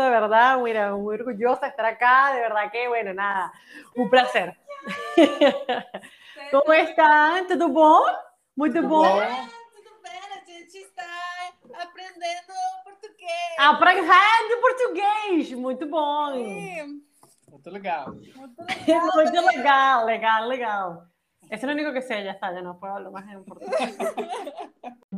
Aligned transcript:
de 0.00 0.08
verdad, 0.10 0.58
mira, 0.58 0.94
muy 0.96 1.16
orgullosa 1.16 1.62
de 1.62 1.68
estar 1.68 1.84
acá, 1.84 2.32
de 2.32 2.40
verdad 2.40 2.70
que, 2.70 2.88
bueno, 2.88 3.12
nada, 3.12 3.52
un 3.94 4.08
placer. 4.08 4.56
¿Cómo 6.50 6.72
están? 6.72 7.46
¿Todo 7.46 7.68
bom? 7.68 8.02
Muito 8.56 8.82
bom? 8.82 9.04
Tudo 9.04 10.00
bem, 10.02 10.12
a 10.18 10.44
gente 10.46 10.78
está 10.78 11.04
aprendendo 11.78 12.54
português. 12.84 13.58
Aprendendo 13.58 14.60
português, 14.60 15.52
muito 15.52 15.86
bom. 15.86 16.32
Sim, 16.34 17.02
Muito 17.50 17.70
legal. 17.70 18.14
muito 18.34 18.62
legal. 18.64 19.10
Muito 19.14 19.40
legal, 19.56 20.06
legal, 20.06 20.48
legal. 20.48 21.02
Eso 21.50 21.54
es 21.54 21.62
lo 21.64 21.72
único 21.72 21.92
que 21.92 22.00
sé, 22.00 22.24
ya 22.24 22.32
está, 22.32 22.50
ya 22.52 22.62
no 22.62 22.78
puedo 22.80 22.94
hablar 22.94 23.12
más 23.12 23.28
en 23.28 23.44
portugués. 23.44 23.98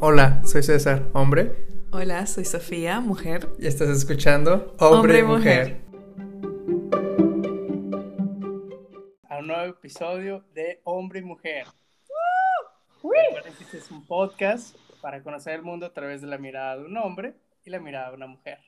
Hola, 0.00 0.40
soy 0.44 0.62
César, 0.62 1.08
hombre, 1.12 1.66
Hola, 1.92 2.26
soy 2.26 2.44
Sofía, 2.44 3.00
mujer. 3.00 3.48
y 3.58 3.66
estás 3.66 3.88
escuchando 3.88 4.74
Hombre, 4.78 5.22
Hombre 5.22 5.22
Mujer. 5.22 5.80
A 9.28 9.38
un 9.38 9.46
nuevo 9.46 9.64
episodio 9.70 10.44
de 10.54 10.80
Hombre 10.84 11.20
y 11.20 11.22
Mujer. 11.22 11.66
Recuerden 12.96 13.54
que 13.54 13.64
este 13.64 13.78
es 13.78 13.90
un 13.90 14.06
podcast 14.06 14.76
para 15.00 15.22
conocer 15.22 15.54
el 15.54 15.62
mundo 15.62 15.86
a 15.86 15.92
través 15.92 16.20
de 16.20 16.26
la 16.26 16.38
mirada 16.38 16.76
de 16.76 16.84
un 16.84 16.96
hombre 16.98 17.34
y 17.64 17.70
la 17.70 17.80
mirada 17.80 18.10
de 18.10 18.16
una 18.16 18.26
mujer. 18.26 18.58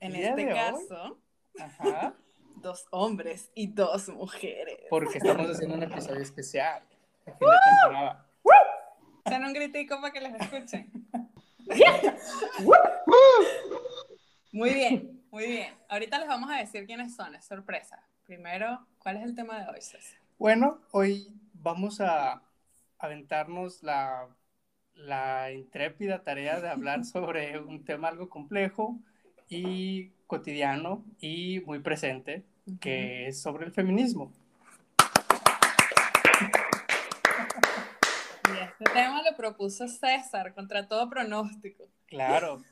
En 0.00 0.14
este 0.14 0.46
hoy- 0.46 0.52
caso, 0.54 1.18
Ajá, 1.58 2.14
dos 2.56 2.86
hombres 2.90 3.50
y 3.54 3.72
dos 3.72 4.08
mujeres. 4.08 4.78
porque 4.90 5.18
estamos 5.18 5.48
haciendo 5.50 5.76
un 5.76 5.82
episodio 5.84 6.20
especial 6.20 6.82
de 7.24 7.32
fin 7.32 7.48
de 7.48 7.56
temporada. 7.82 8.25
Echan 9.26 9.44
un 9.44 9.52
gritico 9.52 10.00
para 10.00 10.12
que 10.12 10.20
les 10.20 10.34
escuchen. 10.40 10.90
Muy 14.52 14.72
bien, 14.72 15.22
muy 15.30 15.46
bien. 15.46 15.74
Ahorita 15.88 16.18
les 16.18 16.28
vamos 16.28 16.50
a 16.50 16.58
decir 16.58 16.86
quiénes 16.86 17.14
son, 17.16 17.34
es 17.34 17.44
sorpresa. 17.44 18.00
Primero, 18.24 18.86
¿cuál 18.98 19.16
es 19.16 19.24
el 19.24 19.34
tema 19.34 19.60
de 19.60 19.68
hoy, 19.68 19.80
César? 19.80 20.18
Bueno, 20.38 20.80
hoy 20.92 21.28
vamos 21.54 22.00
a 22.00 22.40
aventarnos 22.98 23.82
la, 23.82 24.28
la 24.94 25.52
intrépida 25.52 26.22
tarea 26.22 26.60
de 26.60 26.68
hablar 26.68 27.04
sobre 27.12 27.58
un 27.58 27.84
tema 27.84 28.08
algo 28.08 28.28
complejo 28.28 28.98
y 29.48 30.10
cotidiano 30.26 31.04
y 31.18 31.60
muy 31.66 31.80
presente, 31.80 32.44
que 32.80 33.26
es 33.26 33.42
sobre 33.42 33.66
el 33.66 33.72
feminismo. 33.72 34.32
Y 38.48 38.58
este 38.62 38.84
tema 38.96 39.22
lo 39.22 39.36
propuso 39.36 39.86
César 39.88 40.54
contra 40.54 40.88
todo 40.88 41.08
pronóstico. 41.08 41.84
Claro, 42.06 42.62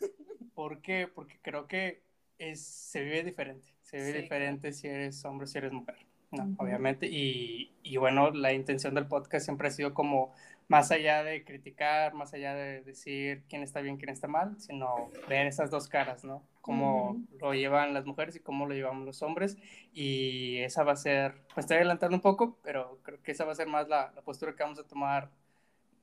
¿por 0.55 0.80
qué? 0.80 1.08
Porque 1.12 1.39
creo 1.42 1.67
que 1.67 2.03
es, 2.39 2.64
se 2.64 3.03
vive 3.03 3.22
diferente, 3.22 3.69
se 3.83 3.98
vive 3.98 4.12
Sí, 4.12 4.19
diferente 4.22 4.72
si 4.72 4.89
eres 4.89 5.25
hombre 5.25 5.45
o 5.45 5.47
si 5.47 5.58
eres 5.58 5.72
mujer, 5.72 5.97
¿no? 6.30 6.45
Ujú. 6.45 6.55
Obviamente, 6.58 7.06
y, 7.06 7.72
y 7.83 7.97
bueno, 7.97 8.30
la 8.30 8.52
intención 8.52 8.95
del 8.95 9.06
podcast 9.06 9.45
siempre 9.45 9.69
ha 9.69 9.70
sido 9.70 9.95
como 9.95 10.33
más 10.67 10.91
allá 10.91 11.22
de 11.22 11.45
criticar, 11.45 12.14
más 12.14 12.33
allá 12.33 12.55
de 12.55 12.83
decir 12.83 13.45
quién 13.48 13.62
está 13.62 13.80
bien, 13.80 13.98
quién 13.98 14.08
está 14.08 14.28
mal, 14.28 14.58
sino 14.58 15.11
ver 15.28 15.47
esas 15.47 15.70
dos 15.70 15.89
caras, 15.89 16.25
¿no? 16.25 16.42
Cómo 16.62 17.20
lo 17.39 17.52
llevan 17.52 17.92
las 17.92 18.06
mujeres 18.06 18.36
y 18.36 18.41
cómo 18.41 18.64
lo 18.67 18.75
llevamos 18.75 19.05
los 19.05 19.20
hombres, 19.20 19.58
y 19.92 20.58
esa 20.61 20.83
va 20.83 20.92
a 20.92 20.97
ser, 20.97 21.34
me 21.55 21.61
estoy 21.61 21.77
adelantando 21.77 22.17
un 22.17 22.22
poco, 22.22 22.58
pero 22.62 22.98
creo 23.02 23.22
que 23.22 23.33
esa 23.33 23.45
va 23.45 23.52
a 23.52 23.56
ser 23.56 23.67
más 23.67 23.89
la, 23.89 24.12
la 24.14 24.22
postura 24.22 24.55
que 24.55 24.62
vamos 24.62 24.78
a 24.78 24.86
tomar 24.86 25.30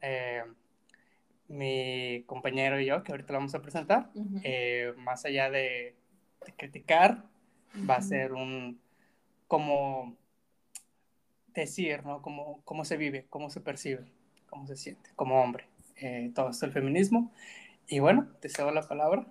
eh, 0.02 0.44
mi 1.48 2.24
compañero 2.26 2.80
y 2.80 2.86
yo, 2.86 3.04
que 3.04 3.12
ahorita 3.12 3.34
lo 3.34 3.40
vamos 3.40 3.56
a 3.56 3.62
presentar 3.62 4.10
Ujú. 4.16 4.42
eh, 4.44 4.94
más 4.98 5.26
allá 5.26 5.50
de, 5.50 5.96
de 6.46 6.54
criticar, 6.58 7.26
va 7.90 7.96
a 7.98 8.02
ser 8.02 8.34
un 8.34 8.80
como 9.48 10.18
decir, 11.48 12.04
¿no? 12.06 12.22
Cómo, 12.22 12.62
cómo 12.64 12.86
se 12.86 12.98
vive, 12.98 13.26
cómo 13.30 13.50
se 13.50 13.62
percibe, 13.62 14.12
cómo 14.50 14.68
se 14.68 14.76
siente 14.76 15.10
como 15.16 15.42
hombre. 15.42 15.68
Eh, 15.98 16.32
todo 16.34 16.50
esto 16.50 16.66
el 16.66 16.72
feminismo. 16.72 17.32
Y 17.88 18.00
bueno, 18.00 18.30
te 18.40 18.50
cedo 18.50 18.72
la 18.72 18.88
palabra. 18.88 19.26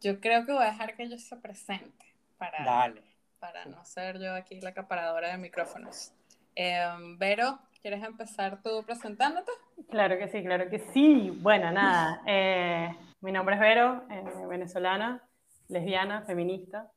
Yo 0.00 0.20
creo 0.20 0.44
que 0.44 0.52
voy 0.52 0.62
a 0.62 0.66
dejar 0.66 0.96
que 0.96 1.04
ellos 1.04 1.22
se 1.22 1.36
presente 1.36 2.14
para, 2.36 2.64
Dale. 2.64 3.02
para 3.38 3.64
no 3.64 3.84
ser 3.84 4.20
yo 4.20 4.34
aquí 4.34 4.60
la 4.60 4.70
acaparadora 4.70 5.30
de 5.30 5.38
micrófonos. 5.38 6.12
Em, 6.54 7.18
Vero, 7.18 7.58
¿quieres 7.84 8.02
empezar 8.02 8.62
tú 8.62 8.82
presentándote? 8.82 9.52
Claro 9.90 10.16
que 10.16 10.26
sí, 10.28 10.42
claro 10.42 10.70
que 10.70 10.78
sí. 10.78 11.28
Bueno, 11.42 11.70
nada, 11.70 12.22
eh, 12.26 12.96
mi 13.20 13.30
nombre 13.30 13.56
es 13.56 13.60
Vero, 13.60 14.04
eh, 14.08 14.46
venezolana, 14.48 15.22
lesbiana, 15.68 16.22
feminista. 16.22 16.90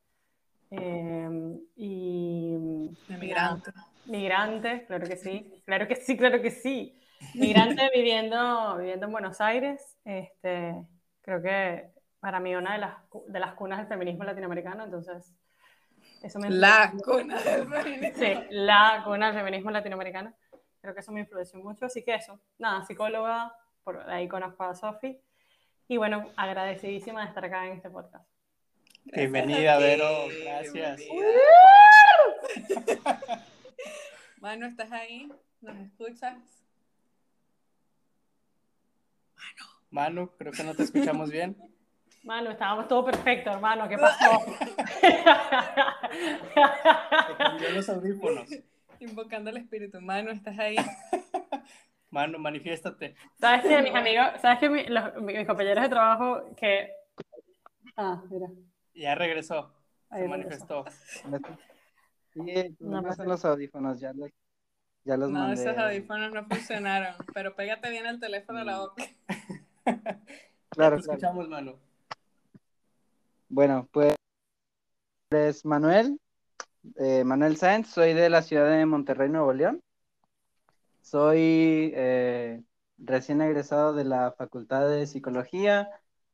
eh, 0.72 1.30
y 1.76 2.54
Emigrante. 3.10 3.72
Migrante, 4.06 4.86
claro 4.86 5.06
que 5.06 5.18
sí, 5.18 5.62
claro 5.66 5.90
que 5.90 5.98
sí, 5.98 6.16
claro 6.16 6.42
que 6.42 6.52
sí. 6.52 6.98
Migrante 7.34 7.90
viviendo, 7.94 8.78
viviendo 8.78 9.08
en 9.08 9.12
Buenos 9.12 9.42
Aires, 9.42 9.98
este, 10.06 10.74
creo 11.22 11.42
que 11.42 11.90
para 12.22 12.40
mí 12.40 12.56
una 12.56 12.72
de 12.72 12.80
las, 12.80 12.96
de 13.28 13.40
las 13.42 13.56
cunas 13.56 13.80
del 13.80 13.88
feminismo 13.88 14.24
latinoamericano, 14.24 14.86
entonces 14.86 15.36
eso 16.24 16.40
me 16.40 16.50
La 16.50 16.94
cuna 17.04 17.42
del 17.42 17.68
feminismo. 17.68 18.20
Sí, 18.20 18.34
la 18.52 19.02
cuna 19.06 19.28
del 19.28 19.36
feminismo 19.36 19.72
latinoamericano, 19.72 20.34
creo 20.88 20.96
que 20.96 21.02
eso 21.02 21.12
me 21.12 21.20
influenció 21.20 21.60
mucho, 21.60 21.86
así 21.86 22.02
que 22.02 22.16
eso, 22.16 22.40
nada, 22.58 22.86
psicóloga, 22.86 23.54
por 23.84 24.10
ahí 24.10 24.26
conozco 24.30 24.64
a 24.64 24.74
Sofi, 24.74 25.20
y 25.90 25.98
bueno, 25.98 26.32
agradecidísima 26.38 27.24
de 27.24 27.28
estar 27.28 27.44
acá 27.44 27.68
en 27.68 27.74
este 27.74 27.90
podcast. 27.90 28.26
Bienvenida, 29.04 29.78
Vero. 29.80 30.08
Gracias. 30.46 30.98
bienvenida. 30.98 31.42
Manu, 34.40 34.68
¿estás 34.68 34.90
ahí? 34.94 35.30
¿Nos 35.60 35.76
escuchas? 35.76 36.38
Manu, 39.90 40.30
creo 40.38 40.54
que 40.54 40.64
no 40.64 40.74
te 40.74 40.84
escuchamos 40.84 41.30
bien. 41.30 41.58
Manu, 42.24 42.52
estábamos 42.52 42.88
todo 42.88 43.04
perfecto, 43.04 43.50
hermano, 43.50 43.90
¿qué 43.90 43.98
pasó? 43.98 44.40
Cambió 47.38 47.72
los 47.72 47.90
audífonos. 47.90 48.48
Invocando 49.00 49.50
al 49.50 49.58
espíritu. 49.58 50.02
Manu, 50.02 50.32
¿estás 50.32 50.58
ahí? 50.60 50.76
Manu, 52.10 52.40
manifiéstate. 52.40 53.16
¿Sabes 53.40 53.64
que 53.64 53.82
mis 53.82 53.94
amigos, 53.94 54.26
sabes 54.42 54.60
que 54.60 54.70
mi- 54.70 54.86
los- 54.88 55.16
mis 55.22 55.46
compañeros 55.46 55.84
de 55.84 55.90
trabajo 55.90 56.56
que... 56.56 56.92
Ah, 57.96 58.22
mira. 58.30 58.48
Ya 58.94 59.14
regresó. 59.16 59.74
Ahí 60.10 60.22
Se 60.24 60.28
regresó. 60.28 60.84
manifestó. 60.84 60.86
Sí, 62.34 62.76
No 62.80 63.02
no 63.02 63.26
los 63.26 63.46
audífonos, 63.46 64.00
ya 64.00 64.14
los, 64.14 64.30
ya 65.04 65.18
los 65.18 65.30
No, 65.32 65.40
mandé. 65.40 65.62
esos 65.62 65.78
audífonos 65.78 66.32
no 66.32 66.46
funcionaron, 66.46 67.16
pero 67.34 67.56
pégate 67.56 67.90
bien 67.90 68.06
el 68.06 68.20
teléfono 68.20 68.60
a 68.60 68.64
la 68.64 68.80
boca. 68.80 69.04
Claro, 70.70 70.98
Te 70.98 71.04
claro. 71.04 71.18
escuchamos, 71.18 71.48
Manu. 71.50 71.76
Bueno, 73.50 73.88
pues 73.92 74.16
es 75.32 75.66
Manuel, 75.66 76.20
eh, 76.96 77.24
Manuel 77.24 77.58
Sáenz, 77.58 77.90
soy 77.90 78.14
de 78.14 78.30
la 78.30 78.42
ciudad 78.42 78.70
de 78.70 78.86
Monterrey, 78.86 79.30
Nuevo 79.30 79.54
León. 79.54 79.82
Soy 81.02 81.92
eh, 81.96 82.62
recién 82.98 83.42
egresado 83.42 83.94
de 83.94 84.04
la 84.04 84.34
Facultad 84.38 84.90
de 84.90 85.08
Psicología. 85.08 85.90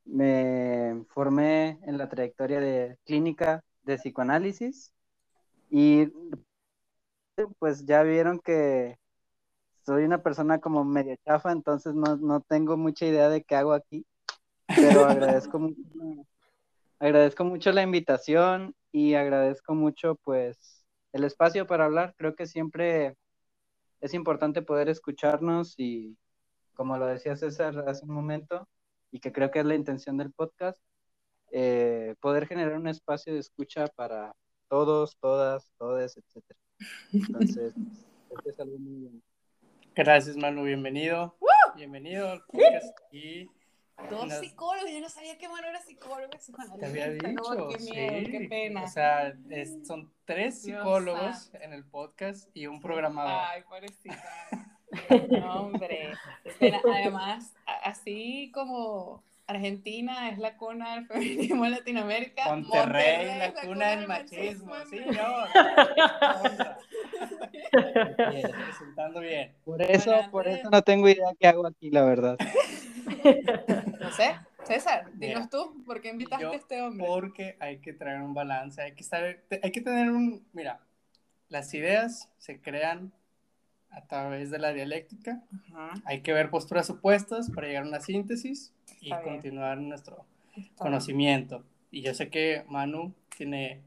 Me 0.06 1.03
formé 1.09 1.80
en 1.84 1.97
la 1.97 2.09
trayectoria 2.09 2.59
de 2.59 2.97
clínica 3.06 3.63
de 3.84 3.97
psicoanálisis 3.97 4.94
y 5.69 6.12
pues 7.59 7.86
ya 7.86 8.03
vieron 8.03 8.40
que 8.40 8.97
soy 9.86 10.03
una 10.03 10.22
persona 10.22 10.59
como 10.59 10.84
medio 10.84 11.16
chafa, 11.25 11.52
entonces 11.52 11.94
no, 11.94 12.16
no 12.18 12.42
tengo 12.42 12.78
mucha 12.78 13.06
idea 13.06 13.30
de 13.30 13.44
qué 13.44 13.56
hago 13.56 13.74
aquí, 13.74 14.06
pero 14.68 15.06
agradezco 15.06 15.60
mucho, 15.60 15.81
agradezco 17.00 17.44
mucho 17.44 17.72
la 17.72 17.81
invitación 17.81 18.75
y 18.94 19.16
agradezco 19.16 19.74
mucho 19.74 20.16
pues 20.24 20.86
el 21.12 21.25
espacio 21.25 21.68
para 21.68 21.86
hablar. 21.86 22.13
Creo 22.16 22.36
que 22.36 22.45
siempre 22.45 23.16
es 24.00 24.13
importante 24.13 24.62
poder 24.62 24.88
escucharnos 24.88 25.74
y 25.78 26.16
como 26.75 26.98
lo 26.98 27.07
decía 27.07 27.36
César 27.36 27.84
hace 27.88 28.06
un 28.06 28.13
momento, 28.13 28.68
y 29.12 29.19
que 29.19 29.31
creo 29.31 29.51
que 29.51 29.60
es 29.60 29.66
la 29.66 29.75
intención 29.75 30.18
del 30.18 30.31
podcast, 30.31 30.81
eh, 31.51 32.16
poder 32.19 32.48
generar 32.48 32.78
un 32.78 32.88
espacio 32.88 33.34
de 33.34 33.40
escucha 33.40 33.88
para 33.88 34.34
todos, 34.69 35.18
todas, 35.19 35.72
todes, 35.78 36.18
etcétera. 36.18 36.60
Entonces, 37.12 37.74
que 38.44 38.50
es 38.50 38.60
algo 38.60 38.78
muy 38.78 38.96
bueno. 39.04 39.22
Gracias, 39.96 40.36
Manu. 40.36 40.63
Bienvenido. 40.63 41.36
Bienvenido 41.75 42.30
al 42.30 42.44
podcast. 42.46 42.98
Y 43.12 43.50
Dos 44.10 44.28
Nos- 44.28 44.40
psicólogos, 44.40 44.92
yo 44.92 45.00
no 45.00 45.10
sabía 45.10 45.38
que 45.38 45.48
Manu 45.48 45.68
era 45.68 45.80
psicólogo 45.81 46.30
te 46.80 46.86
había 46.86 47.10
dicho. 47.12 47.28
No, 47.54 47.68
qué 47.69 47.78
miedo, 47.78 48.19
sí. 48.25 48.31
qué 48.31 48.48
pena. 48.50 48.84
O 48.84 48.88
sea, 48.88 49.34
es- 49.50 49.86
son 49.88 50.12
tres 50.25 50.62
psicólogos 50.62 51.51
en 51.62 51.74
el 51.74 51.86
podcast 51.86 52.50
y 52.54 52.68
un 52.68 52.81
programador. 52.81 53.42
Ay, 53.51 53.62
pobrecita. 53.63 54.24
No, 55.31 55.62
hombre. 55.62 56.13
Espera, 56.44 56.80
además, 56.86 57.56
así 57.84 58.51
como 58.54 59.24
Argentina 59.48 60.30
es 60.30 60.38
la 60.38 60.56
cuna 60.56 60.94
del 60.94 61.07
feminismo 61.07 61.66
en 61.66 61.72
Latinoamérica, 61.72 62.44
Monterrey, 62.56 63.28
es 63.28 63.38
la 63.39 63.54
cuna 63.62 63.88
del 63.89 64.07
machismo, 64.07 64.75
en 64.78 64.88
señor. 64.88 65.48
Honra. 66.44 66.78
Bien, 68.31 68.51
Presentando 68.51 69.19
bien. 69.22 69.56
Por 69.66 69.81
eso, 69.81 70.12
Bueno, 70.12 70.31
por 70.31 70.48
eso 70.48 70.69
no 70.69 70.81
tengo 70.84 71.10
idea 71.10 71.34
qué 71.39 71.48
hago 71.48 71.66
aquí, 71.66 71.89
la 71.89 72.04
verdad. 72.04 72.38
No 74.00 74.11
sé, 74.11 74.35
César, 74.65 75.11
Mira, 75.15 75.33
dinos 75.35 75.50
tú, 75.50 75.83
¿por 75.85 76.01
qué 76.01 76.09
invitaste 76.09 76.45
a 76.45 76.53
este 76.53 76.81
hombre? 76.81 77.05
Porque 77.07 77.57
hay 77.59 77.77
que 77.79 77.94
traer 77.94 78.21
un 78.21 78.33
balance, 78.33 78.81
hay 78.81 78.94
que 78.94 79.03
saber, 79.03 79.45
hay 79.61 79.71
que 79.71 79.81
tener 79.81 80.09
un, 80.11 80.45
mira, 80.53 80.79
las 81.50 81.73
ideas 81.73 82.29
se 82.38 82.59
crean 82.61 83.11
a 83.91 84.01
través 84.05 84.50
de 84.50 84.59
la 84.59 84.73
dialéctica, 84.73 85.44
Ajá, 85.71 85.94
hay 86.05 86.21
que 86.21 86.33
ver 86.33 86.50
posturas 86.50 86.89
opuestas 86.89 87.51
para 87.51 87.67
llegar 87.67 87.83
a 87.83 87.88
una 87.88 88.00
síntesis 88.00 88.73
y 89.01 89.05
Está 89.11 89.21
bien. 89.21 89.35
continuar 89.35 89.77
nuestro 89.77 90.25
está 90.50 90.61
bien. 90.61 90.73
conocimiento. 90.77 91.63
Y 91.91 92.01
yo 92.01 92.13
sé 92.15 92.29
que 92.29 92.63
Manu 92.69 93.13
tiene 93.38 93.81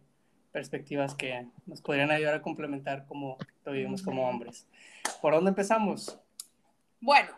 perspectivas 0.52 1.14
que 1.14 1.46
nos 1.66 1.80
podrían 1.82 2.10
ayudar 2.10 2.34
a 2.34 2.42
complementar 2.42 3.04
como 3.06 3.36
lo 3.64 3.72
vivimos 3.72 4.00
como 4.02 4.28
hombres. 4.28 4.66
¿Por 5.20 5.34
dónde 5.34 5.50
empezamos? 5.50 6.18
Bueno, 7.00 7.30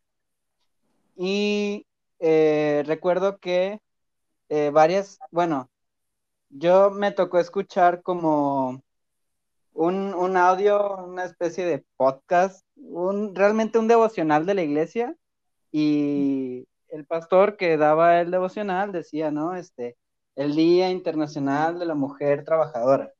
y 1.16 1.88
eh, 2.20 2.84
recuerdo 2.86 3.38
que 3.40 3.80
eh, 4.50 4.70
varias, 4.72 5.18
bueno, 5.32 5.70
yo 6.50 6.92
me 6.92 7.12
tocó 7.12 7.40
escuchar 7.40 8.02
como 8.02 8.82
un, 9.74 10.14
un 10.14 10.38
audio, 10.38 10.98
una 11.06 11.26
especie 11.26 11.66
de 11.66 11.86
podcast, 11.98 12.66
un, 12.76 13.36
realmente 13.36 13.80
un 13.80 13.88
devocional 13.88 14.46
de 14.46 14.54
la 14.56 14.64
iglesia, 14.64 15.16
y 15.72 16.68
el 16.90 17.06
pastor 17.06 17.58
que 17.58 17.78
daba 17.78 18.22
el 18.22 18.32
devocional 18.32 18.92
decía, 18.92 19.32
¿no? 19.32 19.56
Este, 19.56 19.98
el 20.36 20.56
Día 20.56 20.90
Internacional 20.92 21.80
de 21.80 21.86
la 21.86 21.96
Mujer 21.96 22.44
Trabajadora. 22.46 23.14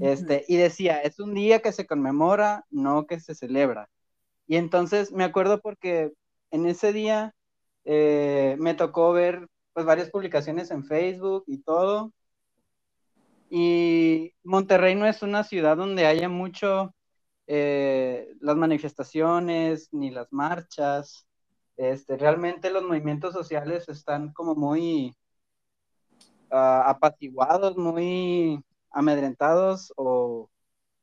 Este, 0.00 0.44
y 0.48 0.56
decía, 0.56 1.00
es 1.02 1.20
un 1.20 1.34
día 1.34 1.60
que 1.60 1.72
se 1.72 1.86
conmemora, 1.86 2.64
no 2.70 3.06
que 3.06 3.20
se 3.20 3.34
celebra. 3.34 3.90
Y 4.46 4.56
entonces 4.56 5.12
me 5.12 5.24
acuerdo 5.24 5.60
porque 5.60 6.12
en 6.50 6.66
ese 6.66 6.92
día 6.92 7.34
eh, 7.84 8.56
me 8.58 8.74
tocó 8.74 9.12
ver 9.12 9.46
pues 9.72 9.86
varias 9.86 10.10
publicaciones 10.10 10.70
en 10.70 10.84
Facebook 10.84 11.44
y 11.46 11.58
todo. 11.58 12.12
Y 13.54 14.32
Monterrey 14.44 14.94
no 14.94 15.04
es 15.06 15.20
una 15.20 15.44
ciudad 15.44 15.76
donde 15.76 16.06
haya 16.06 16.26
mucho 16.30 16.94
eh, 17.46 18.34
las 18.40 18.56
manifestaciones 18.56 19.92
ni 19.92 20.10
las 20.10 20.32
marchas. 20.32 21.26
Este, 21.76 22.16
realmente 22.16 22.70
los 22.70 22.82
movimientos 22.82 23.34
sociales 23.34 23.90
están 23.90 24.32
como 24.32 24.54
muy 24.54 25.14
ah, 26.50 26.84
apaciguados, 26.88 27.76
muy 27.76 28.64
amedrentados 28.90 29.92
o 29.98 30.48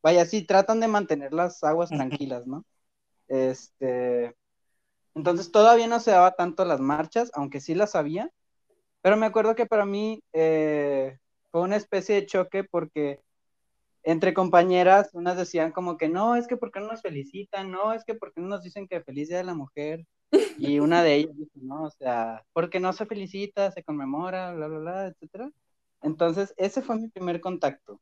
vaya, 0.01 0.25
sí, 0.25 0.43
tratan 0.43 0.79
de 0.79 0.87
mantener 0.87 1.35
las 1.35 1.63
aguas 1.63 1.91
tranquilas, 1.91 2.47
¿no? 2.47 2.65
Este, 3.27 4.35
entonces 5.13 5.51
todavía 5.51 5.85
no 5.85 5.99
se 5.99 6.09
daba 6.09 6.31
tanto 6.31 6.65
las 6.65 6.79
marchas, 6.79 7.29
aunque 7.35 7.61
sí 7.61 7.75
las 7.75 7.93
había, 7.93 8.31
pero 9.03 9.17
me 9.17 9.27
acuerdo 9.27 9.53
que 9.53 9.67
para 9.67 9.85
mí 9.85 10.23
eh, 10.33 11.19
fue 11.51 11.61
una 11.61 11.75
especie 11.75 12.15
de 12.15 12.25
choque 12.25 12.63
porque 12.63 13.21
entre 14.03 14.33
compañeras, 14.33 15.09
unas 15.13 15.37
decían 15.37 15.71
como 15.71 15.97
que 15.97 16.09
no, 16.09 16.35
es 16.35 16.47
que 16.47 16.57
¿por 16.57 16.71
qué 16.71 16.79
no 16.79 16.87
nos 16.87 17.01
felicitan? 17.01 17.71
No, 17.71 17.93
es 17.93 18.03
que 18.05 18.15
¿por 18.15 18.33
qué 18.33 18.41
no 18.41 18.47
nos 18.47 18.63
dicen 18.63 18.87
que 18.87 19.01
feliz 19.01 19.27
Día 19.29 19.37
de 19.37 19.43
la 19.43 19.55
Mujer? 19.55 20.05
Y 20.57 20.79
una 20.79 21.03
de 21.03 21.15
ellas 21.15 21.37
dijo, 21.37 21.51
no, 21.55 21.83
o 21.83 21.91
sea, 21.91 22.45
porque 22.53 22.79
no 22.79 22.93
se 22.93 23.05
felicita, 23.05 23.71
se 23.71 23.83
conmemora, 23.83 24.53
bla, 24.53 24.67
bla, 24.67 24.79
bla, 24.79 25.07
etcétera. 25.07 25.51
Entonces, 26.01 26.53
ese 26.57 26.81
fue 26.81 26.97
mi 26.97 27.07
primer 27.09 27.41
contacto. 27.41 27.99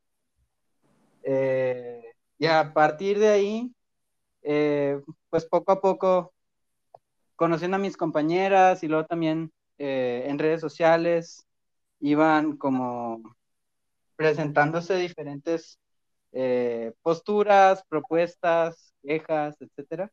Eh, 1.23 2.03
y 2.37 2.45
a 2.45 2.73
partir 2.73 3.19
de 3.19 3.29
ahí, 3.29 3.71
eh, 4.43 5.01
pues 5.29 5.45
poco 5.45 5.71
a 5.71 5.81
poco, 5.81 6.33
conociendo 7.35 7.77
a 7.77 7.79
mis 7.79 7.97
compañeras 7.97 8.83
y 8.83 8.87
luego 8.87 9.05
también 9.05 9.51
eh, 9.77 10.25
en 10.27 10.39
redes 10.39 10.61
sociales, 10.61 11.47
iban 11.99 12.57
como 12.57 13.21
presentándose 14.17 14.95
diferentes 14.95 15.79
eh, 16.33 16.91
posturas, 17.01 17.83
propuestas, 17.87 18.93
quejas, 19.01 19.55
etcétera, 19.61 20.11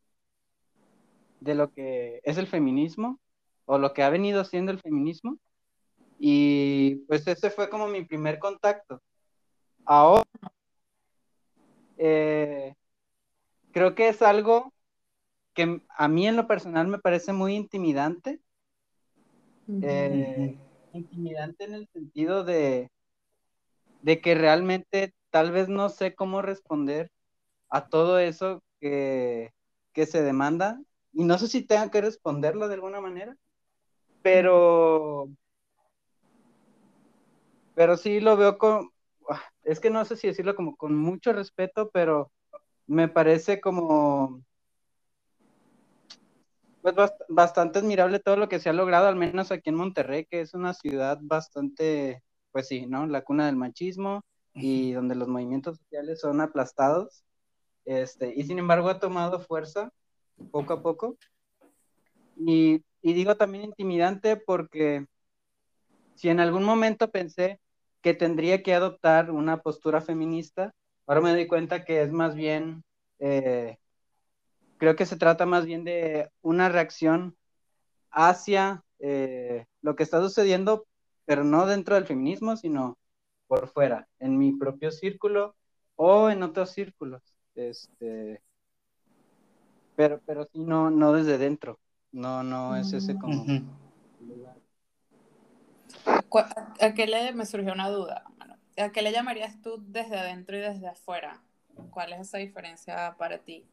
de 1.41 1.55
lo 1.55 1.73
que 1.73 2.21
es 2.23 2.39
el 2.39 2.47
feminismo 2.47 3.19
o 3.65 3.79
lo 3.79 3.93
que 3.93 4.03
ha 4.03 4.11
venido 4.11 4.45
siendo 4.45 4.71
el 4.71 4.79
feminismo. 4.79 5.39
Y 6.19 6.97
pues 7.07 7.27
ese 7.27 7.51
fue 7.51 7.69
como 7.69 7.89
mi 7.89 8.05
primer 8.05 8.39
contacto. 8.39 9.03
Ahora, 9.85 10.23
eh, 11.97 12.75
creo 13.73 13.95
que 13.95 14.09
es 14.09 14.23
algo 14.23 14.73
que 15.55 15.83
a 15.89 16.09
mí 16.09 16.27
en 16.27 16.37
lo 16.37 16.47
personal 16.47 16.87
me 16.89 16.99
parece 16.99 17.33
muy 17.33 17.55
intimidante. 17.55 18.41
Eh, 19.83 20.59
intimidante 20.93 21.65
en 21.65 21.75
el 21.75 21.89
sentido 21.89 22.45
de, 22.45 22.91
de 24.05 24.21
que 24.21 24.35
realmente 24.35 25.15
tal 25.31 25.51
vez 25.51 25.69
no 25.71 25.89
sé 25.89 26.15
cómo 26.15 26.43
responder 26.43 27.11
a 27.71 27.89
todo 27.89 28.19
eso 28.21 28.63
que, 28.81 29.53
que 29.95 30.07
se 30.07 30.23
demanda. 30.23 30.81
Y 31.15 31.25
no 31.25 31.39
sé 31.39 31.49
si 31.49 31.63
tenga 31.67 31.91
que 31.91 32.03
responderlo 32.03 32.69
de 32.69 32.75
alguna 32.75 33.01
manera, 33.01 33.37
pero, 34.23 35.29
pero 37.75 37.97
sí 37.97 38.21
lo 38.21 38.37
veo 38.37 38.59
con, 38.59 38.91
es 39.65 39.81
que 39.81 39.91
no 39.91 40.05
sé 40.05 40.17
si 40.17 40.29
decirlo 40.29 40.57
como 40.57 40.77
con 40.77 40.97
mucho 40.97 41.33
respeto, 41.33 41.91
pero 41.93 42.33
me 42.89 43.09
parece 43.09 43.61
como, 43.63 44.43
Pues 46.83 46.97
bast- 46.97 47.25
bastante 47.31 47.81
admirable 47.81 48.21
todo 48.21 48.37
lo 48.39 48.49
que 48.51 48.61
se 48.61 48.71
ha 48.71 48.75
logrado, 48.75 49.09
al 49.09 49.17
menos 49.17 49.53
aquí 49.53 49.71
en 49.71 49.77
Monterrey, 49.77 50.27
que 50.27 50.43
es 50.43 50.55
una 50.55 50.75
ciudad 50.75 51.19
bastante, 51.23 52.24
pues 52.55 52.69
sí, 52.69 52.87
¿no? 52.87 53.05
La 53.09 53.23
cuna 53.23 53.47
del 53.47 53.57
machismo 53.57 54.25
y 54.55 54.93
donde 54.93 55.17
los 55.17 55.27
movimientos 55.27 55.79
sociales 55.79 56.21
son 56.21 56.41
aplastados. 56.41 57.25
Este, 57.85 58.33
y 58.33 58.45
sin 58.45 58.61
embargo 58.61 58.89
ha 58.89 59.01
tomado 59.01 59.41
fuerza 59.41 59.91
poco 60.53 60.73
a 60.75 60.81
poco. 60.81 61.17
Y, 62.37 62.85
y 63.03 63.13
digo 63.13 63.37
también 63.37 63.65
intimidante 63.65 64.37
porque 64.37 65.05
si 66.15 66.29
en 66.29 66.39
algún 66.39 66.63
momento 66.63 67.11
pensé 67.11 67.59
que 68.03 68.15
tendría 68.15 68.63
que 68.63 68.73
adoptar 68.73 69.33
una 69.33 69.61
postura 69.61 70.01
feminista, 70.01 70.73
ahora 71.09 71.23
me 71.23 71.33
doy 71.33 71.49
cuenta 71.49 71.85
que 71.85 72.03
es 72.03 72.13
más 72.13 72.37
bien, 72.37 72.85
eh, 73.19 73.79
creo 74.79 74.95
que 74.95 75.07
se 75.07 75.17
trata 75.17 75.45
más 75.45 75.67
bien 75.67 75.83
de 75.83 76.31
una 76.41 76.69
reacción 76.69 77.37
hacia 78.13 78.85
eh, 79.01 79.67
lo 79.83 79.97
que 79.97 80.05
está 80.05 80.21
sucediendo, 80.21 80.87
pero 81.25 81.45
no 81.45 81.67
dentro 81.67 81.95
del 81.95 82.07
feminismo, 82.07 82.57
sino 82.57 82.99
por 83.47 83.69
fuera, 83.69 84.09
en 84.19 84.39
mi 84.39 84.53
propio 84.53 84.91
círculo 84.91 85.55
o 85.97 86.31
en 86.31 86.43
otros 86.43 86.71
círculos. 86.71 87.23
Este, 87.55 88.43
pero, 89.97 90.21
pero 90.27 90.45
sí, 90.53 90.61
no, 90.65 90.91
no 90.91 91.13
desde 91.13 91.39
dentro. 91.39 91.79
No, 92.13 92.43
no 92.43 92.77
es 92.77 92.93
ese 92.93 93.17
como 93.19 93.43
Ujú. 93.43 93.63
lugar. 94.21 94.57
¿Cu- 96.29 96.39
¿A 96.39 96.75
a 96.81 96.95
qué 96.95 97.07
le 97.07 97.33
me 97.33 97.47
surgió 97.47 97.73
una 97.73 97.89
duda? 97.89 98.25
¿A 98.77 98.91
qué 98.91 99.03
le 99.03 99.13
llamarías 99.13 99.61
tú 99.63 99.77
desde 99.87 100.17
adentro 100.19 100.57
y 100.57 100.61
desde 100.61 100.89
afuera? 100.89 101.43
¿Cuál 101.91 102.13
es 102.13 102.21
esa 102.21 102.39
diferencia 102.39 103.15
para 103.19 103.39
ti? 103.39 103.67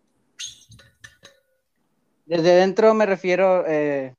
Desde 2.25 2.55
dentro 2.55 2.93
me 2.93 3.05
refiero, 3.05 3.65
eh, 3.67 4.15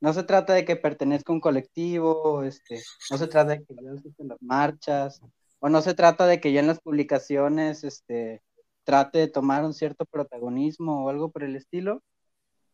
no 0.00 0.12
se 0.12 0.22
trata 0.24 0.54
de 0.54 0.64
que 0.64 0.76
pertenezca 0.76 1.32
a 1.32 1.34
un 1.34 1.40
colectivo, 1.40 2.42
este, 2.42 2.80
no 3.10 3.18
se 3.18 3.26
trata 3.26 3.52
de 3.52 3.64
que 3.64 3.74
yo 3.82 3.94
esté 3.94 4.10
en 4.22 4.28
las 4.28 4.42
marchas, 4.42 5.20
o 5.58 5.68
no 5.68 5.82
se 5.82 5.94
trata 5.94 6.26
de 6.26 6.40
que 6.40 6.52
yo 6.52 6.60
en 6.60 6.66
las 6.66 6.80
publicaciones 6.80 7.84
este, 7.84 8.42
trate 8.84 9.18
de 9.18 9.28
tomar 9.28 9.64
un 9.64 9.74
cierto 9.74 10.04
protagonismo 10.04 11.04
o 11.04 11.08
algo 11.08 11.30
por 11.30 11.42
el 11.44 11.56
estilo, 11.56 12.02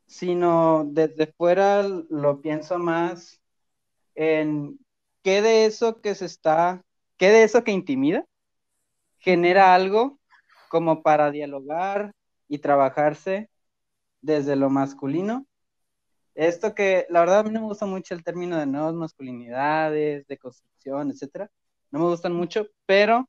sino 0.07 0.85
desde 0.87 1.27
fuera 1.27 1.83
lo 1.83 2.43
pienso 2.43 2.79
más 2.79 3.41
en 4.15 4.79
qué 5.23 5.43
de 5.43 5.67
eso 5.67 6.01
que 6.01 6.15
se 6.15 6.27
está, 6.27 6.85
qué 7.17 7.31
de 7.31 7.45
eso 7.45 7.65
que 7.65 7.73
intimida 7.73 8.27
genera 9.19 9.75
algo 9.75 10.19
como 10.69 11.03
para 11.03 11.31
dialogar 11.31 12.13
y 12.49 12.59
trabajarse 12.59 13.49
desde 14.21 14.57
lo 14.57 14.69
masculino. 14.69 15.47
Esto 16.35 16.75
que 16.75 17.07
la 17.11 17.21
verdad 17.21 17.41
a 17.41 17.43
mí 17.43 17.51
no 17.51 17.61
me 17.61 17.67
gusta 17.67 17.87
mucho 17.87 18.15
el 18.15 18.25
término 18.25 18.59
de 18.59 18.67
nuevas 18.67 18.95
masculinidades, 18.95 20.27
de 20.27 20.39
construcción, 20.39 21.11
etcétera. 21.11 21.51
No 21.91 21.99
me 21.99 22.07
gustan 22.07 22.33
mucho, 22.33 22.67
pero 22.87 23.29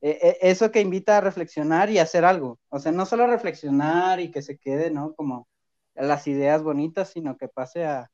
eh, 0.00 0.18
eh, 0.22 0.38
eso 0.42 0.70
que 0.70 0.80
invita 0.80 1.16
a 1.16 1.20
reflexionar 1.22 1.90
y 1.90 1.98
hacer 1.98 2.24
algo. 2.24 2.58
O 2.68 2.78
sea, 2.78 2.92
no 2.92 3.06
solo 3.06 3.26
reflexionar 3.26 4.20
y 4.20 4.30
que 4.30 4.42
se 4.42 4.58
quede, 4.58 4.90
¿no? 4.90 5.14
Como 5.14 5.48
las 5.94 6.26
ideas 6.26 6.62
bonitas, 6.62 7.10
sino 7.10 7.36
que 7.36 7.48
pase 7.48 7.86
a 7.86 8.10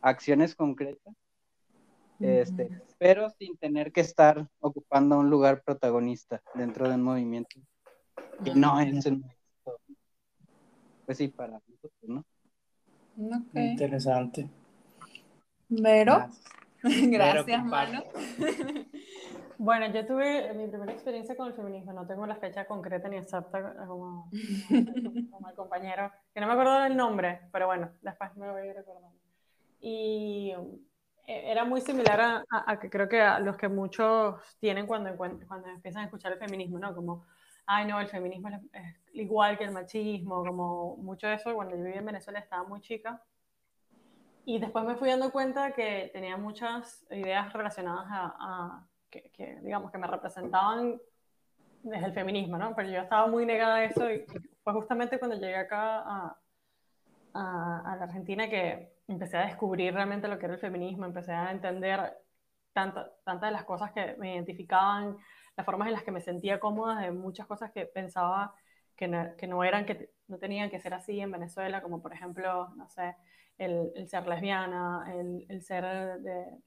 acciones 0.00 0.54
concretas. 0.54 1.14
Este, 2.20 2.70
pero 2.98 3.30
sin 3.30 3.56
tener 3.56 3.90
que 3.90 4.00
estar 4.00 4.48
ocupando 4.60 5.18
un 5.18 5.28
lugar 5.28 5.62
protagonista 5.64 6.40
dentro 6.54 6.88
de 6.88 6.94
un 6.94 7.02
movimiento 7.02 7.60
que 8.44 8.54
no 8.54 8.78
es 8.78 9.06
el 9.06 9.18
movimiento. 9.18 9.80
Pues 11.04 11.18
sí, 11.18 11.28
para 11.28 11.54
nosotros, 11.54 11.92
¿no? 12.02 12.24
Ok. 13.18 13.54
Interesante. 13.54 14.48
Vero, 15.68 16.28
Gracias. 16.82 17.64
Manu. 17.64 18.02
Bueno, 19.58 19.86
yo 19.94 20.04
tuve 20.04 20.52
mi 20.54 20.66
primera 20.66 20.90
experiencia 20.92 21.36
con 21.36 21.46
el 21.46 21.54
feminismo, 21.54 21.92
no 21.92 22.04
tengo 22.04 22.26
la 22.26 22.34
fecha 22.34 22.64
concreta 22.64 23.08
ni 23.08 23.16
exacta 23.16 23.86
como, 23.86 24.28
como 25.30 25.48
el 25.48 25.54
compañero, 25.54 26.10
que 26.34 26.40
no 26.40 26.48
me 26.48 26.54
acuerdo 26.54 26.80
del 26.80 26.96
nombre, 26.96 27.42
pero 27.52 27.66
bueno, 27.66 27.92
después 28.02 28.34
me 28.36 28.50
voy 28.50 28.62
a 28.62 28.66
ir 28.66 28.74
recordando. 28.74 29.16
Y 29.80 30.50
eh, 31.28 31.42
era 31.52 31.64
muy 31.64 31.80
similar 31.80 32.20
a, 32.20 32.44
a- 32.50 32.72
a 32.72 32.80
que 32.80 32.90
creo 32.90 33.08
que 33.08 33.20
a 33.20 33.38
los 33.38 33.56
que 33.56 33.68
muchos 33.68 34.34
tienen 34.58 34.88
cuando, 34.88 35.16
cuando 35.16 35.68
empiezan 35.68 36.02
a 36.02 36.04
escuchar 36.06 36.32
el 36.32 36.38
feminismo, 36.40 36.80
¿no? 36.80 36.92
Como, 36.92 37.24
ay, 37.66 37.86
no, 37.86 38.00
el 38.00 38.08
feminismo 38.08 38.48
es, 38.48 38.60
igual 39.14 39.58
que 39.58 39.64
el 39.64 39.72
machismo, 39.72 40.44
como 40.44 40.96
mucho 40.96 41.28
eso, 41.28 41.54
cuando 41.54 41.76
yo 41.76 41.82
vivía 41.82 42.00
en 42.00 42.06
Venezuela 42.06 42.38
estaba 42.38 42.64
muy 42.64 42.80
chica. 42.80 43.22
Y 44.44 44.58
después 44.58 44.84
me 44.84 44.96
fui 44.96 45.08
dando 45.08 45.30
cuenta 45.30 45.72
que 45.72 46.10
tenía 46.12 46.36
muchas 46.36 47.06
ideas 47.10 47.52
relacionadas 47.52 48.06
a, 48.10 48.36
a- 48.40 48.86
que, 49.10 49.30
que, 49.30 49.60
digamos, 49.60 49.90
que 49.92 49.98
me 49.98 50.06
representaban 50.06 51.00
desde 51.82 52.06
el 52.06 52.12
feminismo, 52.12 52.56
¿no? 52.58 52.74
Pero 52.74 52.88
yo 52.90 53.00
estaba 53.00 53.26
muy 53.26 53.44
negada 53.44 53.76
a 53.76 53.84
eso 53.84 54.10
y 54.10 54.24
fue 54.64 54.72
justamente 54.72 55.18
cuando 55.18 55.36
llegué 55.36 55.56
acá 55.56 55.98
a, 56.00 56.38
a, 57.34 57.92
a 57.92 57.96
la 57.96 58.04
Argentina 58.04 58.48
que 58.48 58.92
empecé 59.08 59.36
a 59.36 59.46
descubrir 59.46 59.92
realmente 59.94 60.28
lo 60.28 60.38
que 60.38 60.46
era 60.46 60.54
el 60.54 60.60
feminismo, 60.60 61.04
empecé 61.04 61.32
a 61.32 61.50
entender 61.50 62.16
tantas 62.72 63.10
tantas 63.24 63.50
de 63.50 63.52
las 63.52 63.64
cosas 63.64 63.92
que 63.92 64.16
me 64.18 64.34
identificaban, 64.34 65.16
las 65.56 65.66
formas 65.66 65.88
en 65.88 65.94
las 65.94 66.02
que 66.02 66.12
me 66.12 66.20
sentía 66.20 66.60
cómoda, 66.60 67.00
de 67.00 67.10
muchas 67.12 67.46
cosas 67.46 67.70
que 67.72 67.86
pensaba 67.86 68.54
que 68.96 69.08
no, 69.08 69.36
que 69.36 69.46
no 69.46 69.64
eran, 69.64 69.84
que 69.84 70.10
no 70.28 70.38
tenían 70.38 70.70
que 70.70 70.80
ser 70.80 70.94
así 70.94 71.20
en 71.20 71.32
Venezuela, 71.32 71.82
como 71.82 72.00
por 72.00 72.12
ejemplo, 72.12 72.68
no 72.76 72.88
sé, 72.88 73.16
el, 73.58 73.92
el 73.94 74.08
ser 74.08 74.26
lesbiana, 74.26 75.04
el, 75.14 75.46
el 75.48 75.62
ser 75.62 75.84
de, 76.20 76.58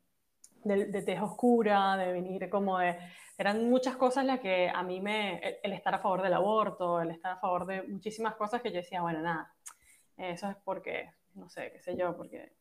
de, 0.64 0.86
de 0.86 1.02
tez 1.02 1.22
oscura, 1.22 1.98
de 1.98 2.12
venir 2.12 2.50
como 2.50 2.80
de... 2.80 2.98
Eran 3.38 3.70
muchas 3.70 3.98
cosas 3.98 4.26
las 4.26 4.40
que 4.40 4.70
a 4.70 4.82
mí 4.84 5.02
me... 5.02 5.40
El, 5.40 5.58
el 5.64 5.74
estar 5.74 5.94
a 5.94 6.00
favor 6.00 6.22
del 6.22 6.34
aborto, 6.34 7.02
el 7.02 7.12
estar 7.12 7.34
a 7.34 7.40
favor 7.40 7.66
de 7.66 7.84
muchísimas 7.84 8.36
cosas 8.36 8.62
que 8.62 8.72
yo 8.72 8.78
decía, 8.78 9.02
bueno, 9.02 9.22
nada, 9.22 9.54
eso 10.18 10.50
es 10.50 10.56
porque, 10.64 11.12
no 11.34 11.50
sé, 11.50 11.72
qué 11.72 11.82
sé 11.82 11.98
yo, 11.98 12.16
porque 12.16 12.54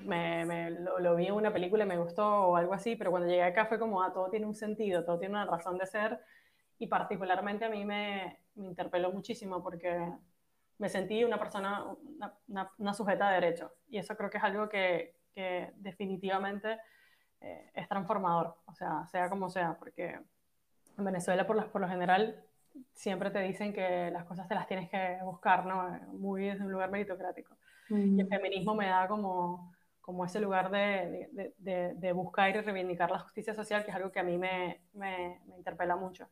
me, 0.00 0.44
me 0.44 0.70
lo, 0.70 0.98
lo, 0.98 1.16
vi 1.16 1.26
en 1.26 1.34
una 1.34 1.52
película 1.52 1.84
y 1.84 1.88
me 1.88 1.98
gustó 1.98 2.26
o 2.26 2.56
algo 2.56 2.74
así, 2.74 2.96
pero 2.96 3.10
cuando 3.10 3.28
llegué 3.28 3.42
acá 3.42 3.66
fue 3.66 3.78
como, 3.78 4.02
ah, 4.02 4.12
todo 4.12 4.30
tiene 4.30 4.46
un 4.46 4.54
sentido, 4.54 5.04
todo 5.04 5.18
tiene 5.18 5.34
una 5.34 5.46
razón 5.46 5.78
de 5.78 5.86
ser 5.86 6.20
y 6.78 6.86
particularmente 6.86 7.64
a 7.64 7.70
mí 7.70 7.84
me, 7.84 8.40
me 8.54 8.66
interpeló 8.66 9.12
muchísimo 9.12 9.62
porque 9.62 10.12
me 10.78 10.88
sentí 10.88 11.22
una 11.22 11.38
persona, 11.38 11.84
una, 11.84 12.34
una, 12.48 12.70
una, 12.78 12.94
sujeta 12.94 13.28
de 13.28 13.34
derecho 13.34 13.72
y 13.88 13.98
eso 13.98 14.16
creo 14.16 14.30
que 14.30 14.38
es 14.38 14.44
algo 14.44 14.68
que, 14.68 15.16
que 15.32 15.72
definitivamente 15.76 16.78
eh, 17.40 17.70
es 17.74 17.88
transformador, 17.88 18.56
o 18.66 18.74
sea, 18.74 19.06
sea 19.06 19.28
como 19.28 19.48
sea, 19.48 19.76
porque 19.78 20.18
en 20.98 21.04
Venezuela 21.04 21.46
por, 21.46 21.56
las, 21.56 21.66
por 21.66 21.80
lo 21.80 21.88
general 21.88 22.44
siempre 22.94 23.30
te 23.30 23.40
dicen 23.40 23.72
que 23.72 24.10
las 24.10 24.24
cosas 24.24 24.48
te 24.48 24.54
las 24.54 24.66
tienes 24.66 24.88
que 24.90 25.18
buscar, 25.24 25.66
¿no? 25.66 25.98
Muy 26.12 26.46
desde 26.46 26.64
un 26.64 26.72
lugar 26.72 26.90
meritocrático. 26.90 27.56
Mm. 27.88 28.18
Y 28.18 28.20
el 28.20 28.28
feminismo 28.28 28.74
me 28.74 28.86
da 28.86 29.06
como, 29.08 29.74
como 30.02 30.24
ese 30.24 30.40
lugar 30.40 30.70
de, 30.70 31.30
de, 31.32 31.54
de, 31.56 31.94
de, 31.94 32.12
buscar 32.12 32.50
y 32.50 32.60
reivindicar 32.60 33.10
la 33.10 33.20
justicia 33.20 33.54
social, 33.54 33.84
que 33.84 33.90
es 33.92 33.96
algo 33.96 34.10
que 34.10 34.18
a 34.18 34.24
mí 34.24 34.36
me, 34.36 34.82
me, 34.92 35.40
me, 35.46 35.56
interpela 35.56 35.94
mucho. 35.94 36.28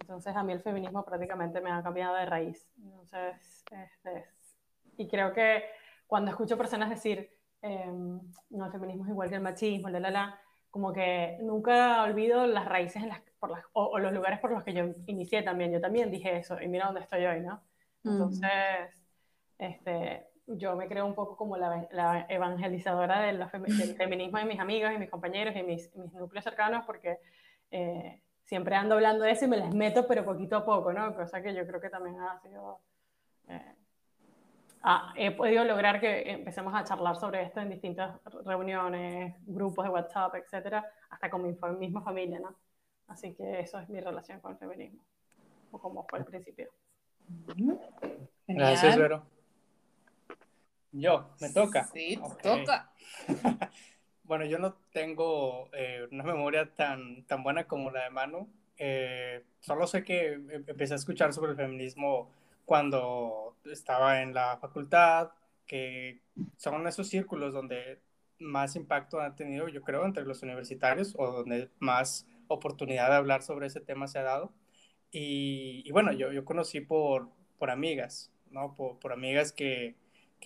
Entonces, 0.00 0.34
a 0.34 0.42
mí 0.42 0.52
el 0.52 0.60
feminismo 0.60 1.04
prácticamente 1.04 1.60
me 1.60 1.70
ha 1.70 1.82
cambiado 1.82 2.16
de 2.16 2.26
raíz. 2.26 2.68
Entonces, 2.76 3.64
este, 3.70 4.26
y 4.98 5.08
creo 5.08 5.32
que 5.32 5.64
cuando 6.06 6.32
escucho 6.32 6.58
personas 6.58 6.90
decir, 6.90 7.30
eh, 7.62 7.92
no, 8.50 8.66
el 8.66 8.72
feminismo 8.72 9.04
es 9.04 9.10
igual 9.10 9.28
que 9.28 9.36
el 9.36 9.40
machismo, 9.40 9.88
la, 9.88 10.00
la, 10.00 10.10
la, 10.10 10.40
como 10.70 10.92
que 10.92 11.38
nunca 11.40 12.02
olvido 12.02 12.44
las 12.46 12.66
raíces 12.66 13.02
en 13.04 13.08
las, 13.08 13.20
por 13.38 13.50
las, 13.52 13.64
o, 13.72 13.84
o, 13.84 13.98
los 14.00 14.12
lugares 14.12 14.40
por 14.40 14.50
los 14.50 14.64
que 14.64 14.74
yo 14.74 14.94
inicié 15.06 15.42
también. 15.42 15.72
Yo 15.72 15.80
también 15.80 16.10
dije 16.10 16.36
eso 16.38 16.60
y 16.60 16.66
mira 16.66 16.86
dónde 16.86 17.02
estoy 17.02 17.24
hoy, 17.24 17.40
¿no? 17.40 17.62
Entonces, 18.04 18.50
mm. 19.58 19.62
este, 19.62 20.26
yo 20.46 20.76
me 20.76 20.88
creo 20.88 21.06
un 21.06 21.14
poco 21.14 21.36
como 21.36 21.56
la, 21.56 21.88
la 21.90 22.26
evangelizadora 22.28 23.20
de 23.20 23.32
la, 23.32 23.46
del 23.46 23.96
feminismo 23.96 24.38
de 24.38 24.44
mis 24.44 24.60
amigos 24.60 24.92
y 24.94 24.98
mis 24.98 25.10
compañeros 25.10 25.54
y 25.56 25.62
mis, 25.62 25.94
mis 25.96 26.12
núcleos 26.12 26.44
cercanos 26.44 26.84
porque 26.86 27.18
eh, 27.70 28.22
siempre 28.44 28.76
ando 28.76 28.94
hablando 28.94 29.24
de 29.24 29.32
eso 29.32 29.44
y 29.44 29.48
me 29.48 29.56
les 29.56 29.74
meto, 29.74 30.06
pero 30.06 30.24
poquito 30.24 30.56
a 30.56 30.64
poco, 30.64 30.92
¿no? 30.92 31.14
Cosa 31.14 31.42
que 31.42 31.54
yo 31.54 31.66
creo 31.66 31.80
que 31.80 31.90
también 31.90 32.20
ha 32.20 32.38
sido... 32.40 32.80
Eh, 33.48 33.74
ah, 34.82 35.12
he 35.16 35.32
podido 35.32 35.64
lograr 35.64 36.00
que 36.00 36.30
empecemos 36.30 36.72
a 36.74 36.84
charlar 36.84 37.16
sobre 37.16 37.42
esto 37.42 37.60
en 37.60 37.70
distintas 37.70 38.20
reuniones, 38.44 39.34
grupos 39.46 39.84
de 39.84 39.90
WhatsApp, 39.90 40.36
etcétera, 40.36 40.84
hasta 41.10 41.28
con 41.28 41.42
mi 41.42 41.56
misma 41.78 42.02
familia, 42.02 42.38
¿no? 42.38 42.54
Así 43.08 43.34
que 43.34 43.60
eso 43.60 43.80
es 43.80 43.88
mi 43.88 44.00
relación 44.00 44.40
con 44.40 44.52
el 44.52 44.58
feminismo, 44.58 45.00
o 45.72 45.78
como 45.78 46.04
fue 46.06 46.20
al 46.20 46.24
principio. 46.24 46.70
Gracias, 48.46 48.96
Vero. 48.96 49.35
Yo, 50.98 51.28
me 51.40 51.50
toca. 51.50 51.84
Sí, 51.92 52.18
okay. 52.22 52.64
toca. 52.64 52.90
bueno, 54.24 54.44
yo 54.46 54.58
no 54.58 54.74
tengo 54.92 55.68
eh, 55.72 56.06
una 56.10 56.24
memoria 56.24 56.74
tan, 56.74 57.24
tan 57.26 57.42
buena 57.42 57.64
como 57.64 57.90
la 57.90 58.04
de 58.04 58.10
Manu. 58.10 58.48
Eh, 58.78 59.44
solo 59.60 59.86
sé 59.86 60.04
que 60.04 60.32
empecé 60.32 60.94
a 60.94 60.96
escuchar 60.96 61.32
sobre 61.32 61.52
el 61.52 61.56
feminismo 61.56 62.30
cuando 62.64 63.56
estaba 63.64 64.22
en 64.22 64.32
la 64.32 64.56
facultad, 64.58 65.30
que 65.66 66.22
son 66.56 66.86
esos 66.86 67.08
círculos 67.08 67.52
donde 67.52 68.00
más 68.38 68.76
impacto 68.76 69.20
han 69.20 69.36
tenido, 69.36 69.68
yo 69.68 69.82
creo, 69.82 70.04
entre 70.04 70.24
los 70.24 70.42
universitarios 70.42 71.14
o 71.18 71.30
donde 71.30 71.70
más 71.78 72.26
oportunidad 72.48 73.10
de 73.10 73.16
hablar 73.16 73.42
sobre 73.42 73.66
ese 73.66 73.80
tema 73.80 74.08
se 74.08 74.18
ha 74.18 74.22
dado. 74.22 74.52
Y, 75.10 75.90
bueno, 75.92 76.12
yo, 76.12 76.32
yo 76.32 76.44
conocí 76.44 76.80
por, 76.80 77.28
por 77.58 77.70
amigas, 77.70 78.32
¿no? 78.50 78.74
Por, 78.74 78.98
por 78.98 79.12
amigas 79.12 79.52
que, 79.52 79.94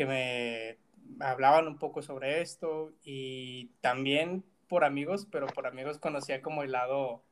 que 0.00 0.06
me 0.06 0.78
hablaban 1.22 1.66
un 1.66 1.76
poco 1.76 2.00
sobre 2.00 2.40
esto 2.40 2.94
y 3.04 3.66
también 3.82 4.42
por 4.66 4.82
amigos, 4.82 5.28
pero 5.30 5.46
por 5.46 5.66
amigos 5.66 5.98
conocía 5.98 6.40
como 6.40 6.62
el 6.62 6.72
lado 6.72 7.22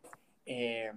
eh, 0.44 0.92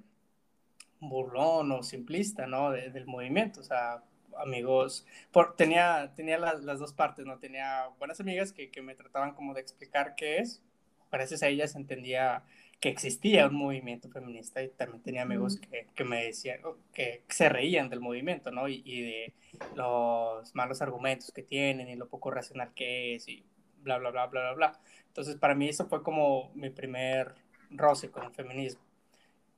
burlón 1.00 1.72
o 1.72 1.82
simplista, 1.82 2.46
¿no? 2.46 2.72
del 2.72 3.06
movimiento, 3.06 3.62
o 3.62 3.64
sea, 3.64 4.04
amigos, 4.38 5.08
por, 5.32 5.56
tenía, 5.56 6.12
tenía 6.14 6.38
las, 6.38 6.62
las, 6.62 6.78
dos 6.78 6.92
partes, 6.92 7.26
¿no? 7.26 7.40
Tenía 7.40 7.88
buenas 8.00 8.20
amigas 8.20 8.52
que, 8.52 8.70
que, 8.70 8.82
me 8.82 8.94
trataban 8.94 9.34
como 9.34 9.54
de 9.54 9.62
explicar 9.62 10.16
qué 10.16 10.40
es, 10.40 10.62
gracias 11.10 11.42
a 11.42 11.48
ellas 11.48 11.76
entendía 11.76 12.44
que 12.82 12.90
existía 12.90 13.48
un 13.48 13.56
movimiento 13.56 14.10
feminista 14.10 14.62
y 14.64 14.70
también 14.70 15.04
tenía 15.04 15.22
amigos 15.22 15.58
que, 15.58 15.88
que 15.96 16.04
me 16.04 16.26
decían, 16.26 16.62
que, 16.94 17.24
se 17.30 17.48
reían 17.48 17.90
del 17.90 18.00
movimiento, 18.00 18.52
¿no? 18.52 18.68
Y, 18.68 18.82
y, 18.84 19.02
de 19.04 19.34
los 19.76 20.54
malos 20.56 20.82
argumentos 20.82 21.32
que 21.32 21.44
tienen 21.44 21.88
y 21.90 21.96
lo 21.96 22.10
poco 22.10 22.32
racional 22.32 22.74
que 22.74 23.16
es 23.16 23.28
y 23.28 23.46
bla, 23.84 24.00
bla, 24.00 24.10
bla, 24.10 24.26
bla, 24.26 24.42
bla, 24.42 24.54
bla. 24.54 24.80
Entonces, 25.08 25.36
para 25.36 25.54
mí 25.54 25.70
eso 25.70 25.86
fue 25.88 26.02
como 26.02 26.52
mi 26.56 26.72
primer 26.72 27.36
roce 27.70 28.10
con 28.10 28.24
el 28.26 28.32
feminismo. 28.32 28.82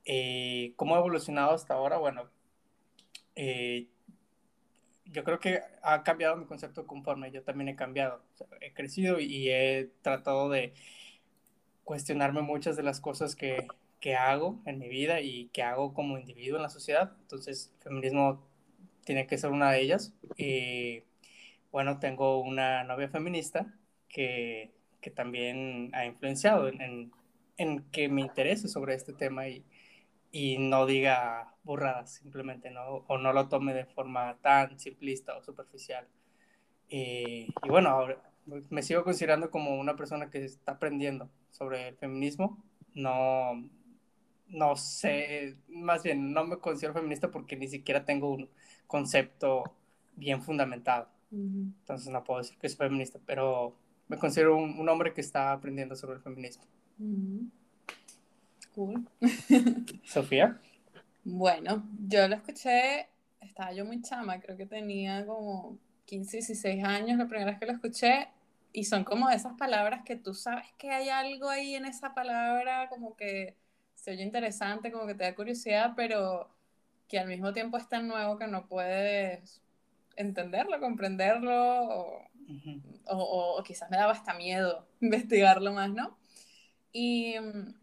Eh, 0.04 0.74
¿Cómo 0.76 0.94
ha 0.94 0.98
evolucionado 0.98 1.52
hasta 1.52 1.74
ahora? 1.74 1.96
Bueno, 1.96 2.28
eh, 3.36 3.88
yo 5.06 5.24
creo 5.24 5.40
que 5.40 5.60
ha 5.82 6.02
cambiado 6.02 6.36
mi 6.36 6.44
concepto 6.44 6.86
conforme 6.86 7.30
yo 7.30 7.42
también 7.42 7.68
he 7.68 7.76
cambiado. 7.76 8.22
he 8.60 8.74
crecido 8.74 9.18
y 9.18 9.48
he 9.48 9.90
tratado 10.02 10.50
de 10.50 10.74
cuestionarme 11.84 12.42
muchas 12.42 12.76
de 12.76 12.82
las 12.82 13.00
cosas 13.00 13.36
que, 13.36 13.66
que, 14.00 14.16
hago 14.16 14.60
en 14.66 14.78
mi 14.78 14.88
vida 14.88 15.20
y 15.20 15.46
que 15.48 15.62
hago 15.62 15.94
como 15.94 16.18
individuo 16.18 16.56
en 16.56 16.62
la 16.62 16.70
sociedad. 16.70 17.12
Entonces, 17.22 17.72
el 17.78 17.82
feminismo 17.84 18.46
tiene 19.04 19.26
que 19.26 19.38
ser 19.38 19.50
una 19.50 19.70
de 19.70 19.80
ellas. 19.80 20.14
Y 20.36 21.02
bueno, 21.70 21.98
tengo 21.98 22.40
una 22.40 22.84
novia 22.84 23.08
feminista 23.08 23.74
que, 24.08 24.72
que 25.00 25.10
también 25.10 25.90
ha 25.94 26.06
influenciado 26.06 26.68
en, 26.68 26.80
en, 26.80 27.12
en, 27.56 27.82
que 27.90 28.08
me 28.08 28.22
interese 28.22 28.68
sobre 28.68 28.94
este 28.94 29.12
tema 29.12 29.48
y, 29.48 29.64
y 30.32 30.58
no 30.58 30.86
diga 30.86 31.54
burradas 31.64 32.14
simplemente, 32.14 32.70
¿no? 32.70 33.04
O 33.08 33.18
no 33.18 33.32
lo 33.32 33.48
tome 33.48 33.74
de 33.74 33.86
forma 33.86 34.36
tan 34.42 34.78
simplista 34.78 35.36
o 35.36 35.42
superficial. 35.42 36.06
Y, 36.88 37.48
y 37.62 37.68
bueno, 37.68 37.90
ahora 37.90 38.33
me 38.46 38.82
sigo 38.82 39.04
considerando 39.04 39.50
como 39.50 39.78
una 39.78 39.96
persona 39.96 40.30
que 40.30 40.44
está 40.44 40.72
aprendiendo 40.72 41.28
sobre 41.50 41.88
el 41.88 41.96
feminismo. 41.96 42.62
No, 42.94 43.68
no 44.48 44.76
sé, 44.76 45.56
más 45.68 46.02
bien 46.02 46.32
no 46.32 46.44
me 46.44 46.58
considero 46.58 46.94
feminista 46.94 47.30
porque 47.30 47.56
ni 47.56 47.68
siquiera 47.68 48.04
tengo 48.04 48.32
un 48.32 48.48
concepto 48.86 49.64
bien 50.16 50.42
fundamentado. 50.42 51.08
Entonces 51.30 52.12
no 52.12 52.22
puedo 52.22 52.40
decir 52.40 52.56
que 52.58 52.68
soy 52.68 52.86
feminista, 52.86 53.18
pero 53.26 53.74
me 54.06 54.18
considero 54.18 54.56
un, 54.56 54.78
un 54.78 54.88
hombre 54.88 55.12
que 55.12 55.20
está 55.20 55.52
aprendiendo 55.52 55.96
sobre 55.96 56.16
el 56.16 56.22
feminismo. 56.22 56.64
Cool. 58.74 59.08
Sofía. 60.04 60.60
Bueno, 61.24 61.88
yo 62.06 62.28
lo 62.28 62.36
escuché, 62.36 63.08
estaba 63.40 63.72
yo 63.72 63.84
muy 63.84 64.02
chama, 64.02 64.40
creo 64.40 64.56
que 64.56 64.66
tenía 64.66 65.24
como 65.26 65.78
15, 66.06 66.38
16 66.38 66.84
años 66.84 67.18
la 67.18 67.26
primera 67.26 67.50
vez 67.50 67.58
que 67.58 67.66
lo 67.66 67.72
escuché 67.72 68.28
y 68.72 68.84
son 68.84 69.04
como 69.04 69.30
esas 69.30 69.54
palabras 69.56 70.02
que 70.04 70.16
tú 70.16 70.34
sabes 70.34 70.66
que 70.78 70.90
hay 70.90 71.08
algo 71.08 71.48
ahí 71.48 71.76
en 71.76 71.86
esa 71.86 72.12
palabra, 72.12 72.88
como 72.88 73.16
que 73.16 73.56
se 73.94 74.10
oye 74.10 74.22
interesante, 74.22 74.90
como 74.90 75.06
que 75.06 75.14
te 75.14 75.24
da 75.24 75.34
curiosidad, 75.34 75.92
pero 75.96 76.50
que 77.08 77.18
al 77.18 77.28
mismo 77.28 77.52
tiempo 77.52 77.76
es 77.76 77.88
tan 77.88 78.08
nuevo 78.08 78.36
que 78.36 78.48
no 78.48 78.66
puedes 78.66 79.62
entenderlo, 80.16 80.80
comprenderlo, 80.80 81.52
o, 81.54 82.22
o, 83.06 83.58
o, 83.58 83.62
quizás 83.62 83.90
me 83.90 83.96
daba 83.96 84.12
hasta 84.12 84.34
miedo 84.34 84.86
investigarlo 85.00 85.72
más, 85.72 85.90
¿no? 85.90 86.18
Y 86.92 87.36
mm, 87.38 87.74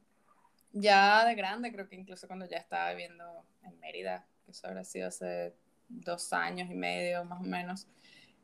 ya 0.74 1.26
de 1.26 1.36
grande, 1.36 1.72
creo 1.72 1.88
que 1.88 1.96
incluso 1.96 2.28
cuando 2.28 2.46
ya 2.48 2.58
estaba 2.58 2.92
viviendo 2.92 3.46
en 3.64 3.80
Mérida, 3.80 4.26
que 4.46 4.52
eso 4.52 4.68
habrá 4.68 4.84
sido 4.84 5.08
hace 5.08 5.54
dos 5.90 6.34
años 6.34 6.70
y 6.70 6.76
medio 6.76 7.26
más 7.26 7.40
o 7.40 7.44
menos, 7.44 7.88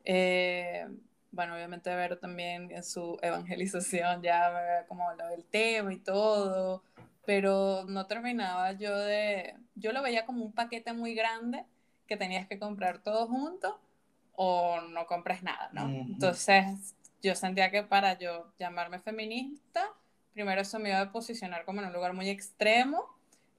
eh, 0.09 0.87
bueno, 1.31 1.55
obviamente 1.55 1.93
Vero 1.93 2.17
también 2.17 2.71
en 2.71 2.81
su 2.81 3.19
evangelización 3.21 4.21
ya 4.21 4.85
como 4.87 5.11
lo 5.13 5.27
del 5.27 5.43
tema 5.43 5.93
y 5.93 5.97
todo, 5.97 6.81
pero 7.25 7.83
no 7.89 8.07
terminaba 8.07 8.71
yo 8.71 8.97
de, 8.97 9.53
yo 9.75 9.91
lo 9.91 10.01
veía 10.01 10.25
como 10.25 10.45
un 10.45 10.53
paquete 10.53 10.93
muy 10.93 11.13
grande 11.13 11.65
que 12.07 12.15
tenías 12.15 12.47
que 12.47 12.57
comprar 12.57 12.99
todo 12.99 13.27
junto 13.27 13.81
o 14.31 14.79
no 14.79 15.05
compres 15.07 15.43
nada, 15.43 15.69
¿no? 15.73 15.89
Entonces 15.89 16.95
yo 17.21 17.35
sentía 17.35 17.69
que 17.69 17.83
para 17.83 18.17
yo 18.17 18.53
llamarme 18.57 18.99
feminista, 18.99 19.89
primero 20.31 20.61
eso 20.61 20.79
me 20.79 20.89
iba 20.89 21.01
a 21.01 21.11
posicionar 21.11 21.65
como 21.65 21.81
en 21.81 21.87
un 21.87 21.93
lugar 21.93 22.13
muy 22.13 22.29
extremo 22.29 23.13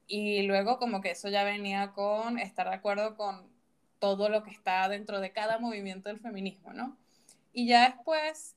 y 0.07 0.45
luego 0.45 0.79
como 0.79 1.03
que 1.03 1.11
eso 1.11 1.29
ya 1.29 1.45
venía 1.45 1.93
con 1.93 2.39
estar 2.39 2.71
de 2.71 2.77
acuerdo 2.77 3.19
con 3.19 3.58
todo 3.99 4.29
lo 4.29 4.43
que 4.43 4.51
está 4.51 4.89
dentro 4.89 5.21
de 5.21 5.33
cada 5.33 5.59
movimiento 5.59 6.09
del 6.09 6.21
feminismo, 6.21 6.73
¿no? 6.73 6.97
Y 7.53 7.67
ya 7.67 7.89
después 7.89 8.57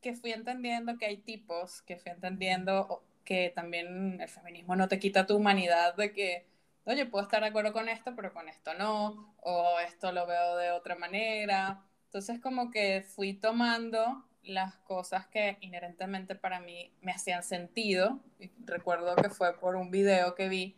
que 0.00 0.14
fui 0.14 0.32
entendiendo 0.32 0.98
que 0.98 1.06
hay 1.06 1.16
tipos, 1.18 1.82
que 1.82 1.96
fui 1.96 2.10
entendiendo 2.10 3.02
que 3.24 3.52
también 3.54 4.20
el 4.20 4.28
feminismo 4.28 4.76
no 4.76 4.88
te 4.88 4.98
quita 4.98 5.26
tu 5.26 5.36
humanidad 5.36 5.94
de 5.94 6.12
que, 6.12 6.46
oye, 6.84 7.06
puedo 7.06 7.22
estar 7.22 7.40
de 7.40 7.48
acuerdo 7.48 7.72
con 7.72 7.88
esto, 7.88 8.14
pero 8.16 8.32
con 8.32 8.48
esto 8.48 8.74
no, 8.74 9.34
o 9.40 9.78
esto 9.78 10.12
lo 10.12 10.26
veo 10.26 10.56
de 10.56 10.72
otra 10.72 10.96
manera. 10.96 11.82
Entonces 12.06 12.40
como 12.40 12.70
que 12.70 13.02
fui 13.02 13.34
tomando 13.34 14.24
las 14.42 14.74
cosas 14.78 15.26
que 15.28 15.56
inherentemente 15.60 16.34
para 16.34 16.60
mí 16.60 16.92
me 17.00 17.12
hacían 17.12 17.42
sentido. 17.42 18.20
recuerdo 18.64 19.14
que 19.16 19.30
fue 19.30 19.58
por 19.58 19.76
un 19.76 19.90
video 19.90 20.34
que 20.34 20.48
vi 20.48 20.76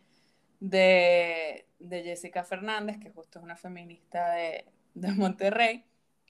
de, 0.59 1.67
de 1.89 2.03
Jessica 2.03 2.43
Fernández, 2.43 2.97
que 2.99 3.11
justo 3.11 3.39
es 3.39 3.43
una 3.43 3.55
feminista 3.55 4.31
de, 4.31 4.65
de 4.93 5.11
Monterrey, 5.11 5.85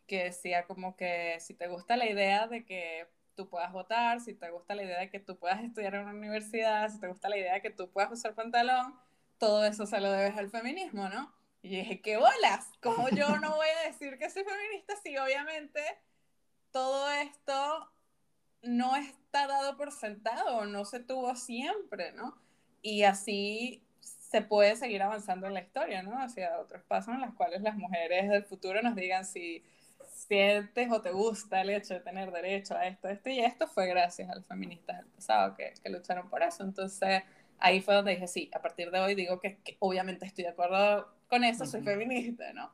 que 0.08 0.26
decía 0.26 0.66
como 0.66 0.96
que 0.96 1.38
si 1.40 1.54
te 1.54 1.68
gusta 1.68 1.98
la 1.98 2.10
idea 2.10 2.48
de 2.48 2.66
que 2.66 3.08
tú 3.36 3.50
puedas 3.50 3.72
votar, 3.72 4.22
si 4.22 4.34
te 4.34 4.50
gusta 4.50 4.76
la 4.76 4.84
idea 4.84 5.00
de 5.00 5.10
que 5.10 5.20
tú 5.20 5.38
puedas 5.38 5.64
estudiar 5.64 5.96
en 5.96 6.02
una 6.02 6.14
universidad, 6.14 6.90
si 6.90 7.00
te 7.00 7.08
gusta 7.08 7.30
la 7.30 7.38
idea 7.38 7.54
de 7.56 7.62
que 7.62 7.70
tú 7.70 7.90
puedas 7.90 8.12
usar 8.12 8.34
pantalón, 8.34 8.96
todo 9.38 9.66
eso 9.66 9.86
se 9.86 10.00
lo 10.00 10.12
debes 10.12 10.38
al 10.38 10.50
feminismo, 10.50 11.10
¿no? 11.10 11.34
Y 11.62 11.78
dije, 11.78 12.02
¿qué 12.02 12.18
bolas? 12.18 12.70
¿Cómo 12.82 13.10
yo 13.10 13.38
no 13.38 13.56
voy 13.56 13.68
a 13.68 13.88
decir 13.88 14.18
que 14.18 14.30
soy 14.30 14.44
feminista 14.44 14.96
si 15.04 15.18
obviamente 15.18 15.82
todo 16.72 17.10
esto 17.12 17.92
no 18.62 18.96
está 18.96 19.48
dado 19.48 19.78
por 19.78 19.92
sentado, 19.92 20.66
no 20.66 20.86
se 20.86 21.00
tuvo 21.00 21.36
siempre, 21.36 22.12
¿no? 22.14 22.38
Y 22.82 23.04
así 23.04 23.85
se 24.36 24.42
puede 24.42 24.76
seguir 24.76 25.02
avanzando 25.02 25.48
en 25.48 25.54
la 25.54 25.62
historia, 25.62 26.04
¿no? 26.04 26.22
Hacia 26.22 26.60
otros 26.60 26.84
pasos 26.84 27.14
en 27.14 27.22
los 27.22 27.34
cuales 27.36 27.62
las 27.62 27.78
mujeres 27.78 28.30
del 28.30 28.44
futuro 28.44 28.82
nos 28.82 28.94
digan 28.94 29.24
si 29.24 29.64
sientes 30.10 30.92
o 30.92 31.02
te 31.02 31.12
gusta 31.12 31.62
el 31.62 31.70
hecho 31.70 31.94
de 31.94 32.02
tener 32.02 32.32
derecho 32.32 32.76
a 32.76 32.86
esto, 32.86 33.08
esto 33.08 33.30
y 33.30 33.40
esto, 33.40 33.66
fue 33.66 33.88
gracias 33.88 34.30
a 34.30 34.36
los 34.36 34.46
feministas 34.46 34.98
del 34.98 35.06
pasado 35.06 35.56
que, 35.56 35.74
que 35.82 35.90
lucharon 35.90 36.30
por 36.30 36.44
eso. 36.44 36.64
Entonces, 36.64 37.24
ahí 37.60 37.80
fue 37.80 37.94
donde 37.94 38.12
dije, 38.12 38.28
sí, 38.28 38.52
a 38.54 38.62
partir 38.62 38.92
de 38.92 39.00
hoy 39.00 39.16
digo 39.16 39.40
que, 39.40 39.58
obviamente 39.80 40.26
estoy 40.26 40.44
de 40.44 40.50
acuerdo 40.50 41.08
con 41.30 41.46
eso, 41.46 41.66
soy 41.66 41.82
feminista, 41.82 42.52
¿no? 42.52 42.74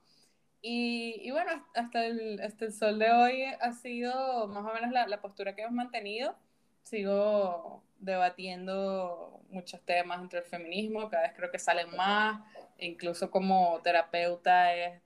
Y, 0.64 1.22
y, 1.24 1.30
bueno, 1.30 1.52
hasta 1.76 2.08
el, 2.08 2.42
hasta 2.42 2.66
el 2.66 2.74
sol 2.74 2.98
de 2.98 3.12
hoy 3.12 3.44
ha 3.44 3.74
sido 3.74 4.48
más 4.48 4.66
o 4.66 4.74
menos 4.74 4.90
la, 4.90 5.06
la 5.08 5.22
postura 5.22 5.54
que 5.54 5.62
hemos 5.62 5.76
mantenido. 5.76 6.36
Sigo 6.82 7.84
debatiendo 8.02 9.42
muchos 9.50 9.82
temas 9.82 10.22
entre 10.22 10.40
el 10.40 10.46
feminismo, 10.46 11.10
cada 11.10 11.24
vez 11.24 11.34
creo 11.36 11.52
que 11.52 11.60
salen 11.60 11.96
más, 11.96 12.42
incluso 12.78 13.32
como 13.32 13.80
terapeuta 13.84 14.76
es 14.76 15.02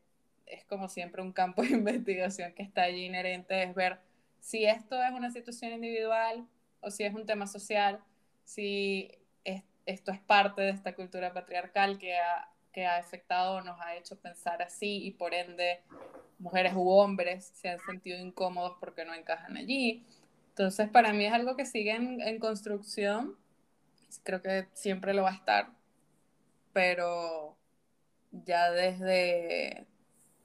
es 0.45 0.63
como 0.65 0.88
siempre 0.88 1.21
un 1.21 1.31
campo 1.31 1.62
de 1.63 1.69
investigación 1.69 2.53
que 2.53 2.63
está 2.63 2.84
allí 2.84 3.05
inherente, 3.05 3.63
es 3.63 3.73
ver 3.75 3.99
si 4.39 4.65
esto 4.65 5.01
es 5.01 5.12
una 5.12 5.31
situación 5.31 5.73
individual 5.73 6.47
o 6.81 6.91
si 6.91 7.03
es 7.03 7.13
un 7.13 7.25
tema 7.25 7.47
social, 7.47 7.99
si 8.43 9.12
esto 9.86 10.12
es 10.12 10.19
parte 10.19 10.63
de 10.63 10.69
esta 10.71 10.95
cultura 10.95 11.31
patriarcal 11.34 11.99
que 11.99 12.17
ha, 12.17 12.49
que 12.71 12.86
ha 12.86 12.97
afectado 12.97 13.58
o 13.58 13.62
nos 13.62 13.79
ha 13.81 13.95
hecho 13.95 14.19
pensar 14.19 14.62
así 14.62 15.05
y 15.05 15.12
por 15.12 15.34
ende 15.34 15.81
mujeres 16.39 16.73
u 16.75 16.89
hombres 16.89 17.51
se 17.53 17.69
han 17.69 17.79
sentido 17.79 18.19
incómodos 18.19 18.77
porque 18.79 19.05
no 19.05 19.13
encajan 19.13 19.58
allí. 19.58 20.03
Entonces, 20.57 20.89
para 20.89 21.11
mí 21.11 21.25
es 21.25 21.33
algo 21.33 21.57
que 21.57 21.65
sigue 21.65 21.91
en, 21.91 22.21
en 22.21 22.39
construcción. 22.39 23.35
Creo 24.23 24.41
que 24.41 24.69
siempre 24.73 25.13
lo 25.13 25.23
va 25.23 25.31
a 25.31 25.35
estar, 25.35 25.73
pero 26.71 27.57
ya 28.31 28.71
desde 28.71 29.85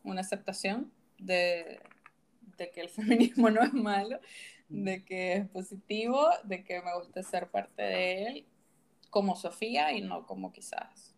una 0.02 0.22
aceptación 0.22 0.92
de, 1.16 1.78
de 2.56 2.70
que 2.72 2.80
el 2.80 2.88
feminismo 2.90 3.50
no 3.50 3.62
es 3.62 3.72
malo, 3.72 4.18
de 4.68 5.04
que 5.04 5.34
es 5.34 5.48
positivo, 5.48 6.28
de 6.42 6.64
que 6.64 6.82
me 6.82 6.92
gusta 6.96 7.22
ser 7.22 7.46
parte 7.46 7.80
de 7.80 8.26
él 8.26 8.46
como 9.10 9.36
Sofía 9.36 9.92
y 9.92 10.00
no 10.00 10.26
como 10.26 10.52
quizás 10.52 11.14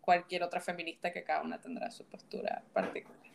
cualquier 0.00 0.44
otra 0.44 0.62
feminista 0.62 1.12
que 1.12 1.24
cada 1.24 1.42
una 1.42 1.60
tendrá 1.60 1.90
su 1.90 2.06
postura 2.06 2.64
particular. 2.72 3.33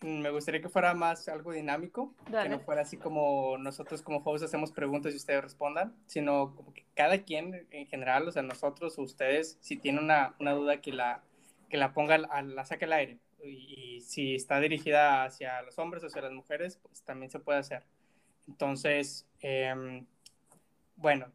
Me 0.00 0.30
gustaría 0.30 0.62
que 0.62 0.68
fuera 0.68 0.94
más 0.94 1.28
algo 1.28 1.50
dinámico, 1.50 2.14
que 2.30 2.48
no 2.48 2.60
fuera 2.60 2.82
así 2.82 2.96
como 2.96 3.58
nosotros 3.58 4.00
como 4.00 4.18
hosts 4.18 4.44
hacemos 4.44 4.70
preguntas 4.70 5.12
y 5.12 5.16
ustedes 5.16 5.42
respondan, 5.42 5.92
sino 6.06 6.54
como 6.54 6.72
que 6.72 6.84
cada 6.94 7.24
quien 7.24 7.66
en 7.72 7.86
general, 7.88 8.28
o 8.28 8.30
sea, 8.30 8.42
nosotros 8.42 8.96
o 8.98 9.02
ustedes, 9.02 9.58
si 9.60 9.76
tienen 9.76 10.04
una, 10.04 10.36
una 10.38 10.52
duda 10.52 10.80
que 10.80 10.92
la, 10.92 11.24
que 11.68 11.76
la 11.76 11.92
ponga, 11.94 12.18
la 12.18 12.64
saque 12.64 12.84
al 12.84 12.92
aire. 12.92 13.18
Y, 13.42 14.00
si 14.02 14.34
está 14.34 14.60
dirigida 14.60 15.24
hacia 15.24 15.60
los 15.62 15.78
hombres 15.78 16.02
o 16.02 16.06
hacia 16.06 16.22
las 16.22 16.32
mujeres, 16.32 16.76
pues 16.76 17.02
también 17.02 17.30
se 17.30 17.40
puede 17.40 17.58
hacer. 17.58 17.84
Entonces, 18.46 19.26
em, 19.40 20.06
bueno, 20.96 21.32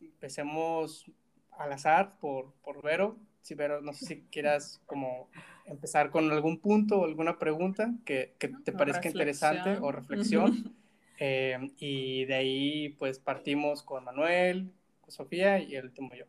empecemos 0.00 1.10
al 1.50 1.72
azar 1.72 2.16
por, 2.18 2.52
por 2.62 2.82
Vero. 2.82 3.16
Si 3.42 3.54
Vero, 3.54 3.80
no 3.80 3.92
sé 3.92 4.06
si 4.06 4.22
quieras 4.30 4.80
como 4.86 5.28
empezar 5.66 6.10
con 6.10 6.30
algún 6.30 6.58
punto 6.60 7.00
o 7.00 7.04
alguna 7.04 7.38
pregunta 7.38 7.92
que, 8.04 8.34
que 8.38 8.48
te 8.48 8.72
parezca 8.72 9.08
interesante 9.08 9.78
o 9.80 9.92
reflexión. 9.92 10.74
Eh, 11.18 11.70
y 11.78 12.24
de 12.24 12.34
ahí 12.34 12.88
pues 12.98 13.18
partimos 13.18 13.82
con 13.82 14.04
Manuel, 14.04 14.72
con 15.00 15.10
Sofía 15.12 15.58
y 15.60 15.76
el 15.76 15.86
último 15.86 16.10
yo. 16.14 16.24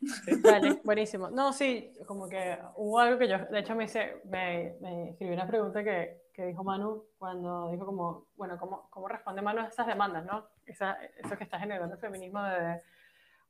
Vale, 0.42 0.80
buenísimo. 0.84 1.30
No, 1.30 1.52
sí, 1.52 1.92
como 2.06 2.28
que 2.28 2.58
hubo 2.76 2.98
algo 2.98 3.18
que 3.18 3.28
yo, 3.28 3.38
de 3.38 3.60
hecho 3.60 3.74
me 3.74 3.84
hice, 3.84 4.20
me, 4.24 4.74
me 4.80 5.10
escribí 5.10 5.32
una 5.32 5.46
pregunta 5.46 5.82
que, 5.82 6.24
que, 6.32 6.46
dijo 6.46 6.62
Manu 6.64 7.04
cuando 7.18 7.70
dijo 7.70 7.86
como, 7.86 8.26
bueno, 8.36 8.58
¿cómo, 8.58 8.88
cómo 8.90 9.08
responde 9.08 9.40
Manu 9.40 9.60
a 9.60 9.68
esas 9.68 9.86
demandas, 9.86 10.26
no? 10.26 10.46
Esa, 10.66 10.98
eso 11.16 11.38
que 11.38 11.44
está 11.44 11.58
generando 11.58 11.94
el 11.94 12.00
feminismo 12.00 12.42
de, 12.42 12.82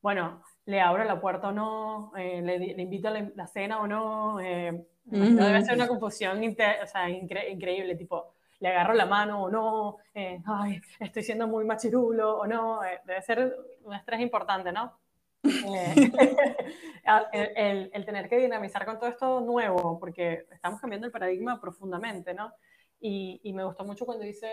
bueno, 0.04 0.42
le 0.66 0.82
abro 0.82 1.02
la 1.02 1.18
puerta 1.18 1.48
o 1.48 1.52
no, 1.52 2.12
eh, 2.14 2.42
le, 2.42 2.58
le, 2.58 2.82
invito 2.82 3.08
a 3.08 3.12
la, 3.12 3.46
cena 3.46 3.80
o 3.80 3.86
no, 3.86 4.38
eh, 4.38 4.86
no 5.06 5.46
debe 5.46 5.64
ser 5.64 5.76
una 5.76 5.88
confusión 5.88 6.42
o 6.44 6.86
sea, 6.86 7.08
increíble, 7.08 7.96
tipo, 7.96 8.34
le 8.60 8.68
agarro 8.68 8.92
la 8.92 9.06
mano 9.06 9.44
o 9.44 9.50
no, 9.50 9.96
eh, 10.12 10.42
ay, 10.44 10.78
estoy 11.00 11.22
siendo 11.22 11.48
muy 11.48 11.64
machirulo 11.64 12.36
o 12.36 12.46
no, 12.46 12.80
debe 13.06 13.22
ser 13.22 13.56
un 13.82 13.94
estrés 13.94 14.20
importante, 14.20 14.72
¿no? 14.72 14.92
el, 17.32 17.90
el, 17.94 18.04
tener 18.04 18.28
que 18.28 18.36
dinamizar 18.36 18.84
con 18.84 18.98
todo 18.98 19.08
esto 19.08 19.40
nuevo, 19.40 19.98
porque 19.98 20.44
estamos 20.52 20.82
cambiando 20.82 21.06
el 21.06 21.12
paradigma 21.12 21.58
profundamente, 21.62 22.34
¿no? 22.34 22.52
Y, 23.00 23.40
y 23.42 23.54
me 23.54 23.64
gustó 23.64 23.86
mucho 23.86 24.04
cuando 24.04 24.22
dice, 24.22 24.50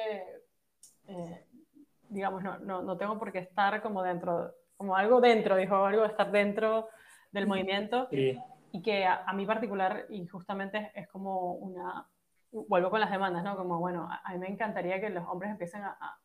digamos, 2.08 2.42
no, 2.42 2.58
no, 2.60 2.82
no 2.84 2.96
tengo 2.96 3.20
por 3.20 3.34
qué 3.34 3.40
estar 3.40 3.82
como 3.82 4.02
dentro 4.02 4.54
como 4.82 4.96
algo 4.96 5.22
dentro, 5.22 5.58
dijo, 5.58 5.76
algo 5.86 6.02
de 6.02 6.08
estar 6.08 6.32
dentro 6.32 6.90
del 7.32 7.46
movimiento. 7.46 8.08
Y 8.10 8.82
que 8.82 9.06
a, 9.06 9.32
mí 9.32 9.46
particular, 9.46 10.08
y 10.10 10.26
justamente 10.26 10.92
es 10.96 11.08
como 11.08 11.54
una, 11.54 12.08
vuelvo 12.52 12.90
con 12.90 13.00
las 13.00 13.12
demandas, 13.12 13.44
¿no? 13.44 13.56
Como, 13.56 13.78
bueno, 13.78 14.10
a, 14.10 14.32
mí 14.34 14.40
me 14.40 14.48
encantaría 14.48 15.00
que 15.00 15.12
los 15.12 15.24
hombres 15.28 15.52
empiecen 15.52 15.84
a, 15.84 16.20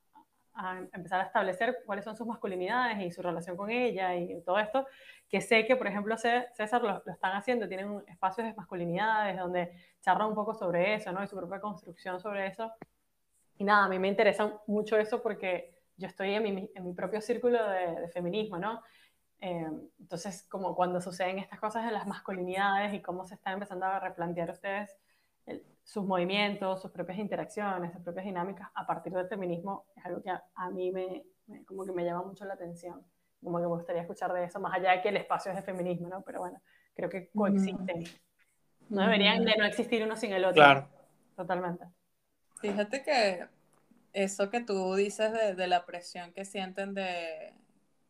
a, 0.55 0.79
empezar 0.91 1.21
a 1.21 1.25
establecer 1.25 1.81
cuáles 1.85 2.07
son 2.07 2.17
sus 2.17 2.27
masculinidades 2.27 2.99
y 3.05 3.11
su 3.11 3.21
relación 3.21 3.59
con 3.59 3.69
ella 3.69 4.17
y 4.17 4.41
todo 4.41 4.59
esto, 4.59 4.87
que 5.29 5.43
sé 5.43 5.67
que, 5.67 5.77
por 5.77 5.89
ejemplo, 5.89 6.17
César 6.17 6.81
lo, 6.81 7.03
lo 7.05 7.13
están 7.13 7.37
haciendo, 7.37 7.69
tienen 7.69 8.03
espacios 8.09 8.47
de 8.47 8.55
masculinidades 8.55 9.37
donde 9.37 9.71
charlan 10.01 10.29
un 10.29 10.35
poco 10.35 10.55
sobre 10.55 10.95
eso, 10.95 11.13
¿no? 11.13 11.23
Y 11.23 11.27
su 11.27 11.37
propia 11.37 11.61
construcción 11.61 12.21
sobre 12.21 12.47
eso. 12.47 12.73
Y 13.59 13.65
nada, 13.65 13.85
a 13.85 13.89
mí 13.91 13.99
me 13.99 14.09
interesa 14.09 14.63
mucho 14.67 14.97
eso 14.97 15.23
porque 15.23 15.76
yo 15.97 16.09
estoy 16.09 16.33
en 16.35 16.43
mi, 16.43 16.71
en 16.75 16.85
mi 16.85 16.93
propio 16.93 17.21
círculo 17.21 17.59
de, 17.69 18.09
feminismo, 18.09 18.59
¿no? 18.59 18.83
Eh, 19.41 19.67
entonces, 19.99 20.47
como 20.49 20.75
cuando 20.75 21.01
suceden 21.01 21.39
estas 21.39 21.61
cosas 21.61 21.85
de 21.85 21.93
las 21.93 22.07
masculinidades 22.07 22.95
y 22.95 23.03
cómo 23.03 23.25
se 23.25 23.35
están 23.35 23.55
empezando 23.55 23.87
a 23.87 24.01
replantear 24.01 24.51
ustedes 24.51 24.97
sus 25.87 26.05
movimientos, 26.05 26.83
sus 26.83 26.91
propias 26.91 27.19
interacciones, 27.19 27.93
sus 27.93 28.03
propias 28.03 28.27
dinámicas 28.27 28.69
a 28.75 28.85
partir 28.85 29.13
del 29.13 29.29
feminismo, 29.29 29.87
es 29.95 30.05
algo 30.05 30.21
que 30.21 30.31
a, 30.31 30.71
mí 30.71 30.91
me, 30.91 31.25
como 31.65 31.85
que 31.85 31.93
me 31.93 32.05
llama 32.05 32.25
mucho 32.25 32.45
la 32.45 32.55
atención. 32.55 33.07
Como 33.43 33.59
que 33.59 33.63
me 33.63 33.69
gustaría 33.69 34.03
escuchar 34.03 34.33
de 34.33 34.45
eso, 34.45 34.59
más 34.59 34.75
allá 34.75 34.93
de 34.93 35.03
que 35.03 35.11
el 35.11 35.17
espacio 35.17 35.53
es 35.53 35.57
de 35.57 35.63
feminismo, 35.63 36.09
¿no? 36.09 36.23
Pero 36.23 36.41
bueno, 36.41 36.61
creo 36.95 37.09
que 37.09 37.31
coexisten. 37.31 38.05
No 38.89 39.03
deberían 39.03 39.45
de 39.45 39.55
no 39.57 39.65
existir 39.65 40.03
uno 40.03 40.17
sin 40.17 40.33
el 40.33 40.45
otro. 40.45 40.55
Claro. 40.55 40.89
Totalmente. 41.37 41.85
Fíjate 42.61 43.05
que 43.05 43.47
eso 44.17 44.49
que 44.49 44.61
tú 44.61 44.95
dices 44.95 45.31
de, 45.57 45.67
la 45.67 45.85
presión 45.85 46.33
que 46.33 46.47
sienten 46.47 46.95
de 46.95 47.53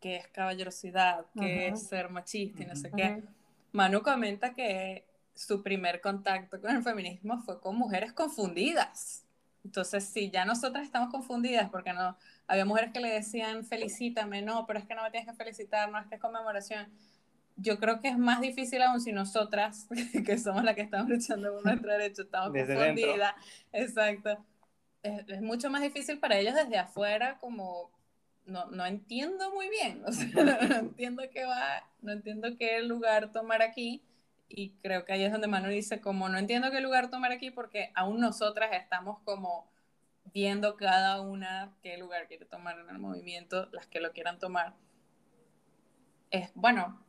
que 0.00 0.16
es 0.16 0.28
caballerosidad, 0.28 1.26
que 1.36 1.66
es 1.66 1.88
ser 1.88 2.10
machista 2.10 2.62
y 2.62 2.66
no 2.66 2.76
sé 2.76 2.92
qué. 2.94 3.24
Manu 3.72 4.02
comenta 4.02 4.54
que 4.54 5.04
su 5.34 5.64
primer 5.64 6.00
contacto 6.00 6.60
con 6.60 6.76
el 6.76 6.84
feminismo 6.84 7.38
fue 7.40 7.60
con 7.60 7.76
mujeres 7.76 8.12
confundidas. 8.12 9.24
Entonces, 9.64 10.04
si 10.04 10.30
ya 10.30 10.44
nosotras 10.44 10.84
estamos 10.84 11.10
confundidas, 11.10 11.68
porque 11.70 11.92
no 11.92 12.16
había 12.46 12.64
mujeres 12.64 12.92
que 12.92 13.00
le 13.00 13.10
decían 13.10 13.64
felicítame, 13.64 14.42
no, 14.42 14.64
pero 14.64 14.78
es 14.78 14.86
que 14.86 14.94
no 14.94 15.02
me 15.02 15.10
tienes 15.10 15.28
que 15.28 15.34
felicitar, 15.34 15.90
no 15.90 15.98
es 15.98 16.06
que 16.06 16.14
es 16.14 16.20
conmemoración. 16.20 16.86
Yo 17.56 17.80
creo 17.80 18.00
que 18.00 18.08
es 18.08 18.18
más 18.18 18.40
difícil 18.40 18.80
aún 18.82 19.00
si 19.00 19.10
nosotras, 19.10 19.88
que 20.24 20.38
somos 20.38 20.62
las 20.62 20.76
que 20.76 20.82
estamos 20.82 21.08
luchando 21.08 21.52
por 21.52 21.64
nuestro 21.64 21.90
derecho, 21.90 22.22
estamos 22.22 22.56
confundidas. 22.56 23.34
Exacto 23.72 24.38
es, 25.06 25.42
mucho 25.42 25.70
más 25.70 25.82
difícil 25.82 26.18
para 26.18 26.38
ellos 26.38 26.54
desde 26.54 26.78
afuera, 26.78 27.38
como 27.38 27.90
no, 28.44 28.66
no 28.66 28.86
entiendo 28.86 29.52
muy 29.52 29.68
bien, 29.68 30.02
o 30.06 30.12
sea, 30.12 30.28
no, 30.68 30.76
entiendo 30.76 31.22
qué 31.32 31.44
va, 31.44 31.84
no 32.00 32.12
entiendo 32.12 32.56
qué 32.58 32.80
lugar 32.82 33.32
tomar 33.32 33.62
aquí. 33.62 34.02
Y 34.48 34.70
creo 34.80 35.04
que 35.04 35.12
ahí 35.12 35.24
es 35.24 35.32
donde 35.32 35.48
Manu 35.48 35.68
dice, 35.68 36.00
como 36.00 36.28
no 36.28 36.38
entiendo 36.38 36.70
qué 36.70 36.80
lugar 36.80 37.10
tomar 37.10 37.32
aquí 37.32 37.50
porque 37.50 37.90
aún 37.96 38.20
nosotras 38.20 38.70
estamos 38.72 39.18
como 39.24 39.68
viendo 40.32 40.76
cada 40.76 41.20
una 41.20 41.74
qué 41.82 41.96
lugar 41.98 42.28
quiere 42.28 42.44
tomar 42.44 42.78
en 42.78 42.88
el 42.88 42.98
movimiento, 42.98 43.68
las 43.72 43.86
que 43.88 44.00
lo 44.00 44.12
quieran 44.12 44.38
tomar. 44.38 44.74
Es, 46.30 46.50
bueno, 46.54 47.04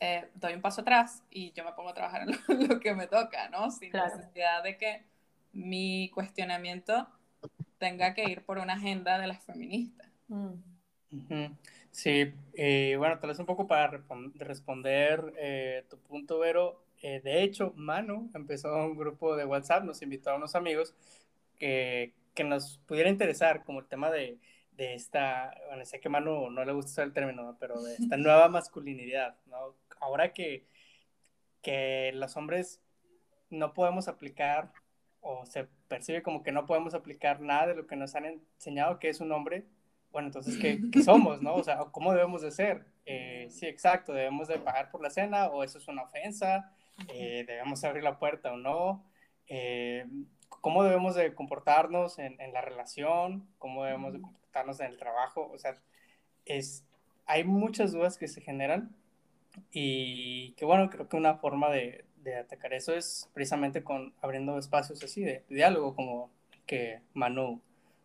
eh, 0.00 0.30
doy 0.34 0.54
un 0.54 0.62
paso 0.62 0.82
atrás 0.82 1.24
y 1.30 1.52
yo 1.52 1.64
me 1.64 1.72
pongo 1.72 1.90
a 1.90 1.94
trabajar 1.94 2.22
en 2.22 2.28
lo, 2.68 2.80
que 2.80 2.94
me 2.94 3.06
toca, 3.06 3.48
¿no? 3.50 3.70
Sin 3.70 3.92
necesidad 3.92 4.62
de 4.62 4.78
que 4.78 5.04
mi 5.52 6.10
cuestionamiento 6.10 7.08
tenga 7.78 8.14
que 8.14 8.24
ir 8.24 8.44
por 8.44 8.58
una 8.58 8.74
agenda 8.74 9.18
de 9.18 9.26
las 9.26 9.42
feministas. 9.44 10.08
Mm. 10.28 10.54
Sí, 11.90 12.32
eh, 12.54 12.94
bueno, 12.98 13.18
tal 13.18 13.30
vez 13.30 13.38
un 13.38 13.46
poco 13.46 13.66
para 13.66 14.02
responder 14.34 15.32
eh, 15.38 15.84
tu 15.88 15.98
punto, 15.98 16.38
Vero. 16.38 16.84
Eh, 17.02 17.20
de 17.22 17.42
hecho, 17.42 17.72
Manu 17.76 18.30
empezó 18.34 18.74
un 18.84 18.96
grupo 18.96 19.36
de 19.36 19.44
WhatsApp, 19.44 19.84
nos 19.84 20.02
invitó 20.02 20.30
a 20.30 20.36
unos 20.36 20.54
amigos 20.54 20.94
que, 21.56 22.12
que 22.34 22.44
nos 22.44 22.78
pudiera 22.86 23.08
interesar 23.08 23.64
como 23.64 23.80
el 23.80 23.86
tema 23.86 24.10
de, 24.10 24.38
de 24.72 24.94
esta, 24.94 25.56
bueno, 25.68 25.84
sé 25.84 26.00
que 26.00 26.08
Manu 26.08 26.50
no 26.50 26.64
le 26.64 26.72
gusta 26.72 26.90
usar 26.92 27.06
el 27.06 27.12
término, 27.12 27.56
pero 27.58 27.82
de 27.82 27.94
esta 27.94 28.16
nueva 28.16 28.48
masculinidad, 28.48 29.36
¿no? 29.46 29.74
Ahora 30.00 30.32
que, 30.32 30.66
que 31.62 32.12
los 32.14 32.36
hombres 32.36 32.80
no 33.50 33.74
podemos 33.74 34.08
aplicar 34.08 34.72
o 35.20 35.44
se 35.46 35.64
percibe 35.88 36.22
como 36.22 36.42
que 36.42 36.52
no 36.52 36.66
podemos 36.66 36.94
aplicar 36.94 37.40
nada 37.40 37.68
de 37.68 37.74
lo 37.74 37.86
que 37.86 37.96
nos 37.96 38.14
han 38.14 38.24
enseñado 38.26 38.98
que 38.98 39.08
es 39.08 39.20
un 39.20 39.32
hombre, 39.32 39.66
bueno, 40.10 40.28
entonces, 40.28 40.56
¿qué, 40.56 40.80
qué 40.90 41.02
somos, 41.02 41.42
no? 41.42 41.54
O 41.54 41.64
sea, 41.64 41.78
¿cómo 41.92 42.12
debemos 42.12 42.42
de 42.42 42.50
ser? 42.50 42.86
Eh, 43.04 43.48
sí, 43.50 43.66
exacto, 43.66 44.12
¿debemos 44.12 44.48
de 44.48 44.58
pagar 44.58 44.90
por 44.90 45.02
la 45.02 45.10
cena 45.10 45.46
o 45.46 45.62
eso 45.62 45.78
es 45.78 45.88
una 45.88 46.02
ofensa? 46.02 46.72
Eh, 47.08 47.44
¿Debemos 47.46 47.84
abrir 47.84 48.02
la 48.02 48.18
puerta 48.18 48.52
o 48.52 48.56
no? 48.56 49.04
Eh, 49.46 50.06
¿Cómo 50.48 50.82
debemos 50.82 51.14
de 51.14 51.34
comportarnos 51.34 52.18
en, 52.18 52.40
en, 52.40 52.52
la 52.52 52.62
relación? 52.62 53.48
¿Cómo 53.58 53.84
debemos 53.84 54.12
de 54.12 54.20
comportarnos 54.20 54.80
en 54.80 54.86
el 54.86 54.98
trabajo? 54.98 55.50
O 55.52 55.58
sea, 55.58 55.76
es, 56.44 56.84
hay 57.26 57.44
muchas 57.44 57.92
dudas 57.92 58.18
que 58.18 58.28
se 58.28 58.40
generan 58.40 58.96
y 59.70 60.52
que 60.52 60.64
bueno, 60.64 60.90
creo 60.90 61.08
que 61.08 61.16
una 61.16 61.36
forma 61.36 61.70
de, 61.70 62.04
de 62.22 62.36
atacar 62.36 62.72
eso 62.72 62.92
es 62.94 63.28
precisamente 63.32 63.82
con 63.82 64.14
abriendo 64.20 64.58
espacios 64.58 65.02
así 65.02 65.22
de, 65.22 65.44
diálogo, 65.48 65.94
como 65.94 66.30
que 66.66 67.00
Manu 67.14 67.60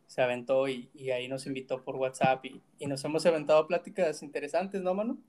se 0.08 0.22
aventó 0.22 0.68
y, 0.68 0.90
y, 0.94 1.12
ahí 1.12 1.28
nos 1.28 1.48
invitó 1.48 1.84
por 1.84 1.96
WhatsApp 1.96 2.46
y, 2.46 2.62
y, 2.80 2.88
nos 2.88 3.04
hemos 3.04 3.26
aventado 3.26 3.66
pláticas 3.68 4.22
interesantes, 4.22 4.82
¿no, 4.82 4.94
Manu? 4.94 5.20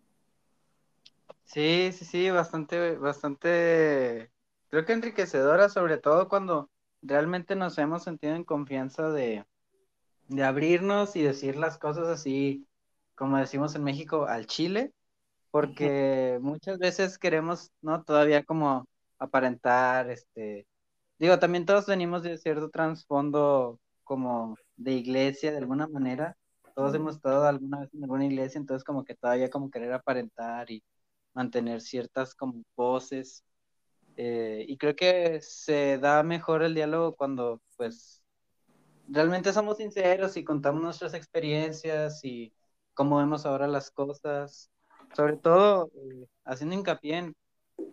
Sí, 1.44 1.90
sí, 1.92 2.04
sí, 2.04 2.30
bastante, 2.30 2.96
bastante, 2.96 4.30
creo 4.68 4.84
que 4.84 4.92
enriquecedora, 4.92 5.68
sobre 5.68 5.98
todo 5.98 6.28
cuando 6.28 6.70
realmente 7.02 7.54
nos 7.56 7.78
hemos 7.78 8.02
sentido 8.02 8.34
en 8.34 8.44
confianza 8.44 9.10
de, 9.10 9.44
de 10.28 10.44
abrirnos 10.44 11.16
y 11.16 11.22
decir 11.22 11.56
las 11.56 11.78
cosas 11.78 12.08
así, 12.08 12.66
como 13.14 13.36
decimos 13.38 13.74
en 13.74 13.84
México, 13.84 14.26
al 14.26 14.46
chile, 14.46 14.92
porque 15.54 16.40
muchas 16.42 16.80
veces 16.80 17.16
queremos, 17.16 17.70
¿no? 17.80 18.02
Todavía 18.02 18.42
como 18.42 18.88
aparentar, 19.20 20.10
este, 20.10 20.66
digo, 21.16 21.38
también 21.38 21.64
todos 21.64 21.86
venimos 21.86 22.24
de 22.24 22.38
cierto 22.38 22.70
trasfondo 22.70 23.78
como 24.02 24.56
de 24.76 24.94
iglesia 24.94 25.52
de 25.52 25.58
alguna 25.58 25.86
manera. 25.86 26.36
Todos 26.74 26.92
hemos 26.96 27.14
estado 27.14 27.46
alguna 27.46 27.78
vez 27.82 27.94
en 27.94 28.02
alguna 28.02 28.26
iglesia, 28.26 28.58
entonces 28.58 28.82
como 28.82 29.04
que 29.04 29.14
todavía 29.14 29.48
como 29.48 29.70
querer 29.70 29.92
aparentar 29.92 30.72
y 30.72 30.82
mantener 31.34 31.80
ciertas 31.82 32.34
como 32.34 32.64
poses. 32.74 33.44
Eh, 34.16 34.64
y 34.68 34.76
creo 34.76 34.96
que 34.96 35.40
se 35.40 35.98
da 35.98 36.24
mejor 36.24 36.64
el 36.64 36.74
diálogo 36.74 37.14
cuando 37.14 37.62
pues 37.76 38.24
realmente 39.08 39.52
somos 39.52 39.76
sinceros 39.76 40.36
y 40.36 40.42
contamos 40.42 40.82
nuestras 40.82 41.14
experiencias 41.14 42.24
y 42.24 42.52
cómo 42.94 43.18
vemos 43.18 43.46
ahora 43.46 43.68
las 43.68 43.92
cosas. 43.92 44.73
Sobre 45.14 45.36
todo 45.36 45.90
eh, 45.94 46.26
haciendo 46.44 46.74
hincapié 46.74 47.18
en 47.18 47.36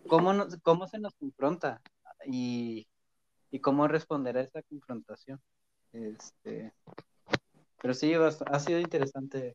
cómo, 0.08 0.32
cómo 0.62 0.86
se 0.86 0.98
nos 0.98 1.14
confronta 1.14 1.80
y, 2.26 2.86
y 3.50 3.60
cómo 3.60 3.86
responder 3.88 4.36
a 4.36 4.42
esa 4.42 4.62
confrontación. 4.62 5.40
Este, 5.92 6.72
pero 7.80 7.94
sí, 7.94 8.12
ha 8.14 8.58
sido 8.60 8.78
interesante, 8.80 9.54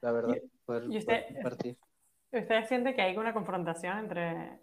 la 0.00 0.12
verdad, 0.12 0.36
poder, 0.64 0.84
¿Y 0.90 0.98
usted, 0.98 1.26
compartir. 1.34 1.76
¿Usted 2.32 2.64
siente 2.66 2.94
que 2.94 3.02
hay 3.02 3.16
una 3.16 3.34
confrontación 3.34 3.98
entre, 3.98 4.60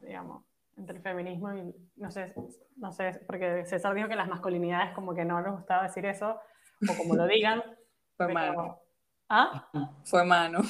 digamos, 0.00 0.44
entre 0.76 0.96
el 0.96 1.02
feminismo 1.02 1.52
y, 1.54 1.74
no 1.96 2.10
sé, 2.10 2.34
no 2.76 2.90
sé, 2.92 3.20
porque 3.26 3.64
César 3.66 3.94
dijo 3.94 4.08
que 4.08 4.16
las 4.16 4.28
masculinidades 4.28 4.94
como 4.94 5.14
que 5.14 5.24
no 5.24 5.40
les 5.40 5.52
gustaba 5.52 5.84
decir 5.84 6.06
eso, 6.06 6.40
o 6.88 6.96
como 6.96 7.14
lo 7.14 7.26
digan. 7.26 7.62
Fue 8.16 8.26
pero-. 8.26 8.82
¿Ah? 9.30 9.70
Fue 10.04 10.24
mano. 10.24 10.60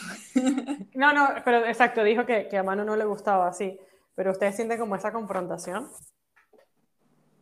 No, 0.95 1.13
no, 1.13 1.29
pero 1.45 1.67
exacto, 1.67 2.05
dijo 2.05 2.27
que, 2.27 2.49
que 2.49 2.59
a 2.59 2.63
Manu 2.63 2.85
no 2.85 2.97
le 2.97 3.05
gustaba 3.05 3.49
así. 3.49 3.79
Pero 4.15 4.33
usted 4.33 4.53
siente 4.53 4.79
como 4.79 4.97
esa 4.97 5.13
confrontación. 5.13 5.89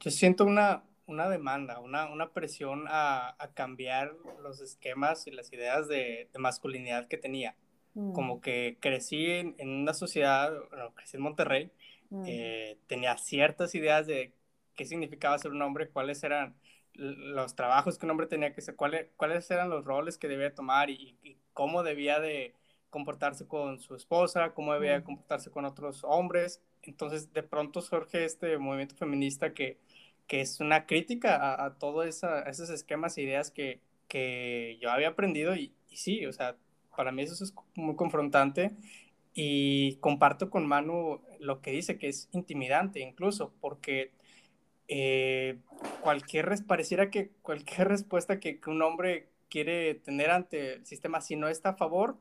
Yo 0.00 0.10
siento 0.10 0.44
una, 0.44 0.84
una 1.06 1.28
demanda, 1.28 1.80
una, 1.80 2.06
una 2.10 2.30
presión 2.32 2.86
a, 2.88 3.34
a 3.42 3.48
cambiar 3.52 4.12
los 4.42 4.60
esquemas 4.60 5.26
y 5.26 5.32
las 5.32 5.52
ideas 5.52 5.88
de, 5.88 6.28
de 6.32 6.38
masculinidad 6.38 7.08
que 7.08 7.18
tenía. 7.18 7.56
Mm, 7.94 8.12
Como 8.12 8.40
que 8.40 8.78
crecí 8.80 9.26
en, 9.30 9.56
en 9.58 9.70
una 9.70 9.94
sociedad, 9.94 10.52
bueno, 10.70 10.94
crecí 10.94 11.16
en 11.16 11.22
Monterrey, 11.24 11.72
mm, 12.10 12.22
eh, 12.26 12.78
tenía 12.86 13.16
ciertas 13.18 13.74
ideas 13.74 14.06
de 14.06 14.32
qué 14.76 14.84
significaba 14.84 15.38
ser 15.38 15.50
un 15.50 15.62
hombre, 15.62 15.88
cuáles 15.90 16.22
eran 16.22 16.54
los 16.98 17.54
trabajos 17.54 17.98
que 17.98 18.06
un 18.06 18.10
hombre 18.10 18.26
tenía 18.26 18.52
que 18.52 18.60
hacer, 18.60 18.76
cuáles, 18.76 19.06
cuáles 19.16 19.50
eran 19.50 19.70
los 19.70 19.84
roles 19.84 20.18
que 20.18 20.28
debía 20.28 20.54
tomar 20.54 20.90
y, 20.90 21.16
y 21.22 21.36
cómo 21.54 21.82
debía 21.82 22.20
de 22.20 22.54
comportarse 22.90 23.46
con 23.46 23.80
su 23.80 23.94
esposa, 23.94 24.52
cómo 24.54 24.74
debía 24.74 24.92
de 24.94 25.04
comportarse 25.04 25.50
con 25.50 25.64
otros 25.64 26.02
hombres. 26.04 26.60
Entonces, 26.82 27.32
de 27.32 27.42
pronto 27.42 27.80
surge 27.82 28.24
este 28.24 28.58
movimiento 28.58 28.96
feminista 28.96 29.54
que, 29.54 29.78
que 30.26 30.40
es 30.40 30.60
una 30.60 30.86
crítica 30.86 31.36
a, 31.36 31.66
a 31.66 31.74
todos 31.78 32.06
esos 32.06 32.70
esquemas 32.70 33.16
e 33.18 33.22
ideas 33.22 33.50
que, 33.50 33.80
que 34.08 34.78
yo 34.80 34.90
había 34.90 35.08
aprendido 35.08 35.54
y, 35.54 35.72
y 35.90 35.96
sí, 35.96 36.26
o 36.26 36.32
sea, 36.32 36.56
para 36.96 37.12
mí 37.12 37.22
eso 37.22 37.44
es 37.44 37.54
muy 37.74 37.94
confrontante 37.96 38.72
y 39.34 39.96
comparto 39.96 40.50
con 40.50 40.66
Manu 40.66 41.20
lo 41.38 41.60
que 41.60 41.70
dice, 41.70 41.98
que 41.98 42.08
es 42.08 42.28
intimidante 42.32 43.00
incluso, 43.00 43.52
porque 43.60 44.10
eh, 44.88 45.58
cualquier, 46.00 46.46
res- 46.46 46.62
pareciera 46.62 47.10
que 47.10 47.30
cualquier 47.42 47.88
respuesta 47.88 48.40
que, 48.40 48.60
que 48.60 48.70
un 48.70 48.82
hombre 48.82 49.28
quiere 49.48 49.94
tener 49.94 50.30
ante 50.30 50.74
el 50.74 50.86
sistema, 50.86 51.20
si 51.20 51.36
no 51.36 51.48
está 51.48 51.70
a 51.70 51.74
favor, 51.76 52.16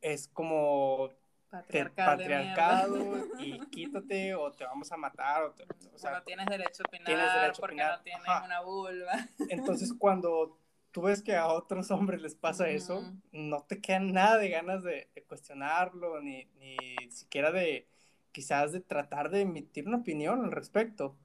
es 0.00 0.28
como 0.28 1.10
patriarcado 1.50 3.26
y 3.38 3.58
quítate 3.70 4.34
o 4.34 4.52
te 4.52 4.64
vamos 4.64 4.90
a 4.92 4.96
matar. 4.96 5.44
O, 5.44 5.50
te- 5.52 5.64
o 5.64 5.94
O 5.94 5.98
sea, 5.98 6.12
no 6.12 6.22
tienes 6.22 6.46
derecho 6.46 6.82
a 6.84 6.88
opinar 6.88 7.06
tienes 7.06 7.32
derecho 7.34 7.58
a 7.58 7.60
porque 7.60 7.74
opinar. 7.74 7.96
no 7.98 8.02
tienes 8.02 8.28
Ajá. 8.28 8.44
una 8.46 8.60
vulva. 8.60 9.12
entonces 9.48 9.92
cuando 9.98 10.58
tú 10.92 11.02
ves 11.02 11.22
que 11.22 11.36
a 11.36 11.48
otros 11.48 11.90
hombres 11.90 12.22
les 12.22 12.34
pasa 12.34 12.68
eso, 12.68 13.04
no 13.32 13.62
te 13.64 13.80
queda 13.80 14.00
nada 14.00 14.38
de 14.38 14.48
ganas 14.48 14.82
de, 14.82 15.08
de 15.14 15.22
cuestionarlo, 15.24 16.20
ni, 16.20 16.44
ni 16.58 16.76
siquiera 17.10 17.52
de 17.52 17.86
quizás 18.32 18.72
de 18.72 18.80
tratar 18.80 19.30
de 19.30 19.42
emitir 19.42 19.86
una 19.88 19.98
opinión 19.98 20.44
al 20.44 20.52
respecto. 20.52 21.16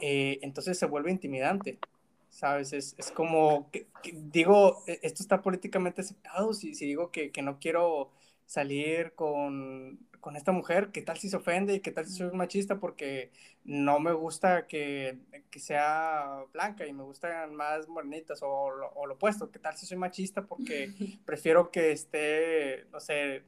Eh, 0.00 0.38
entonces 0.42 0.78
se 0.78 0.86
vuelve 0.86 1.10
intimidante, 1.12 1.80
¿sabes? 2.28 2.72
Es, 2.72 2.94
es 2.98 3.12
como, 3.12 3.70
que, 3.70 3.88
que 4.02 4.12
digo, 4.14 4.82
e- 4.86 5.00
esto 5.02 5.22
está 5.22 5.42
políticamente 5.42 6.00
aceptado, 6.00 6.52
si, 6.54 6.74
si 6.74 6.86
digo 6.86 7.10
que, 7.12 7.30
que 7.32 7.42
no 7.42 7.58
quiero 7.58 8.12
salir 8.46 9.14
con, 9.14 10.08
con 10.20 10.36
esta 10.36 10.52
mujer, 10.52 10.90
¿qué 10.92 11.02
tal 11.02 11.18
si 11.18 11.28
se 11.30 11.36
ofende 11.36 11.74
y 11.74 11.80
qué 11.80 11.92
tal 11.92 12.06
si 12.06 12.12
soy 12.14 12.32
machista? 12.32 12.78
Porque 12.80 13.30
no 13.64 14.00
me 14.00 14.12
gusta 14.12 14.66
que, 14.66 15.18
que 15.50 15.60
sea 15.60 16.44
blanca 16.52 16.86
y 16.86 16.92
me 16.92 17.04
gustan 17.04 17.54
más 17.54 17.88
morenitas 17.88 18.42
o, 18.42 18.48
o 18.50 19.06
lo 19.06 19.14
opuesto, 19.14 19.50
¿qué 19.50 19.58
tal 19.60 19.76
si 19.76 19.86
soy 19.86 19.96
machista? 19.98 20.44
Porque 20.46 20.92
prefiero 21.24 21.70
que 21.70 21.92
esté, 21.92 22.86
no 22.90 22.98
sé, 23.00 23.44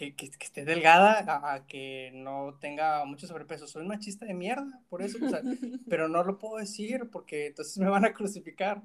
que, 0.00 0.14
que- 0.16 0.30
que 0.30 0.46
esté 0.46 0.64
delgada 0.64 1.20
a, 1.28 1.54
a 1.54 1.66
que 1.66 2.10
no 2.14 2.56
tenga 2.60 3.04
mucho 3.04 3.26
sobrepeso. 3.26 3.66
Soy 3.66 3.86
machista 3.86 4.24
de 4.26 4.34
mierda, 4.34 4.80
por 4.88 5.02
eso, 5.02 5.18
o 5.22 5.28
sea, 5.28 5.44
pero 5.88 6.08
no 6.08 6.24
lo 6.24 6.38
puedo 6.38 6.56
decir 6.58 7.10
porque 7.12 7.48
entonces 7.48 7.76
me 7.78 7.90
van 7.90 8.04
a 8.06 8.14
crucificar. 8.14 8.82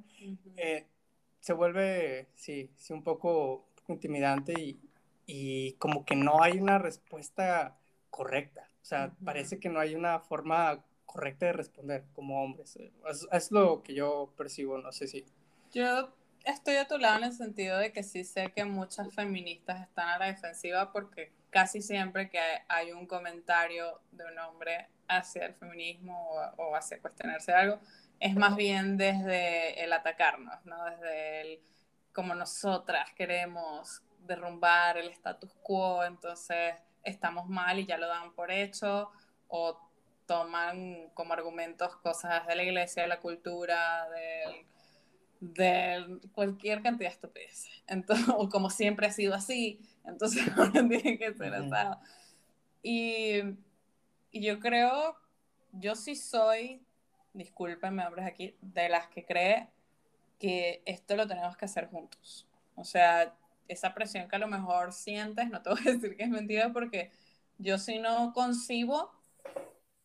Eh, 0.57 0.87
se 1.39 1.53
vuelve, 1.53 2.27
sí, 2.35 2.71
sí, 2.77 2.93
un 2.93 3.03
poco, 3.03 3.67
intimidante 3.87 4.53
y, 4.59 4.79
y 5.27 5.73
como 5.73 6.05
que 6.05 6.15
no 6.15 6.41
hay 6.43 6.59
una 6.59 6.79
respuesta 6.79 7.77
correcta. 8.09 8.69
O 8.81 8.85
sea, 8.85 9.13
parece 9.23 9.59
que 9.59 9.69
no 9.69 9.79
hay 9.79 9.95
una 9.95 10.19
forma 10.19 10.83
correcta 11.05 11.47
de 11.47 11.53
responder 11.53 12.05
como 12.13 12.43
hombres. 12.43 12.77
Es, 13.09 13.27
es 13.31 13.51
lo 13.51 13.83
que 13.83 13.93
yo 13.95 14.33
percibo, 14.37 14.77
no 14.79 14.91
sé 14.91 15.07
si. 15.07 15.25
Yo 15.73 16.13
estoy 16.45 16.75
a 16.75 16.87
tu 16.87 16.97
lado 16.97 17.17
en 17.17 17.23
el 17.25 17.33
sentido 17.33 17.77
de 17.77 17.91
que 17.91 18.03
sí 18.03 18.23
sé 18.23 18.51
que 18.51 18.65
muchas 18.65 19.13
feministas 19.13 19.81
están 19.81 20.09
a 20.09 20.17
la 20.19 20.27
defensiva 20.27 20.91
porque 20.91 21.33
casi 21.49 21.81
siempre 21.81 22.29
que 22.29 22.39
hay 22.67 22.91
un 22.91 23.07
comentario 23.07 24.01
de 24.11 24.25
un 24.25 24.37
hombre 24.39 24.87
hacia 25.07 25.45
el 25.45 25.55
feminismo 25.55 26.29
o, 26.57 26.75
hacia 26.75 27.01
cuestionarse 27.01 27.53
algo, 27.53 27.79
es 28.19 28.35
más 28.35 28.55
bien 28.55 28.97
desde 28.97 29.83
el 29.83 29.91
atacarnos, 29.93 30.63
¿no? 30.65 30.85
Desde 30.85 31.41
el 31.41 31.59
como 32.13 32.33
nosotras 32.33 33.11
queremos 33.13 34.01
derrumbar 34.19 34.97
el 34.97 35.09
status 35.09 35.53
quo, 35.61 36.03
entonces 36.05 36.75
estamos 37.03 37.47
mal 37.47 37.79
y 37.79 37.85
ya 37.85 37.97
lo 37.97 38.07
dan 38.07 38.33
por 38.33 38.51
hecho, 38.51 39.11
o 39.47 39.77
toman 40.25 41.09
como 41.13 41.33
argumentos 41.33 41.95
cosas 41.97 42.47
de 42.47 42.55
la 42.55 42.63
iglesia, 42.63 43.03
de 43.03 43.09
la 43.09 43.19
cultura, 43.19 44.09
del 44.09 44.65
de 45.53 46.19
cualquier 46.31 46.81
cantidad 46.81 47.09
de 47.09 47.15
estupidez. 47.15 47.67
Entonces, 47.87 48.27
o 48.37 48.49
como 48.49 48.69
siempre 48.69 49.07
ha 49.07 49.11
sido 49.11 49.33
así, 49.33 49.79
entonces 50.05 50.43
ahora 50.57 50.71
tiene 50.87 51.17
que 51.17 51.33
ser 51.33 51.53
asado. 51.53 51.99
Y, 52.81 53.41
y 54.31 54.41
yo 54.41 54.59
creo, 54.59 55.15
yo 55.71 55.95
sí 55.95 56.15
soy, 56.15 56.81
discúlpenme 57.33 58.05
hombres 58.05 58.25
aquí, 58.25 58.55
de 58.61 58.89
las 58.89 59.07
que 59.07 59.25
cree 59.25 59.69
que 60.39 60.81
esto 60.85 61.15
lo 61.15 61.27
tenemos 61.27 61.57
que 61.57 61.65
hacer 61.65 61.87
juntos. 61.87 62.47
O 62.75 62.83
sea, 62.83 63.33
esa 63.67 63.93
presión 63.93 64.27
que 64.27 64.35
a 64.35 64.39
lo 64.39 64.47
mejor 64.47 64.93
sientes, 64.93 65.49
no 65.49 65.61
te 65.61 65.69
voy 65.69 65.79
a 65.79 65.91
decir 65.93 66.15
que 66.15 66.23
es 66.23 66.29
mentira 66.29 66.71
porque 66.71 67.11
yo 67.57 67.77
sí 67.77 67.99
no 67.99 68.33
concibo 68.33 69.11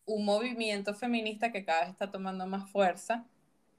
un 0.05 0.25
movimiento 0.25 0.93
feminista 0.93 1.51
que 1.51 1.63
cada 1.63 1.81
vez 1.81 1.89
está 1.89 2.11
tomando 2.11 2.47
más 2.47 2.69
fuerza 2.69 3.25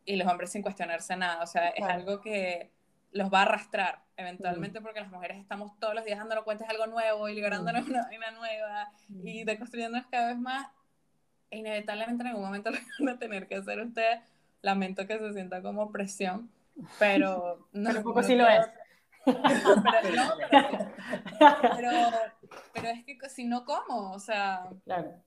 y 0.04 0.16
los 0.16 0.26
hombres 0.30 0.50
sin 0.52 0.62
cuestionarse 0.62 1.16
nada. 1.16 1.42
O 1.42 1.46
sea, 1.46 1.68
es 1.68 1.76
Claro. 1.76 1.94
algo 1.94 2.20
que 2.20 2.70
los 3.12 3.32
va 3.32 3.40
a 3.40 3.42
arrastrar 3.42 4.02
eventualmente 4.16 4.80
porque 4.80 5.00
las 5.00 5.10
mujeres 5.10 5.38
estamos 5.38 5.78
todos 5.78 5.94
los 5.94 6.04
días 6.04 6.18
dándonos 6.18 6.44
cuenta 6.44 6.64
de 6.64 6.70
algo 6.70 6.86
nuevo 6.86 7.28
y 7.28 7.34
liberándonos 7.34 7.86
una 7.88 8.04
vaina 8.04 8.30
nueva 8.30 8.90
y 9.22 9.44
deconstruyéndonos 9.44 10.06
cada 10.10 10.28
vez 10.28 10.38
más. 10.38 10.68
E 11.50 11.58
inevitablemente 11.58 12.22
en 12.22 12.28
algún 12.28 12.44
momento 12.44 12.70
lo 12.70 12.78
van 13.00 13.16
a 13.16 13.18
tener 13.18 13.46
que 13.48 13.56
hacer 13.56 13.80
ustedes. 13.80 14.20
Lamento 14.62 15.06
que 15.06 15.18
se 15.18 15.32
sienta 15.32 15.60
como 15.60 15.90
presión, 15.92 16.50
pero 16.98 17.68
no. 17.72 17.88
Pero 17.90 17.98
un 17.98 18.04
poco 18.04 18.22
no 18.22 18.26
sí 18.26 18.36
lo 18.36 18.48
es. 18.48 18.66
pero, 19.24 19.36
no, 20.16 20.34
pero, 20.50 20.70
pero, 21.76 21.90
pero 22.72 22.88
es 22.88 23.04
que 23.04 23.28
si 23.28 23.44
no, 23.44 23.64
¿cómo? 23.64 24.12
O 24.12 24.18
sea, 24.18 24.68
Claro. 24.84 25.22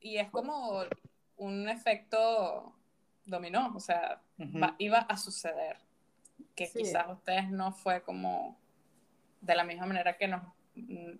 y 0.00 0.16
es 0.16 0.30
como 0.30 0.82
un 1.36 1.68
efecto 1.68 2.74
dominó, 3.30 3.72
o 3.74 3.80
sea, 3.80 4.20
va- 4.38 4.74
iba 4.78 4.98
a 4.98 5.16
suceder. 5.16 5.76
Que 6.54 6.66
Sí. 6.66 6.80
quizás 6.80 7.06
ustedes 7.10 7.50
no 7.50 7.72
fue 7.72 8.02
como 8.02 8.58
de 9.40 9.54
la 9.54 9.64
misma 9.64 9.86
manera 9.86 10.16
que 10.16 10.28
nos 10.28 10.42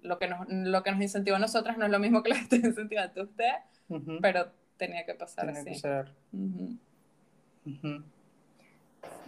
lo 0.03 0.19
que 0.19 0.29
nos, 0.29 0.47
lo 0.49 0.83
que 0.83 0.93
nos 0.93 1.01
incentivó 1.03 1.37
a 1.37 1.41
nosotras 1.41 1.77
no 1.77 1.85
es 1.85 1.91
lo 1.91 1.99
mismo 1.99 2.23
que 2.23 2.31
lo 2.31 2.37
que 2.37 2.43
está 2.43 2.57
incentivando 2.57 3.21
a 3.21 3.25
ustedes, 3.25 3.55
Ujú. 3.89 4.19
pero 4.23 4.51
tenía 4.77 5.05
que 5.05 5.15
pasar 5.15 5.53
que 5.53 5.59
así. 5.59 5.75
ser. 5.75 6.15
Ujú. 6.33 6.77
Ujú. 7.67 8.05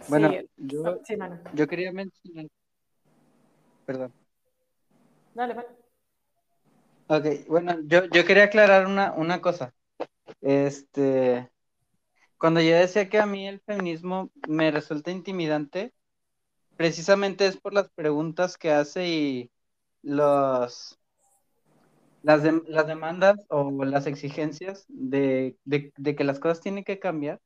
Bueno, 0.09 0.29
Sí. 0.31 0.49
yo, 0.57 0.99
Sí, 1.05 1.15
yo 1.53 1.67
quería 1.67 1.91
mencionar, 1.91 2.45
perdón. 3.85 4.13
Dale, 5.35 5.53
Manu. 5.55 5.67
Ok, 7.07 7.25
bueno, 7.47 7.77
yo, 7.85 8.05
yo 8.05 8.25
quería 8.25 8.45
aclarar 8.45 8.87
una, 8.87 9.11
una 9.13 9.41
cosa. 9.41 9.73
Este, 10.41 11.49
cuando 12.43 12.59
yo 12.59 12.75
decía 12.75 13.07
que 13.07 13.19
a 13.19 13.25
mí 13.25 13.47
el 13.47 13.61
feminismo 13.61 14.29
me 14.49 14.69
resulta 14.69 15.11
intimidante, 15.11 15.93
precisamente 16.75 17.47
es 17.47 17.55
por 17.55 17.73
las 17.73 17.89
preguntas 17.91 18.57
que 18.57 18.69
hace 18.69 19.07
y 19.07 19.51
las, 20.01 20.99
las 22.21 22.43
demandas 22.43 23.39
o 23.47 23.85
las 23.85 24.07
exigencias 24.07 24.83
de, 24.89 25.55
de 25.63 26.15
que 26.17 26.23
las 26.25 26.41
cosas 26.41 26.59
tienen 26.59 26.83
que 26.83 26.99
cambiar. 26.99 27.39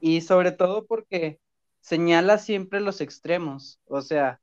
Y 0.00 0.22
sobre 0.22 0.52
todo 0.52 0.86
porque 0.86 1.38
señala 1.82 2.38
siempre 2.38 2.80
los 2.80 3.02
extremos. 3.02 3.78
O 3.84 4.00
sea, 4.00 4.40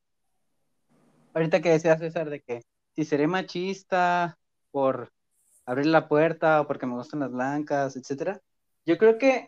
ahorita 1.34 1.60
que 1.60 1.72
decía 1.72 1.98
César 1.98 2.30
de 2.30 2.42
que 2.42 2.62
si 2.96 3.04
seré 3.04 3.26
machista 3.26 4.38
por 4.70 5.12
abrir 5.66 5.88
la 5.88 6.08
puerta 6.08 6.62
o 6.62 6.68
porque 6.68 6.86
me 6.86 6.94
gustan 6.94 7.22
las 7.22 7.32
blancas, 7.32 7.96
etcétera, 7.96 8.44
yo 8.90 8.98
creo 8.98 9.20
que 9.20 9.48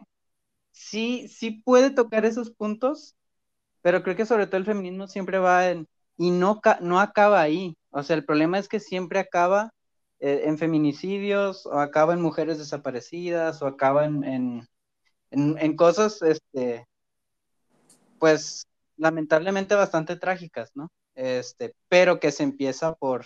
sí, 0.71 1.27
sí 1.27 1.63
puede 1.65 1.89
tocar 1.89 2.25
esos 2.25 2.51
puntos, 2.51 3.15
pero 3.81 4.03
creo 4.03 4.15
que 4.15 4.27
sobre 4.27 4.45
todo 4.47 4.57
el 4.57 4.65
feminismo 4.65 5.07
siempre 5.07 5.39
va 5.39 5.69
en, 5.69 5.87
y 6.17 6.29
no, 6.29 6.61
no 6.81 6.99
acaba 6.99 7.41
ahí. 7.41 7.75
O 7.89 8.03
sea, 8.03 8.15
el 8.15 8.25
problema 8.25 8.59
es 8.59 8.67
que 8.67 8.79
siempre 8.79 9.19
acaba 9.19 9.73
eh, 10.19 10.43
en 10.45 10.59
feminicidios, 10.59 11.65
o 11.65 11.79
acaba 11.79 12.13
en 12.13 12.21
mujeres 12.21 12.59
desaparecidas, 12.59 13.63
o 13.63 13.67
acaba 13.67 14.05
en, 14.05 14.23
en, 14.23 14.67
en 15.31 15.75
cosas, 15.75 16.21
este, 16.21 16.85
pues, 18.19 18.67
lamentablemente 18.97 19.73
bastante 19.73 20.17
trágicas, 20.17 20.71
¿no? 20.75 20.91
Este, 21.15 21.73
pero 21.89 22.19
que 22.19 22.31
se 22.31 22.43
empieza 22.43 22.93
por, 22.93 23.25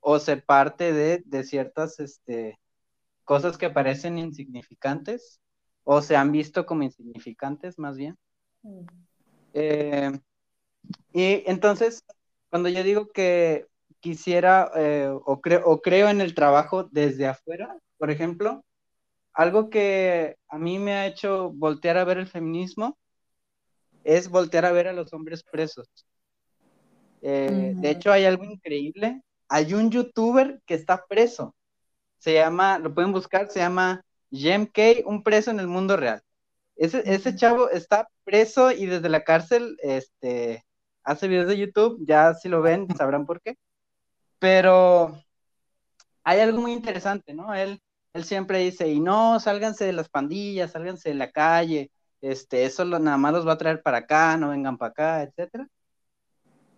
o 0.00 0.20
se 0.20 0.36
parte 0.36 0.92
de, 0.92 1.22
de 1.26 1.42
ciertas, 1.42 1.98
este, 1.98 2.60
cosas 3.24 3.58
que 3.58 3.70
parecen 3.70 4.18
insignificantes, 4.18 5.39
o 5.84 6.02
se 6.02 6.16
han 6.16 6.32
visto 6.32 6.66
como 6.66 6.82
insignificantes, 6.82 7.78
más 7.78 7.96
bien. 7.96 8.18
Mm. 8.62 8.86
Eh, 9.54 10.20
y 11.12 11.42
entonces, 11.46 12.04
cuando 12.50 12.68
yo 12.68 12.82
digo 12.82 13.08
que 13.10 13.66
quisiera 14.00 14.70
eh, 14.76 15.08
o, 15.08 15.40
creo, 15.40 15.62
o 15.66 15.80
creo 15.80 16.08
en 16.08 16.20
el 16.20 16.34
trabajo 16.34 16.84
desde 16.84 17.26
afuera, 17.26 17.76
por 17.98 18.10
ejemplo, 18.10 18.64
algo 19.32 19.70
que 19.70 20.36
a 20.48 20.58
mí 20.58 20.78
me 20.78 20.92
ha 20.92 21.06
hecho 21.06 21.50
voltear 21.50 21.96
a 21.98 22.04
ver 22.04 22.18
el 22.18 22.26
feminismo 22.26 22.98
es 24.04 24.28
voltear 24.28 24.64
a 24.64 24.72
ver 24.72 24.88
a 24.88 24.92
los 24.92 25.12
hombres 25.12 25.42
presos. 25.42 25.88
Eh, 27.22 27.74
de 27.76 27.90
hecho, 27.90 28.10
hay 28.10 28.24
algo 28.24 28.44
increíble. 28.44 29.22
Hay 29.48 29.74
un 29.74 29.90
youtuber 29.90 30.60
que 30.64 30.74
está 30.74 31.04
preso. 31.06 31.54
Se 32.18 32.34
llama, 32.34 32.78
lo 32.78 32.94
pueden 32.94 33.12
buscar, 33.12 33.50
se 33.50 33.60
llama 33.60 34.04
Jem 34.30 34.66
K, 34.66 35.02
un 35.06 35.22
preso 35.22 35.50
en 35.50 35.60
el 35.60 35.66
mundo 35.66 35.96
real. 35.96 36.22
Ese, 36.76 37.02
ese 37.06 37.34
chavo 37.36 37.70
está 37.70 38.08
preso 38.24 38.72
y 38.72 38.86
desde 38.86 39.08
la 39.08 39.24
cárcel 39.24 39.76
este, 39.82 40.64
hace 41.04 41.28
videos 41.28 41.48
de 41.48 41.58
YouTube. 41.58 41.98
Ya 42.06 42.34
si 42.34 42.48
lo 42.48 42.62
ven, 42.62 42.86
sabrán 42.96 43.26
por 43.26 43.40
qué. 43.42 43.56
Pero 44.38 45.22
hay 46.24 46.40
algo 46.40 46.60
muy 46.60 46.72
interesante, 46.72 47.34
¿no? 47.34 47.54
Él, 47.54 47.80
él 48.14 48.24
siempre 48.24 48.58
dice, 48.58 48.88
y 48.88 49.00
no, 49.00 49.40
sálganse 49.40 49.84
de 49.84 49.92
las 49.92 50.08
pandillas, 50.08 50.72
sálganse 50.72 51.10
de 51.10 51.14
la 51.16 51.30
calle, 51.30 51.90
este, 52.20 52.64
eso 52.64 52.84
lo, 52.84 52.98
nada 52.98 53.16
más 53.16 53.32
los 53.32 53.46
va 53.46 53.52
a 53.52 53.58
traer 53.58 53.82
para 53.82 53.98
acá, 53.98 54.36
no 54.36 54.50
vengan 54.50 54.78
para 54.78 54.90
acá, 54.90 55.22
etcétera. 55.22 55.68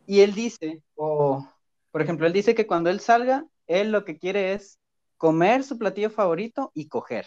Y 0.06 0.20
él 0.20 0.34
dice, 0.34 0.82
o, 0.94 1.46
por 1.90 2.02
ejemplo, 2.02 2.26
él 2.26 2.32
dice 2.32 2.54
que 2.54 2.66
cuando 2.66 2.90
él 2.90 3.00
salga, 3.00 3.44
él 3.66 3.92
lo 3.92 4.04
que 4.04 4.18
quiere 4.18 4.52
es 4.54 4.78
comer 5.16 5.64
su 5.64 5.78
platillo 5.78 6.10
favorito 6.10 6.70
y 6.74 6.88
coger. 6.88 7.26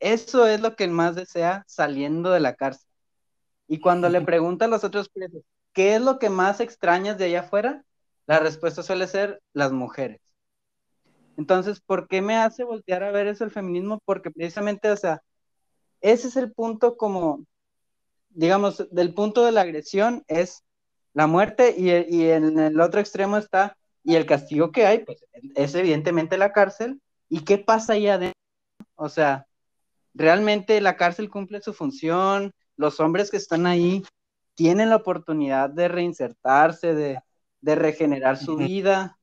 Eso 0.00 0.46
es 0.46 0.60
lo 0.60 0.76
que 0.76 0.88
más 0.88 1.14
desea 1.16 1.64
saliendo 1.66 2.30
de 2.30 2.40
la 2.40 2.54
cárcel. 2.54 2.88
Y 3.66 3.80
cuando 3.80 4.08
le 4.08 4.20
pregunta 4.20 4.64
a 4.64 4.68
los 4.68 4.84
otros 4.84 5.08
presos, 5.08 5.42
¿qué 5.72 5.96
es 5.96 6.00
lo 6.00 6.18
que 6.18 6.30
más 6.30 6.60
extrañas 6.60 7.18
de 7.18 7.26
allá 7.26 7.40
afuera? 7.40 7.84
La 8.26 8.38
respuesta 8.38 8.82
suele 8.82 9.06
ser 9.06 9.42
las 9.52 9.72
mujeres. 9.72 10.20
Entonces, 11.36 11.80
¿por 11.80 12.08
qué 12.08 12.20
me 12.22 12.36
hace 12.36 12.64
voltear 12.64 13.02
a 13.02 13.12
ver 13.12 13.26
eso 13.26 13.44
el 13.44 13.50
feminismo? 13.50 14.00
Porque 14.04 14.30
precisamente, 14.30 14.90
o 14.90 14.96
sea, 14.96 15.22
ese 16.00 16.28
es 16.28 16.36
el 16.36 16.52
punto 16.52 16.96
como, 16.96 17.44
digamos, 18.30 18.86
del 18.90 19.14
punto 19.14 19.44
de 19.44 19.52
la 19.52 19.62
agresión 19.62 20.24
es 20.26 20.64
la 21.14 21.26
muerte 21.26 21.74
y, 21.76 21.90
y 21.90 22.30
en 22.30 22.58
el 22.58 22.80
otro 22.80 23.00
extremo 23.00 23.36
está, 23.36 23.76
y 24.04 24.16
el 24.16 24.26
castigo 24.26 24.72
que 24.72 24.86
hay, 24.86 25.00
pues 25.04 25.24
es 25.54 25.74
evidentemente 25.74 26.38
la 26.38 26.52
cárcel. 26.52 27.00
¿Y 27.28 27.44
qué 27.44 27.58
pasa 27.58 27.92
ahí 27.92 28.08
adentro? 28.08 28.38
O 28.96 29.08
sea, 29.08 29.47
realmente 30.18 30.80
la 30.80 30.96
cárcel 30.96 31.30
cumple 31.30 31.60
su 31.60 31.72
función, 31.72 32.52
los 32.76 32.98
hombres 32.98 33.30
que 33.30 33.36
están 33.36 33.66
ahí 33.66 34.04
tienen 34.54 34.90
la 34.90 34.96
oportunidad 34.96 35.70
de 35.70 35.86
reinsertarse, 35.86 36.92
de, 36.92 37.20
de 37.60 37.74
regenerar 37.76 38.36
su 38.36 38.56
vida, 38.56 39.16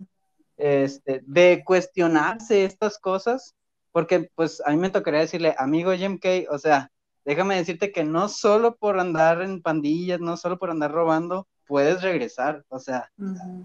este, 0.56 1.22
de 1.26 1.64
cuestionarse 1.66 2.64
estas 2.64 2.98
cosas, 2.98 3.54
porque 3.92 4.30
pues 4.36 4.62
a 4.66 4.72
mí 4.72 4.78
me 4.78 4.90
tocaría 4.90 5.20
decirle, 5.20 5.54
amigo 5.58 5.92
Jim 5.94 6.18
Kay, 6.18 6.48
o 6.50 6.58
sea, 6.58 6.90
déjame 7.26 7.58
decirte 7.58 7.92
que 7.92 8.06
no 8.06 8.30
solo 8.30 8.78
por 8.78 8.98
andar 8.98 9.42
en 9.42 9.62
pandillas, 9.62 10.22
no 10.22 10.38
solo 10.38 10.58
por 10.58 10.70
andar 10.70 10.94
robando, 10.94 11.46
puedes 11.68 12.02
regresar, 12.04 12.64
o 12.70 12.80
sea, 12.80 13.12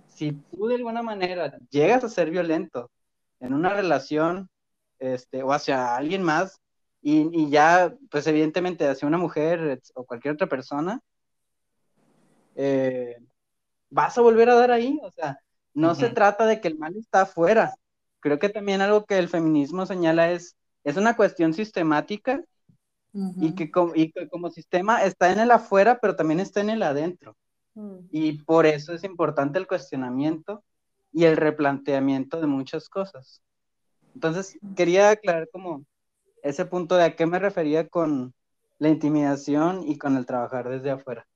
si 0.08 0.32
tú 0.32 0.66
de 0.66 0.74
alguna 0.74 1.02
manera 1.02 1.56
llegas 1.70 2.02
a 2.02 2.08
ser 2.08 2.30
violento 2.30 2.90
en 3.38 3.54
una 3.54 3.70
relación, 3.70 4.48
este, 4.98 5.44
o 5.44 5.52
hacia 5.52 5.94
alguien 5.94 6.24
más, 6.24 6.60
y, 7.02 7.28
y 7.32 7.50
ya, 7.50 7.94
pues 8.10 8.26
evidentemente 8.26 8.86
hacia 8.86 9.08
una 9.08 9.18
mujer 9.18 9.80
o 9.94 10.04
cualquier 10.04 10.34
otra 10.34 10.48
persona, 10.48 11.00
eh, 12.56 13.16
vas 13.88 14.16
a 14.18 14.20
volver 14.20 14.50
a 14.50 14.54
dar 14.54 14.70
ahí, 14.70 14.98
o 15.02 15.10
sea, 15.10 15.38
no 15.72 15.94
se 15.94 16.10
trata 16.10 16.46
de 16.46 16.60
que 16.60 16.68
el 16.68 16.78
mal 16.78 16.96
está 16.96 17.22
afuera. 17.22 17.74
Creo 18.20 18.38
que 18.38 18.48
también 18.48 18.80
algo 18.80 19.04
que 19.06 19.18
el 19.18 19.28
feminismo 19.28 19.86
señala 19.86 20.30
es, 20.30 20.56
es 20.84 20.96
una 20.96 21.16
cuestión 21.16 21.54
sistemática 21.54 22.42
y, 23.12 23.54
que 23.54 23.70
como, 23.70 23.94
como 24.30 24.50
sistema 24.50 25.02
está 25.04 25.32
en 25.32 25.40
el 25.40 25.50
afuera, 25.50 25.98
pero 26.00 26.16
también 26.16 26.40
está 26.40 26.60
en 26.60 26.70
el 26.70 26.82
adentro. 26.82 27.36
Mm. 27.74 27.98
Y 28.10 28.42
por 28.42 28.66
eso 28.66 28.92
es 28.92 29.04
importante 29.04 29.58
el 29.58 29.66
cuestionamiento 29.66 30.62
y 31.12 31.24
el 31.24 31.36
replanteamiento 31.36 32.40
de 32.40 32.46
muchas 32.46 32.88
cosas. 32.88 33.42
Entonces, 34.14 34.58
quería 34.76 35.10
aclarar 35.10 35.48
como 35.50 35.84
ese 36.42 36.64
punto 36.64 36.96
de 36.96 37.04
a 37.04 37.16
qué 37.16 37.26
me 37.26 37.38
refería 37.38 37.88
con 37.88 38.34
la 38.78 38.88
intimidación 38.88 39.82
y 39.86 39.98
con 39.98 40.16
el 40.16 40.26
trabajar 40.26 40.68
desde 40.68 40.90
afuera. 40.90 41.26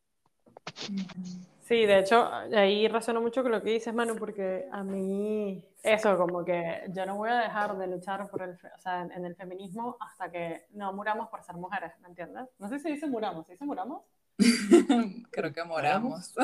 Sí, 1.62 1.86
de 1.86 1.98
hecho, 1.98 2.30
ahí 2.30 2.88
resueno 2.88 3.22
mucho 3.22 3.42
con 3.42 3.52
lo 3.52 3.62
que 3.62 3.70
dices, 3.70 3.94
Manu, 3.94 4.16
porque 4.16 4.66
a 4.70 4.82
mí 4.82 5.64
eso, 5.82 6.16
como 6.16 6.44
que 6.44 6.82
yo 6.88 7.06
no 7.06 7.16
voy 7.16 7.30
a 7.30 7.40
dejar 7.40 7.76
de 7.78 7.86
luchar 7.86 8.28
por 8.28 8.42
el, 8.42 8.50
o 8.52 8.78
sea, 8.78 9.02
en, 9.02 9.24
el 9.24 9.34
feminismo 9.34 9.96
hasta 10.00 10.30
que 10.30 10.66
no 10.72 10.92
muramos 10.92 11.28
por 11.28 11.42
ser 11.42 11.56
mujeres, 11.56 11.92
¿me 12.00 12.08
entiendes? 12.08 12.48
No 12.58 12.68
sé 12.68 12.78
si 12.78 12.92
dice 12.92 13.06
muramos, 13.06 13.46
¿dice 13.46 13.64
muramos? 13.64 14.02
Creo 15.30 15.52
que 15.52 15.64
moramos. 15.64 16.34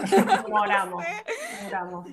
Moramos, 0.48 1.04
moramos. 1.64 2.06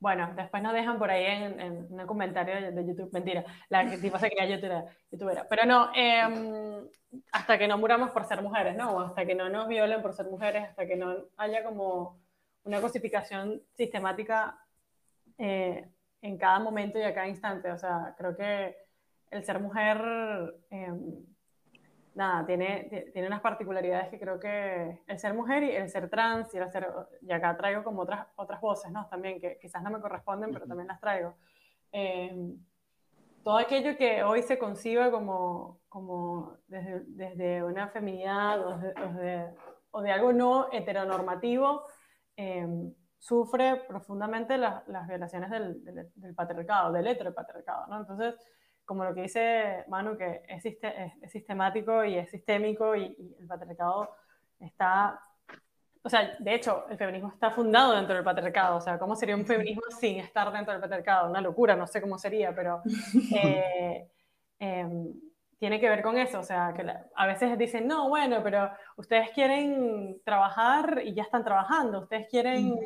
Bueno, 0.00 0.32
después 0.36 0.62
nos 0.62 0.72
dejan 0.72 0.98
por 0.98 1.10
ahí 1.10 1.24
en, 1.26 1.86
un 1.90 2.06
comentario 2.06 2.72
de, 2.72 2.86
YouTube, 2.86 3.12
mentira, 3.12 3.44
la 3.68 3.88
que 3.88 3.98
tipo 3.98 4.18
se 4.18 4.30
crea 4.30 4.46
youtuber, 4.46 5.46
Pero 5.50 5.66
no, 5.66 5.90
em, 5.94 6.88
hasta 7.32 7.58
que 7.58 7.66
no 7.66 7.78
muramos 7.78 8.10
por 8.10 8.24
ser 8.24 8.40
mujeres, 8.42 8.76
¿no? 8.76 9.00
hasta 9.00 9.26
que 9.26 9.34
no 9.34 9.48
nos 9.48 9.66
violen 9.66 10.00
por 10.00 10.12
ser 10.12 10.26
mujeres, 10.26 10.68
hasta 10.68 10.86
que 10.86 10.96
no 10.96 11.16
haya 11.36 11.64
como 11.64 12.20
una 12.64 12.80
cosificación 12.80 13.62
sistemática 13.74 14.58
eh, 15.38 15.88
en 16.22 16.38
cada 16.38 16.58
momento 16.60 16.98
y 16.98 17.02
a 17.02 17.14
cada 17.14 17.28
instante. 17.28 17.70
O 17.72 17.78
sea, 17.78 18.14
creo 18.16 18.36
que 18.36 18.76
el 19.30 19.44
ser 19.44 19.58
mujer, 19.60 19.98
em, 20.70 21.24
nada, 22.18 22.44
tiene, 22.44 23.10
tiene 23.12 23.28
unas 23.28 23.40
particularidades 23.40 24.10
que 24.10 24.18
creo 24.18 24.38
que 24.38 25.00
el 25.06 25.18
ser 25.18 25.32
mujer 25.32 25.62
y 25.62 25.70
el 25.70 25.88
ser 25.88 26.10
trans 26.10 26.52
y 26.54 26.58
el 26.58 26.68
ser, 26.68 26.86
y 27.22 27.32
acá 27.32 27.56
traigo 27.56 27.82
como 27.82 28.02
otras, 28.02 28.26
otras 28.36 28.60
voces, 28.60 28.92
¿no? 28.92 29.06
También 29.08 29.40
que 29.40 29.58
quizás 29.58 29.82
no 29.82 29.90
me 29.90 30.00
corresponden, 30.00 30.52
pero 30.52 30.66
también 30.66 30.88
las 30.88 31.00
traigo. 31.00 31.36
Em, 31.92 32.58
todo 33.42 33.56
aquello 33.56 33.96
que 33.96 34.22
hoy 34.22 34.42
se 34.42 34.58
conciba 34.58 35.10
como, 35.10 35.80
como 35.88 36.58
desde, 36.66 37.00
desde 37.06 37.64
una 37.64 37.88
feminidad 37.88 38.66
o, 38.66 38.78
de, 38.78 39.46
o 39.90 40.02
de 40.02 40.10
algo 40.10 40.32
no 40.32 40.68
heteronormativo, 40.70 41.86
Em, 42.40 42.94
sufre 43.18 43.82
profundamente 43.88 44.56
las 44.56 45.08
violaciones 45.08 45.50
del, 45.50 45.84
del, 45.84 46.34
patriarcado, 46.36 46.92
del 46.92 47.08
heteropatriarcado, 47.08 47.88
¿no? 47.88 47.98
Entonces, 47.98 48.36
como 48.88 49.04
lo 49.04 49.14
que 49.14 49.20
dice 49.20 49.84
Manu, 49.88 50.16
que 50.16 50.40
es, 50.48 50.64
es, 50.64 51.30
sistemático 51.30 52.02
y 52.06 52.16
es 52.16 52.30
sistémico 52.30 52.96
y, 52.96 53.36
el 53.38 53.46
patriarcado 53.46 54.16
está, 54.58 55.20
o 56.02 56.08
sea, 56.08 56.34
de 56.38 56.54
hecho, 56.54 56.86
el 56.88 56.96
feminismo 56.96 57.28
está 57.28 57.50
fundado 57.50 57.94
dentro 57.94 58.14
del 58.14 58.24
patriarcado, 58.24 58.78
o 58.78 58.80
sea, 58.80 58.98
¿cómo 58.98 59.14
sería 59.14 59.36
un 59.36 59.44
feminismo 59.44 59.82
sin 60.00 60.20
estar 60.20 60.50
dentro 60.50 60.72
del 60.72 60.80
patriarcado? 60.80 61.28
Una 61.28 61.42
locura, 61.42 61.76
no 61.76 61.86
sé 61.86 62.00
cómo 62.00 62.18
sería, 62.18 62.54
pero... 62.54 62.82
Eh, 63.40 64.08
em, 64.58 65.12
tiene 65.58 65.80
que 65.80 65.88
ver 65.88 66.02
con 66.02 66.16
eso, 66.16 66.38
o 66.40 66.42
sea, 66.44 66.72
que 66.74 66.84
a 67.14 67.26
veces 67.26 67.58
dicen, 67.58 67.86
no, 67.86 68.08
bueno, 68.08 68.40
pero 68.42 68.70
ustedes 68.96 69.30
quieren 69.30 70.20
trabajar 70.24 71.02
y 71.04 71.14
ya 71.14 71.24
están 71.24 71.44
trabajando, 71.44 72.00
ustedes 72.00 72.28
quieren 72.28 72.78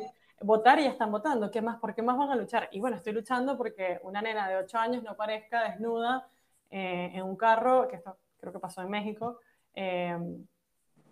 votar 0.43 0.79
y 0.79 0.85
están 0.85 1.11
votando, 1.11 1.49
¿qué 1.49 1.61
más? 1.61 1.79
¿Por 1.79 1.93
qué 1.95 2.01
más 2.01 2.17
van 2.17 2.31
a 2.31 2.35
luchar? 2.35 2.69
Y 2.71 2.79
bueno, 2.79 2.97
estoy 2.97 3.13
luchando 3.13 3.57
porque 3.57 3.99
una 4.03 4.21
nena 4.21 4.47
de 4.47 4.57
8 4.57 4.77
años 4.77 5.03
no 5.03 5.15
parezca 5.15 5.63
desnuda 5.63 6.27
eh, 6.69 7.11
en 7.13 7.23
un 7.23 7.35
carro, 7.35 7.87
que 7.87 7.97
esto 7.97 8.17
creo 8.37 8.51
que 8.51 8.59
pasó 8.59 8.81
en 8.81 8.89
México, 8.89 9.39
eh, 9.73 10.17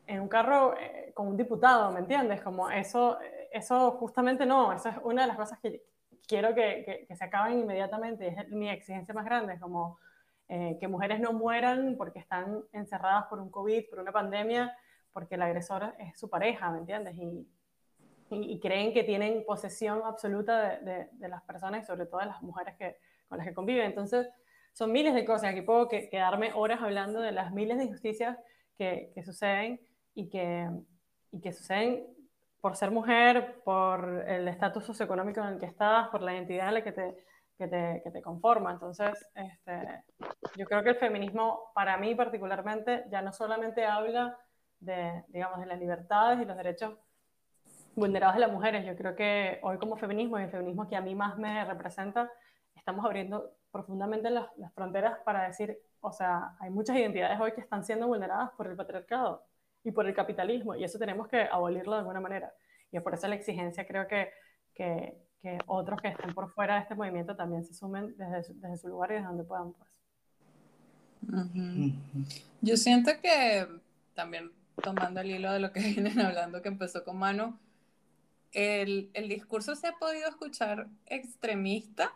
en 0.08 0.22
un 0.22 0.28
carro 0.28 0.76
eh, 0.78 1.12
con 1.14 1.28
un 1.28 1.38
diputado, 1.38 1.92
¿me 1.92 2.00
entiendes? 2.00 2.42
Como 2.42 2.70
eso, 2.70 3.18
eso 3.52 3.92
justamente 3.92 4.46
no, 4.46 4.74
eso 4.74 4.90
es 4.90 4.96
una 5.04 5.24
de 5.24 5.28
las 5.30 5.38
cosas 5.38 5.60
que 5.60 5.84
quiero 6.28 6.54
que, 6.54 7.06
que, 7.08 7.16
se 7.16 7.24
acaben 7.24 7.60
inmediatamente, 7.60 8.28
es 8.28 8.50
mi 8.50 8.70
exigencia 8.70 9.14
más 9.14 9.26
grande, 9.26 9.60
como 9.60 10.00
eh, 10.54 10.78
que 10.82 10.90
mujeres 10.90 11.22
no 11.22 11.32
mueran 11.32 11.96
porque 11.98 12.20
están 12.20 12.64
encerradas 12.74 13.28
por 13.28 13.40
un 13.40 13.50
COVID, 13.50 13.90
por 13.90 14.00
una 14.00 14.12
pandemia, 14.12 14.76
porque 15.14 15.36
el 15.36 15.44
agresor 15.44 15.96
es 15.98 16.20
su 16.20 16.30
pareja, 16.30 16.70
¿me 16.72 16.80
entiendes? 16.80 17.16
Y, 17.16 17.48
y, 18.32 18.60
creen 18.60 18.94
que 18.94 19.04
tienen 19.04 19.44
posesión 19.46 20.02
absoluta 20.06 20.80
de, 20.80 21.10
de, 21.12 21.30
las 21.30 21.42
personas 21.44 21.84
y 21.84 21.86
sobre 21.86 22.06
todo 22.06 22.22
de 22.22 22.28
las 22.28 22.42
mujeres 22.42 22.76
que, 22.78 22.98
con 23.28 23.38
las 23.38 23.48
que 23.48 23.54
conviven. 23.54 23.86
Entonces, 23.86 24.30
son 24.74 24.92
miles 24.92 25.14
de 25.14 25.26
cosas. 25.26 25.52
Aquí 25.52 25.62
puedo 25.62 25.90
quedarme 25.90 26.52
horas 26.54 26.82
hablando 26.82 27.20
de 27.20 27.32
las 27.32 27.52
miles 27.52 27.78
de 27.78 27.86
injusticias 27.86 28.38
que, 28.78 29.12
que 29.14 29.24
suceden 29.24 29.82
y 30.14 30.30
que, 30.30 30.70
y 31.32 31.42
que 31.42 31.52
suceden 31.52 32.08
por 32.62 32.76
ser 32.76 32.92
mujer, 32.92 33.62
por 33.66 34.24
el 34.28 34.48
estatus 34.48 34.86
socioeconómico 34.86 35.42
en 35.42 35.48
el 35.48 35.60
que 35.60 35.66
estás, 35.66 36.08
por 36.10 36.22
la 36.22 36.34
identidad 36.34 36.70
en 36.70 36.74
la 36.76 36.84
que 36.84 36.92
te, 36.92 37.26
que 37.58 37.68
te, 37.68 38.02
que 38.04 38.12
te 38.12 38.22
conforma. 38.22 38.72
Entonces, 38.72 39.28
este, 39.36 40.04
yo 40.56 40.66
creo 40.66 40.84
que 40.84 40.90
el 40.92 40.98
feminismo, 40.98 41.72
para 41.74 41.98
mí 41.98 42.14
particularmente, 42.16 43.06
ya 43.12 43.22
no 43.22 43.34
solamente 43.34 43.86
habla 43.86 44.38
de, 44.80 45.24
digamos, 45.30 45.60
de 45.60 45.66
las 45.66 45.80
libertades 45.80 46.40
y 46.40 46.46
los 46.46 46.56
derechos 46.56 46.98
vulnerados 47.96 48.36
de 48.36 48.42
las 48.42 48.52
mujeres. 48.52 48.86
Yo 48.86 48.96
creo 48.96 49.16
que 49.16 49.60
hoy 49.64 49.78
como 49.78 49.98
feminismo 49.98 50.39
y 50.39 50.44
el 50.44 50.52
feminismo 50.52 50.88
que 50.88 50.96
a 50.96 51.02
mí 51.02 51.16
más 51.16 51.38
me 51.38 51.64
representa, 51.66 52.32
estamos 52.76 53.06
abriendo 53.06 53.52
profundamente 53.72 54.30
las, 54.30 54.48
las 54.58 54.74
fronteras 54.74 55.20
para 55.26 55.48
decir, 55.48 55.78
o 56.02 56.12
sea, 56.12 56.56
hay 56.60 56.70
muchas 56.70 56.96
identidades 56.98 57.39
hoy 57.39 57.54
que 57.54 57.62
están 57.62 57.84
siendo 57.84 58.08
vulneradas 58.08 58.52
por 58.52 58.68
el 58.68 58.76
patriarcado 58.76 59.46
y 59.84 59.92
por 59.92 60.06
el 60.08 60.14
capitalismo, 60.14 60.76
y 60.76 60.84
eso 60.84 61.00
tenemos 61.00 61.28
que 61.28 61.42
abolirlo 61.42 61.94
de 61.94 62.00
alguna 62.00 62.20
manera. 62.20 62.54
Y 62.92 62.98
es 62.98 63.04
por 63.04 63.14
eso 63.14 63.28
la 63.28 63.36
exigencia 63.36 63.88
creo 63.88 64.08
que, 64.08 64.30
que, 64.76 65.18
que 65.42 65.58
otros 65.66 66.02
que 66.02 66.10
estén 66.10 66.34
por 66.34 66.52
fuera 66.52 66.76
de 66.76 66.82
este 66.82 66.96
movimiento 66.96 67.36
también 67.36 67.64
se 67.64 67.74
sumen 67.74 68.16
desde, 68.18 68.54
desde 68.56 68.78
su 68.78 68.89
lugar 68.89 69.12
y 69.12 69.16
desde 69.16 69.28
donde 69.28 69.44
puedan. 69.44 69.74
Pues. 69.74 69.89
Yo 72.62 72.78
siento 72.78 73.12
que 73.22 73.68
también 74.14 74.52
tomando 74.82 75.22
el 75.22 75.32
hilo 75.32 75.52
de 75.52 75.60
lo 75.60 75.72
que 75.72 75.80
vienen 75.96 76.20
hablando 76.20 76.62
que 76.62 76.70
empezó 76.70 77.04
con 77.04 77.18
Manu, 77.18 77.58
el, 78.52 79.10
el 79.14 79.30
discurso 79.30 79.76
se 79.76 79.88
ha 79.88 79.93
podido 79.93 80.30
escuchar 80.30 80.88
extremista, 81.06 82.14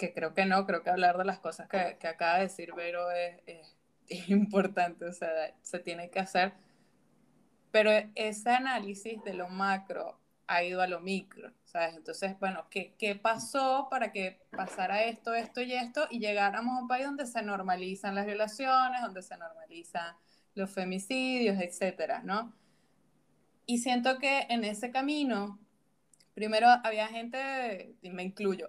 que 0.00 0.14
creo 0.14 0.32
que 0.32 0.46
no, 0.46 0.66
creo 0.66 0.82
que 0.82 0.88
hablar 0.88 1.18
de 1.18 1.26
las 1.26 1.40
cosas 1.40 1.68
que, 1.68 2.08
acaba 2.08 2.36
de 2.36 2.44
decir 2.44 2.72
Vero 2.74 3.10
es 3.10 3.68
importante, 4.28 5.04
o 5.04 5.12
sea, 5.12 5.28
se 5.62 5.78
tiene 5.78 6.10
que 6.10 6.20
hacer, 6.20 6.54
pero 7.70 7.90
ese 8.14 8.50
análisis 8.50 9.22
de 9.22 9.34
lo 9.34 9.48
macro 9.48 10.18
ha 10.46 10.64
ido 10.64 10.80
a 10.80 10.88
lo 10.88 11.00
micro, 11.00 11.52
¿sabes? 11.64 11.94
Entonces, 11.94 12.36
bueno, 12.40 12.66
¿qué, 12.70 12.94
¿qué, 12.98 13.14
pasó 13.14 13.86
para 13.88 14.10
que 14.10 14.40
pasara 14.50 15.04
esto, 15.04 15.34
esto 15.34 15.60
y 15.60 15.74
esto 15.74 16.08
y 16.10 16.18
llegáramos 16.18 16.76
a 16.76 16.80
un 16.80 16.88
país 16.88 17.04
donde 17.04 17.26
se 17.26 17.42
normalizan 17.42 18.16
las 18.16 18.26
violaciones, 18.26 19.02
donde 19.02 19.22
se 19.22 19.36
normalizan 19.36 20.16
los 20.54 20.70
femicidios, 20.70 21.60
etcétera, 21.60 22.22
¿no? 22.24 22.52
Y 23.70 23.78
siento 23.78 24.18
que 24.18 24.46
en 24.48 24.64
ese 24.64 24.90
camino, 24.90 25.56
primero 26.34 26.66
había 26.82 27.06
gente, 27.06 27.94
y 28.02 28.10
me 28.10 28.24
incluyo, 28.24 28.68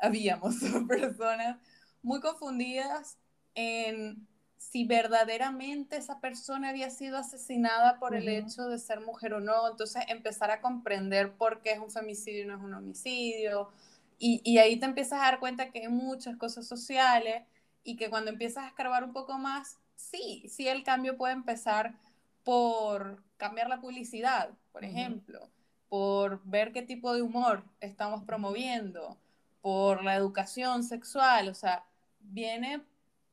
habíamos 0.00 0.54
personas 0.88 1.58
muy 2.00 2.20
confundidas 2.20 3.18
en 3.56 4.28
si 4.56 4.84
verdaderamente 4.84 5.96
esa 5.96 6.20
persona 6.20 6.68
había 6.68 6.90
sido 6.90 7.18
asesinada 7.18 7.98
por 7.98 8.14
el 8.14 8.28
hecho 8.28 8.68
de 8.68 8.78
ser 8.78 9.00
mujer 9.00 9.34
o 9.34 9.40
no. 9.40 9.68
Entonces 9.68 10.04
empezar 10.06 10.52
a 10.52 10.60
comprender 10.60 11.32
por 11.32 11.60
qué 11.60 11.72
es 11.72 11.80
un 11.80 11.90
femicidio 11.90 12.44
y 12.44 12.46
no 12.46 12.56
es 12.56 12.62
un 12.62 12.74
homicidio. 12.74 13.72
Y, 14.16 14.42
y, 14.44 14.58
ahí 14.58 14.78
te 14.78 14.86
empiezas 14.86 15.18
a 15.18 15.24
dar 15.24 15.40
cuenta 15.40 15.72
que 15.72 15.80
hay 15.80 15.88
muchas 15.88 16.36
cosas 16.36 16.68
sociales 16.68 17.42
y 17.82 17.96
que 17.96 18.10
cuando 18.10 18.30
empiezas 18.30 18.62
a 18.62 18.68
escarbar 18.68 19.02
un 19.02 19.12
poco 19.12 19.38
más, 19.38 19.80
sí, 19.96 20.44
sí 20.48 20.68
el 20.68 20.84
cambio 20.84 21.16
puede 21.16 21.32
empezar 21.32 21.98
por 22.44 23.22
cambiar 23.36 23.68
la 23.68 23.80
publicidad, 23.80 24.50
por 24.72 24.84
ejemplo, 24.84 25.50
por 25.88 26.42
ver 26.44 26.72
qué 26.72 26.82
tipo 26.82 27.14
de 27.14 27.22
humor 27.22 27.64
estamos 27.80 28.24
promoviendo, 28.24 29.18
por 29.60 30.02
la 30.04 30.14
educación 30.14 30.84
sexual, 30.84 31.48
o 31.48 31.54
sea, 31.54 31.84
viene 32.20 32.82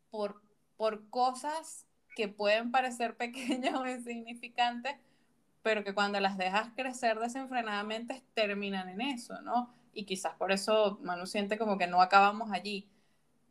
por 0.09 0.41
por 0.77 1.09
cosas 1.09 1.85
que 2.15 2.27
pueden 2.29 2.71
parecer 2.71 3.17
pequeñas 3.17 3.75
o 3.75 3.87
insignificantes, 3.87 4.95
pero 5.61 5.83
que 5.83 5.93
cuando 5.93 6.19
las 6.19 6.37
dejas 6.37 6.69
crecer 6.75 7.19
desenfrenadamente 7.19 8.23
terminan 8.33 8.87
en 8.87 9.01
eso, 9.01 9.41
¿no? 9.41 9.73
Y 9.91 10.05
quizás 10.05 10.35
por 10.35 10.51
eso 10.51 10.99
Manu 11.01 11.25
siente 11.25 11.57
como 11.57 11.77
que 11.77 11.87
no 11.87 12.01
acabamos 12.01 12.51
allí. 12.51 12.87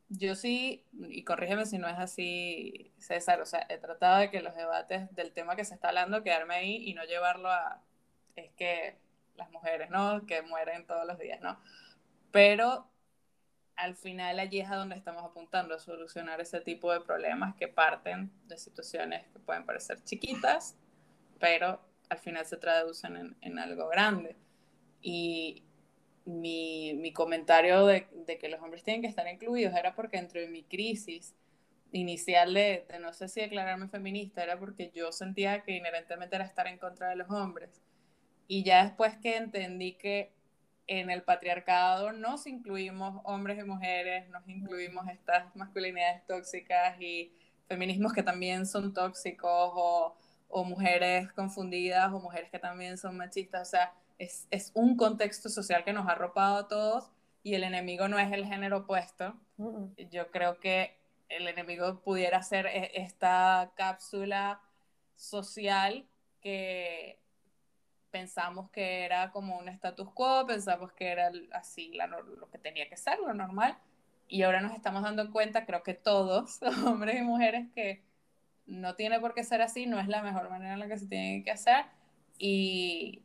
Yo 0.09 0.37
sí, 0.37 0.85
y 0.93 1.25
corrígeme 1.25 1.67
si 1.67 1.79
no 1.79 1.89
es 1.89 1.99
así, 1.99 2.93
César, 2.99 3.41
o 3.41 3.47
sea, 3.47 3.67
he 3.69 3.79
tratado 3.79 4.21
de 4.21 4.31
que 4.31 4.41
los 4.41 4.55
debates 4.55 5.13
del 5.17 5.33
tema 5.33 5.57
que 5.57 5.65
se 5.65 5.75
está 5.75 5.89
hablando, 5.89 6.23
quedarme 6.23 6.55
ahí 6.55 6.89
y 6.89 6.95
no 6.95 7.05
llevarlo 7.05 7.51
a, 7.51 7.83
es 8.37 8.53
que 8.53 8.99
las 9.35 9.51
mujeres, 9.51 9.91
¿no? 9.91 10.25
Que 10.27 10.43
mueren 10.43 10.87
todos 10.87 11.07
los 11.07 11.19
días, 11.19 11.41
¿no? 11.41 11.59
Pero 12.31 12.89
al 13.75 13.97
final 13.97 14.39
allí 14.39 14.61
es 14.61 14.71
a 14.71 14.77
donde 14.77 14.97
estamos 14.97 15.25
apuntando, 15.25 15.75
a 15.75 15.79
solucionar 15.79 16.41
ese 16.41 16.61
tipo 16.61 16.93
de 16.93 17.01
problemas 17.01 17.57
que 17.57 17.69
parten 17.69 18.31
de 18.47 18.59
situaciones 18.59 19.27
que 19.33 19.41
pueden 19.41 19.67
parecer 19.67 20.03
chiquitas, 20.05 20.77
pero 21.41 21.81
al 22.09 22.19
final 22.19 22.47
se 22.47 22.57
traducen 22.57 23.17
en, 23.17 23.37
en 23.41 23.59
algo 23.59 23.89
grande. 23.89 24.37
Y 25.03 25.66
mi, 26.27 26.95
mi 26.95 27.13
comentario 27.13 27.87
de, 27.87 28.09
de, 28.27 28.39
que 28.39 28.49
los 28.49 28.61
hombres 28.61 28.83
tienen 28.83 29.01
que 29.01 29.09
estar 29.09 29.27
incluidos 29.29 29.75
era 29.75 29.95
porque 29.95 30.19
dentro 30.19 30.41
de 30.41 30.49
mi 30.49 30.65
crisis 30.65 31.35
inicial 31.93 32.53
de, 32.53 32.85
de 32.89 32.99
no 32.99 33.13
sé 33.13 33.29
si 33.29 33.41
declararme 33.41 33.89
feminista, 33.89 34.43
era 34.43 34.59
porque 34.59 34.91
yo 34.95 35.13
sentía 35.13 35.63
que 35.63 35.73
inherentemente 35.73 36.37
era 36.37 36.45
estar 36.45 36.67
en 36.67 36.79
contra 36.79 37.09
de 37.09 37.17
los 37.17 37.31
hombres. 37.31 37.81
Y 38.49 38.65
ya 38.65 38.85
después 38.85 39.17
que 39.17 39.37
entendí 39.37 39.95
que 39.95 40.33
en 40.89 41.11
el 41.11 41.23
patriarcado 41.23 42.13
nos 42.13 42.47
incluimos 42.47 43.21
hombres 43.25 43.59
y 43.59 43.65
mujeres, 43.65 44.29
nos 44.29 44.49
incluimos 44.49 45.09
estas 45.09 45.55
masculinidades 45.57 46.25
tóxicas 46.27 47.01
y 47.01 47.33
feminismos 47.69 48.13
que 48.13 48.23
también 48.23 48.67
son 48.67 48.95
tóxicos 48.95 49.51
o, 49.75 50.17
o 50.49 50.65
mujeres 50.65 51.33
confundidas 51.33 52.13
o 52.13 52.21
mujeres 52.21 52.51
que 52.51 52.59
también 52.59 52.99
son 52.99 53.17
machistas. 53.17 53.69
O 53.69 53.71
sea, 53.71 53.93
es, 54.19 54.47
es, 54.51 54.73
un 54.75 54.97
contexto 54.97 55.49
social 55.49 55.85
que 55.85 55.93
nos 55.93 56.07
ha 56.09 56.13
arropado 56.13 56.57
a 56.57 56.69
todos 56.69 57.11
y 57.43 57.55
el 57.55 57.65
enemigo 57.65 58.09
no 58.09 58.19
es 58.19 58.33
el 58.33 58.45
género 58.45 58.79
opuesto. 58.79 59.35
Yo 60.11 60.31
creo 60.31 60.59
que 60.59 60.97
el 61.29 61.49
enemigo 61.49 62.01
pudiera 62.01 62.43
ser 62.43 62.67
e, 62.67 62.93
esta 62.95 63.73
cápsula 63.77 64.61
social 65.15 66.07
que 66.41 67.19
pensamos 68.11 68.71
que 68.71 69.05
era 69.05 69.31
como 69.31 69.59
un 69.59 69.69
status 69.69 70.09
quo, 70.13 70.47
pensamos 70.47 70.93
que 70.93 71.09
era 71.09 71.31
así 71.53 71.93
lo 71.93 72.49
que 72.51 72.59
tenía 72.59 72.89
que 72.89 72.97
ser, 72.97 73.19
lo 73.19 73.35
normal, 73.35 73.77
y 74.29 74.43
ahora 74.43 74.61
nos 74.61 74.75
estamos 74.75 75.03
dando 75.03 75.31
cuenta, 75.31 75.67
creo 75.67 75.83
que 75.83 75.95
todos, 75.95 76.61
hombres 76.87 77.21
y 77.21 77.23
mujeres, 77.23 77.67
que 77.75 78.03
no 78.67 78.95
tiene 78.95 79.21
por 79.21 79.35
qué 79.35 79.45
ser 79.45 79.61
así, 79.61 79.87
no 79.87 80.01
es 80.01 80.09
la 80.09 80.23
mejor 80.23 80.49
manera 80.49 80.75
en 80.75 80.81
la 80.81 80.89
que 80.89 80.99
se 80.99 81.07
tiene 81.07 81.43
que 81.45 81.51
hacer, 81.51 81.85
y 82.39 83.23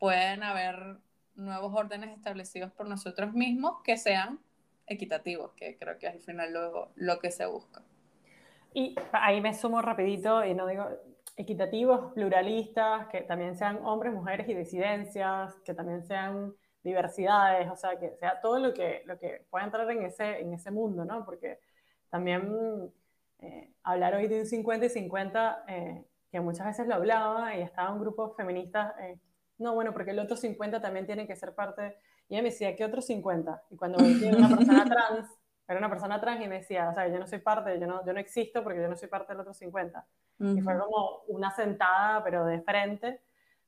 pueden 0.00 0.42
haber 0.42 0.96
nuevos 1.36 1.72
órdenes 1.72 2.16
establecidos 2.16 2.72
por 2.72 2.88
nosotros 2.88 3.32
mismos 3.32 3.82
que 3.84 3.96
sean 3.96 4.40
equitativos, 4.86 5.52
que 5.52 5.78
creo 5.78 5.98
que 5.98 6.08
al 6.08 6.18
final 6.18 6.52
lo, 6.52 6.90
lo 6.96 7.18
que 7.20 7.30
se 7.30 7.46
busca. 7.46 7.82
Y 8.74 8.96
ahí 9.12 9.40
me 9.40 9.54
sumo 9.54 9.82
rapidito, 9.82 10.44
y 10.44 10.54
no 10.54 10.66
digo, 10.66 10.88
equitativos, 11.36 12.12
pluralistas, 12.14 13.06
que 13.08 13.20
también 13.20 13.56
sean 13.56 13.78
hombres, 13.84 14.12
mujeres 14.12 14.48
y 14.48 14.54
disidencias, 14.54 15.54
que 15.64 15.74
también 15.74 16.02
sean 16.04 16.54
diversidades, 16.82 17.70
o 17.70 17.76
sea, 17.76 17.98
que 17.98 18.16
sea 18.16 18.40
todo 18.40 18.58
lo 18.58 18.72
que, 18.72 19.02
lo 19.04 19.18
que 19.18 19.44
pueda 19.50 19.64
entrar 19.66 19.90
en 19.90 20.02
ese, 20.02 20.40
en 20.40 20.54
ese 20.54 20.70
mundo, 20.70 21.04
¿no? 21.04 21.24
Porque 21.24 21.58
también 22.08 22.92
eh, 23.40 23.70
hablar 23.82 24.14
hoy 24.14 24.28
de 24.28 24.40
un 24.40 24.46
50 24.46 24.86
y 24.86 24.88
50, 24.88 25.64
eh, 25.68 26.04
que 26.30 26.40
muchas 26.40 26.66
veces 26.66 26.86
lo 26.86 26.94
hablaba 26.94 27.54
y 27.54 27.60
estaba 27.60 27.92
un 27.92 28.00
grupo 28.00 28.34
feministas, 28.34 28.94
eh, 29.00 29.18
no, 29.60 29.74
bueno, 29.74 29.92
porque 29.92 30.12
el 30.12 30.18
otro 30.18 30.36
50 30.36 30.80
también 30.80 31.06
tiene 31.06 31.26
que 31.26 31.36
ser 31.36 31.54
parte, 31.54 31.98
y 32.28 32.34
ella 32.34 32.42
me 32.42 32.48
decía, 32.48 32.74
¿qué 32.74 32.84
otro 32.84 33.02
50? 33.02 33.64
Y 33.70 33.76
cuando 33.76 33.98
me 33.98 34.34
una 34.34 34.48
persona 34.48 34.84
trans, 34.84 35.28
era 35.68 35.78
una 35.78 35.90
persona 35.90 36.20
trans 36.20 36.44
y 36.44 36.48
me 36.48 36.56
decía, 36.56 36.88
o 36.88 36.94
sea, 36.94 37.08
yo 37.08 37.18
no 37.18 37.26
soy 37.26 37.40
parte, 37.40 37.78
yo 37.78 37.86
no, 37.86 38.04
yo 38.04 38.12
no 38.12 38.20
existo 38.20 38.64
porque 38.64 38.80
yo 38.80 38.88
no 38.88 38.96
soy 38.96 39.08
parte 39.08 39.32
del 39.32 39.40
otro 39.40 39.52
50. 39.52 40.06
Y 40.38 40.60
fue 40.62 40.78
como 40.78 41.22
una 41.28 41.50
sentada, 41.50 42.24
pero 42.24 42.46
de 42.46 42.62
frente, 42.62 43.20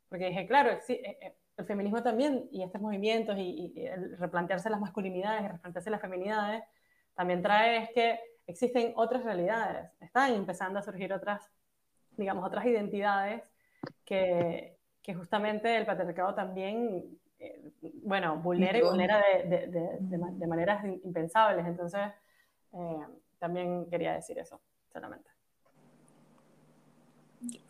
porque 0.09 0.27
dije, 0.27 0.47
claro, 0.47 0.71
eh, 0.71 0.81
eh, 0.89 1.37
el 1.59 1.67
feminismo 1.67 2.03
también, 2.03 2.49
y 2.51 2.63
estos 2.63 2.81
movimientos, 2.81 3.37
y, 3.37 3.73
y 3.75 3.87
el 3.87 4.17
replantearse 4.17 4.71
las 4.71 4.81
masculinidades 4.81 5.45
y 5.45 5.49
replantearse 5.49 5.91
las 5.91 6.01
feminidades, 6.01 6.63
también 7.15 7.43
trae 7.43 7.83
es 7.83 7.91
que 7.91 8.19
existen 8.47 8.95
otras 8.97 9.23
realidades, 9.25 9.91
están 10.01 10.33
empezando 10.33 10.79
a 10.79 10.83
surgir 10.83 11.13
otras, 11.13 11.43
digamos, 12.17 12.47
otras 12.47 12.65
identidades 12.65 13.43
que, 14.07 14.79
que 15.03 15.15
justamente 15.15 15.77
el 15.77 15.85
patriarcado 15.87 16.35
también, 16.35 17.19
eh, 17.39 17.73
bueno, 18.05 18.37
vulnera 18.37 18.79
y 18.79 18.83
vulnera 18.83 19.23
de, 19.45 19.49
de, 19.49 19.67
de, 19.67 20.19
de 20.19 20.47
maneras 20.47 20.85
impensables. 21.05 21.67
Entonces, 21.67 22.01
eh, 22.73 23.07
también 23.39 23.87
quería 23.91 24.15
decir 24.15 24.39
eso, 24.39 24.61
solamente. 24.93 25.29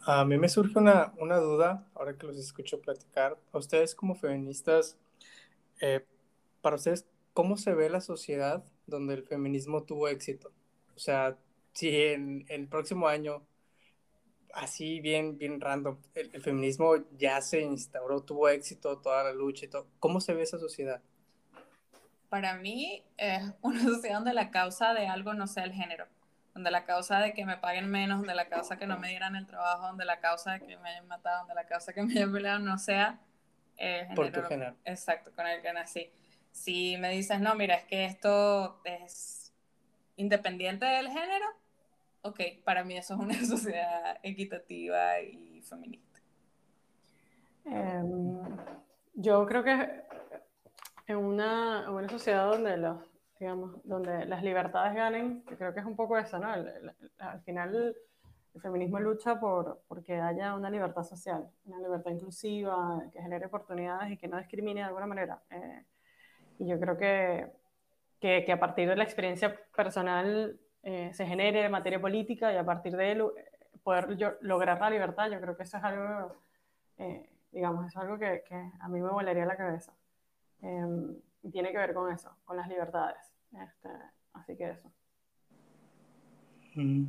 A 0.04 0.24
mí 0.24 0.36
me 0.36 0.48
surge 0.48 0.78
una, 0.78 1.12
una, 1.18 1.36
duda, 1.36 1.86
ahora 1.94 2.16
que 2.16 2.26
los 2.26 2.36
escucho 2.36 2.80
platicar. 2.80 3.38
A 3.52 3.58
ustedes 3.58 3.94
como 3.94 4.14
feministas, 4.14 4.98
eh, 5.80 6.04
para 6.60 6.76
ustedes, 6.76 7.06
¿cómo 7.32 7.56
se 7.56 7.72
ve 7.74 7.88
la 7.88 8.00
sociedad 8.00 8.62
donde 8.86 9.14
el 9.14 9.22
feminismo 9.22 9.84
tuvo 9.84 10.08
éxito? 10.08 10.52
O 10.94 10.98
sea, 10.98 11.38
si 11.72 11.88
en, 11.96 12.44
el 12.48 12.68
próximo 12.68 13.08
año, 13.08 13.42
así 14.54 15.00
bien, 15.00 15.38
bien 15.38 15.60
random, 15.60 15.98
el, 16.14 16.30
el, 16.32 16.42
feminismo 16.42 16.94
ya 17.16 17.40
se 17.40 17.60
instauró, 17.60 18.22
tuvo 18.22 18.48
éxito, 18.48 18.98
toda 18.98 19.24
la 19.24 19.32
lucha 19.32 19.64
y 19.64 19.68
todo, 19.68 19.86
¿cómo 19.98 20.20
se 20.20 20.34
ve 20.34 20.42
esa 20.42 20.58
sociedad? 20.58 21.00
Para 22.28 22.54
mí 22.54 23.04
es 23.18 23.42
una 23.60 23.82
sociedad 23.82 24.16
donde 24.16 24.32
la 24.32 24.50
causa 24.50 24.94
de 24.94 25.06
algo 25.06 25.34
no 25.34 25.46
sea 25.46 25.64
el 25.64 25.72
género, 25.72 26.06
donde 26.54 26.70
la 26.70 26.84
causa 26.84 27.20
de 27.20 27.34
que 27.34 27.44
me 27.44 27.58
paguen 27.58 27.90
menos, 27.90 28.18
donde 28.18 28.34
la 28.34 28.48
causa 28.48 28.78
que 28.78 28.86
no 28.86 28.98
me 28.98 29.08
dieran 29.08 29.36
el 29.36 29.46
trabajo, 29.46 29.88
donde 29.88 30.04
la 30.04 30.18
causa 30.20 30.52
de 30.52 30.60
que 30.60 30.78
me 30.78 30.90
hayan 30.90 31.06
matado, 31.08 31.40
donde 31.40 31.54
la 31.54 31.66
causa 31.66 31.92
que 31.92 32.02
me 32.02 32.12
hayan 32.12 32.32
peleado 32.32 32.58
no 32.58 32.78
sea 32.78 33.20
el 33.76 34.06
género. 34.06 34.14
Por 34.14 34.32
tu 34.32 34.42
género. 34.42 34.76
Exacto, 34.84 35.30
con 35.34 35.46
el 35.46 35.60
que 35.60 35.72
nací. 35.72 36.10
Si 36.52 36.96
me 36.98 37.10
dices, 37.10 37.40
no, 37.40 37.54
mira, 37.54 37.74
es 37.74 37.84
que 37.84 38.04
esto 38.04 38.80
es 38.84 39.52
independiente 40.16 40.86
del 40.86 41.08
género, 41.08 41.46
ok, 42.22 42.40
para 42.64 42.84
mí 42.84 42.96
eso 42.96 43.14
es 43.14 43.20
una 43.20 43.34
sociedad 43.46 44.18
equitativa 44.22 45.20
y 45.20 45.60
feminista. 45.62 46.20
Um, 47.64 48.56
yo 49.14 49.46
creo 49.46 49.62
que 49.62 50.02
en 51.06 51.16
una, 51.16 51.84
en 51.86 51.92
una, 51.92 52.08
sociedad 52.08 52.50
donde 52.50 52.76
los, 52.76 52.98
digamos, 53.38 53.80
donde 53.84 54.24
las 54.26 54.42
libertades 54.42 54.94
ganen, 54.94 55.42
creo 55.42 55.72
que 55.72 55.80
es 55.80 55.86
un 55.86 55.94
poco 55.94 56.18
eso, 56.18 56.38
¿no? 56.38 56.52
El, 56.54 56.66
el, 56.68 56.92
al 57.18 57.40
final 57.42 57.94
el 58.54 58.60
feminismo 58.60 59.00
lucha 59.00 59.38
por 59.38 59.82
porque 59.88 60.14
haya 60.14 60.54
una 60.54 60.70
libertad 60.70 61.04
social, 61.04 61.48
una 61.64 61.78
libertad 61.78 62.10
inclusiva, 62.10 63.02
que 63.12 63.22
genere 63.22 63.46
oportunidades 63.46 64.10
y 64.12 64.16
que 64.16 64.28
no 64.28 64.38
discrimine 64.38 64.80
de 64.80 64.86
alguna 64.86 65.06
manera. 65.06 65.42
Eh, 65.50 65.84
y 66.58 66.66
yo 66.66 66.78
creo 66.78 66.96
que 66.96 67.62
que, 68.20 68.44
que, 68.44 68.52
a 68.52 68.60
partir 68.60 68.88
de 68.88 68.94
la 68.94 69.02
experiencia 69.02 69.58
personal 69.74 70.56
eh, 70.82 71.10
se 71.12 71.26
genere 71.26 71.68
materia 71.68 72.00
política 72.00 72.52
y 72.52 72.56
a 72.56 72.64
partir 72.64 72.96
de 72.96 73.12
él 73.12 73.20
eh, 73.20 73.52
poder 73.82 74.16
yo, 74.16 74.32
lograr 74.40 74.80
la 74.80 74.90
libertad, 74.90 75.30
yo 75.30 75.40
creo 75.40 75.56
que 75.56 75.62
eso 75.62 75.76
es 75.76 75.84
algo, 75.84 76.36
eh, 76.98 77.28
digamos, 77.50 77.86
es 77.86 77.96
algo 77.96 78.18
que, 78.18 78.42
que, 78.48 78.54
a 78.80 78.88
mí 78.88 79.00
me 79.00 79.10
volaría 79.10 79.44
la 79.44 79.56
cabeza. 79.56 79.92
Eh, 80.62 81.20
tiene 81.50 81.72
que 81.72 81.78
ver 81.78 81.94
con 81.94 82.12
eso, 82.12 82.36
con 82.44 82.56
las 82.56 82.68
libertades. 82.68 83.32
Este, 83.52 83.88
así 84.32 84.56
que 84.56 84.70
eso. 84.70 84.92
Mm, 86.74 87.04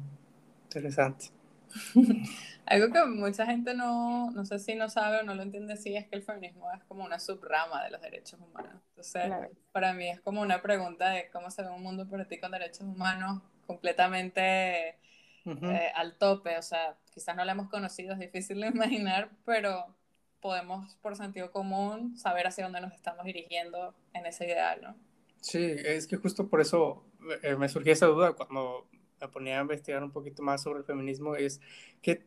interesante. 0.65 1.25
Algo 2.65 2.93
que 2.93 3.05
mucha 3.05 3.45
gente 3.45 3.73
no, 3.73 4.29
no 4.31 4.45
sé 4.45 4.59
si 4.59 4.75
no 4.75 4.89
sabe 4.89 5.19
o 5.19 5.23
no 5.23 5.33
lo 5.33 5.41
entiende 5.41 5.73
así 5.73 5.95
es 5.95 6.07
que 6.07 6.15
el 6.15 6.23
feminismo 6.23 6.71
es 6.71 6.83
como 6.83 7.03
una 7.03 7.19
subrama 7.19 7.83
de 7.83 7.91
los 7.91 8.01
derechos 8.01 8.39
humanos. 8.39 8.81
Entonces, 8.89 9.25
claro. 9.25 9.49
para 9.71 9.93
mí 9.93 10.09
es 10.09 10.21
como 10.21 10.41
una 10.41 10.61
pregunta 10.61 11.09
de 11.09 11.29
cómo 11.31 11.49
se 11.49 11.63
ve 11.63 11.69
un 11.69 11.81
mundo 11.81 12.07
para 12.07 12.27
ti 12.27 12.39
con 12.39 12.51
derechos 12.51 12.81
humanos 12.81 13.41
completamente 13.65 14.97
uh 15.45 15.51
-huh. 15.51 15.75
eh, 15.75 15.91
al 15.95 16.17
tope. 16.17 16.57
O 16.57 16.61
sea, 16.61 16.95
quizás 17.13 17.35
no 17.35 17.45
lo 17.45 17.51
hemos 17.51 17.69
conocido, 17.69 18.13
es 18.13 18.19
difícil 18.19 18.61
de 18.61 18.67
imaginar, 18.75 19.29
pero 19.45 19.95
podemos 20.41 20.95
por 20.95 21.15
sentido 21.15 21.51
común 21.51 22.17
saber 22.17 22.47
hacia 22.47 22.65
dónde 22.65 22.81
nos 22.81 22.93
estamos 22.93 23.25
dirigiendo 23.25 23.95
en 24.13 24.25
ese 24.25 24.45
ideal, 24.45 24.81
¿no? 24.81 24.95
Sí, 25.39 25.63
es 25.63 26.07
que 26.07 26.17
justo 26.17 26.47
por 26.47 26.61
eso 26.61 27.05
eh, 27.41 27.55
me 27.55 27.69
surgió 27.69 27.93
esa 27.93 28.07
duda 28.07 28.33
cuando 28.33 28.87
me 29.19 29.27
ponía 29.27 29.59
a 29.59 29.61
investigar 29.61 30.03
un 30.03 30.11
poquito 30.11 30.43
más 30.43 30.63
sobre 30.63 30.79
el 30.79 30.85
feminismo, 30.85 31.35
es 31.35 31.61
que 32.01 32.25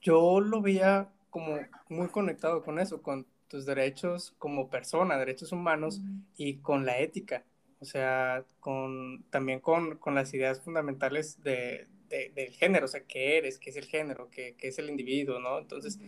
yo 0.00 0.40
lo 0.40 0.60
veía 0.62 1.08
como 1.30 1.58
muy 1.88 2.08
conectado 2.08 2.62
con 2.62 2.78
eso, 2.78 3.02
con 3.02 3.26
tus 3.48 3.66
derechos 3.66 4.34
como 4.38 4.70
persona, 4.70 5.18
derechos 5.18 5.52
humanos 5.52 6.00
mm. 6.00 6.20
y 6.36 6.56
con 6.58 6.86
la 6.86 6.98
ética, 6.98 7.44
o 7.80 7.84
sea, 7.84 8.44
con, 8.60 9.24
también 9.30 9.60
con, 9.60 9.96
con 9.98 10.14
las 10.14 10.34
ideas 10.34 10.60
fundamentales 10.60 11.42
de, 11.42 11.86
de, 12.08 12.32
del 12.34 12.50
género, 12.50 12.86
o 12.86 12.88
sea, 12.88 13.04
qué 13.04 13.38
eres, 13.38 13.58
qué 13.58 13.70
es 13.70 13.76
el 13.76 13.84
género, 13.84 14.28
qué, 14.30 14.54
qué 14.56 14.68
es 14.68 14.78
el 14.78 14.90
individuo, 14.90 15.38
¿no? 15.38 15.58
Entonces, 15.58 15.98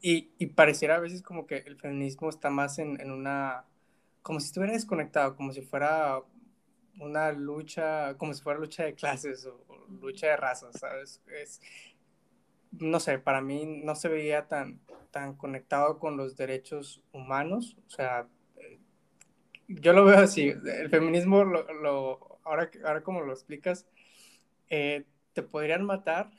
y, 0.00 0.30
y, 0.38 0.46
pareciera 0.46 0.96
a 0.96 1.00
veces 1.00 1.22
como 1.22 1.46
que 1.46 1.58
el 1.58 1.76
feminismo 1.76 2.28
está 2.28 2.50
más 2.50 2.78
en, 2.78 3.00
en 3.00 3.10
una, 3.10 3.64
como 4.22 4.40
si 4.40 4.46
estuviera 4.46 4.74
desconectado, 4.74 5.34
como 5.36 5.52
si 5.52 5.62
fuera 5.62 6.22
una 7.00 7.32
lucha, 7.32 8.16
como 8.16 8.32
si 8.34 8.42
fuera 8.42 8.60
lucha 8.60 8.84
de 8.84 8.94
clases 8.94 9.46
o, 9.46 9.64
o 9.68 9.86
lucha 10.00 10.28
de 10.28 10.36
razas, 10.36 10.78
¿sabes? 10.78 11.20
Es, 11.42 11.60
no 12.72 13.00
sé, 13.00 13.18
para 13.18 13.40
mí 13.40 13.82
no 13.84 13.94
se 13.94 14.08
veía 14.08 14.46
tan, 14.46 14.80
tan 15.10 15.34
conectado 15.34 15.98
con 15.98 16.16
los 16.16 16.36
derechos 16.36 17.02
humanos, 17.12 17.76
o 17.86 17.90
sea, 17.90 18.28
yo 19.68 19.92
lo 19.92 20.04
veo 20.04 20.18
así, 20.18 20.48
el 20.48 20.88
feminismo, 20.88 21.44
lo, 21.44 21.70
lo 21.74 22.40
ahora, 22.44 22.70
ahora 22.84 23.02
como 23.02 23.20
lo 23.20 23.32
explicas, 23.32 23.86
eh, 24.70 25.04
te 25.34 25.42
podrían 25.42 25.84
matar, 25.84 26.30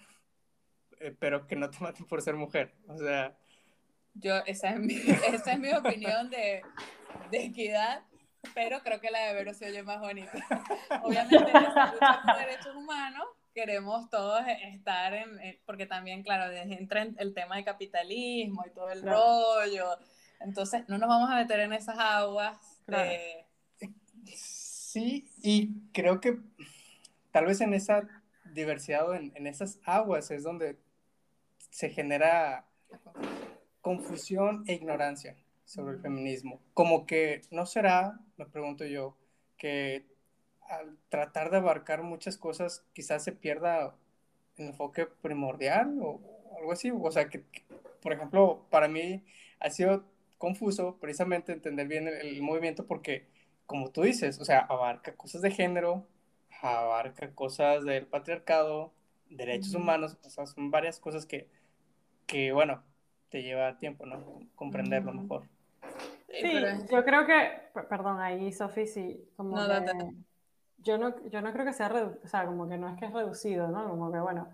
eh, 0.99 1.15
pero 1.17 1.47
que 1.47 1.55
no 1.55 1.69
te 1.69 1.77
maten 1.81 2.05
por 2.05 2.21
ser 2.21 2.35
mujer, 2.35 2.73
o 2.87 2.97
sea... 2.97 3.37
Yo, 4.15 4.37
esa 4.45 4.71
es 4.71 4.79
mi, 4.79 4.95
esa 5.33 5.53
es 5.53 5.59
mi 5.59 5.71
opinión 5.71 6.29
de, 6.29 6.63
de 7.29 7.45
equidad, 7.45 8.03
pero 8.55 8.79
creo 8.79 8.99
que 8.99 9.11
la 9.11 9.19
de 9.19 9.33
Vero 9.33 9.53
se 9.53 9.67
oye 9.67 9.83
más 9.83 9.99
bonita. 9.99 10.31
Obviamente, 11.03 11.51
en 11.51 11.63
lucha 11.63 12.21
por 12.25 12.37
derechos 12.37 12.75
humanos, 12.75 13.25
queremos 13.53 14.09
todos 14.09 14.41
estar 14.73 15.13
en, 15.13 15.59
porque 15.65 15.85
también, 15.85 16.23
claro, 16.23 16.51
entra 16.51 17.03
el 17.03 17.33
tema 17.33 17.57
de 17.57 17.63
capitalismo 17.63 18.63
y 18.65 18.71
todo 18.71 18.89
el 18.89 19.03
rollo, 19.03 19.97
entonces 20.39 20.87
no 20.87 20.97
nos 20.97 21.09
vamos 21.09 21.29
a 21.29 21.35
meter 21.35 21.59
en 21.59 21.73
esas 21.73 21.97
aguas. 21.99 22.78
Claro. 22.89 23.09
De... 23.09 23.45
Sí, 24.35 25.29
y 25.41 25.73
creo 25.93 26.19
que 26.19 26.39
tal 27.31 27.45
vez 27.45 27.61
en 27.61 27.73
esa 27.73 28.07
diversidad 28.53 29.07
o 29.07 29.13
en, 29.13 29.31
en 29.35 29.47
esas 29.47 29.79
aguas 29.83 30.31
es 30.31 30.43
donde 30.43 30.77
se 31.69 31.89
genera 31.89 32.65
confusión 33.81 34.63
e 34.67 34.73
ignorancia 34.73 35.35
sobre 35.65 35.95
el 35.95 36.01
feminismo. 36.01 36.59
Como 36.73 37.05
que 37.05 37.41
no 37.51 37.65
será, 37.65 38.19
me 38.37 38.45
pregunto 38.45 38.85
yo, 38.85 39.15
que 39.57 40.05
al 40.61 40.97
tratar 41.09 41.51
de 41.51 41.57
abarcar 41.57 42.03
muchas 42.03 42.37
cosas 42.37 42.83
quizás 42.93 43.23
se 43.23 43.31
pierda 43.31 43.95
el 44.57 44.67
enfoque 44.67 45.05
primordial 45.05 45.97
o 46.01 46.19
algo 46.57 46.71
así. 46.71 46.91
O 46.91 47.11
sea, 47.11 47.29
que, 47.29 47.43
que 47.43 47.63
por 48.01 48.13
ejemplo, 48.13 48.65
para 48.69 48.87
mí 48.87 49.23
ha 49.59 49.69
sido 49.69 50.03
confuso 50.39 50.97
precisamente 50.99 51.51
entender 51.51 51.87
bien 51.87 52.07
el, 52.07 52.15
el, 52.15 52.41
movimiento 52.41 52.87
porque, 52.87 53.27
como 53.67 53.91
tú 53.91 54.01
dices, 54.01 54.39
o 54.39 54.45
sea, 54.45 54.61
abarca 54.61 55.15
cosas 55.15 55.43
de 55.43 55.51
género, 55.51 56.07
abarca 56.61 57.31
cosas 57.35 57.85
del 57.85 58.07
patriarcado, 58.07 58.91
derechos 59.29 59.75
humanos, 59.75 60.17
o 60.25 60.29
sea, 60.29 60.47
son 60.47 60.71
varias 60.71 60.99
cosas 60.99 61.27
que, 61.27 61.47
que 62.25 62.51
bueno, 62.51 62.81
te 63.29 63.43
lleva 63.43 63.77
tiempo, 63.77 64.05
¿no? 64.05 64.41
Comprenderlo 64.55 65.13
mejor. 65.13 65.43
Sí, 66.29 66.41
pero... 66.41 66.85
yo 66.89 67.03
creo 67.03 67.25
que, 67.25 67.81
perdón, 67.87 68.19
ahí 68.19 68.51
Sofi, 68.51 68.87
sí, 68.87 69.29
como 69.35 69.55
no, 69.55 69.67
que, 69.67 69.93
no, 69.93 70.13
yo, 70.77 70.97
no, 70.97 71.29
yo 71.29 71.41
no 71.41 71.51
creo 71.51 71.65
que 71.65 71.73
sea, 71.73 71.91
o 72.23 72.27
sea, 72.27 72.45
como 72.45 72.67
que 72.67 72.77
no 72.77 72.89
es 72.89 72.97
que 72.97 73.05
es 73.05 73.13
reducido, 73.13 73.67
¿no? 73.67 73.87
Como 73.89 74.11
que, 74.11 74.19
bueno, 74.19 74.47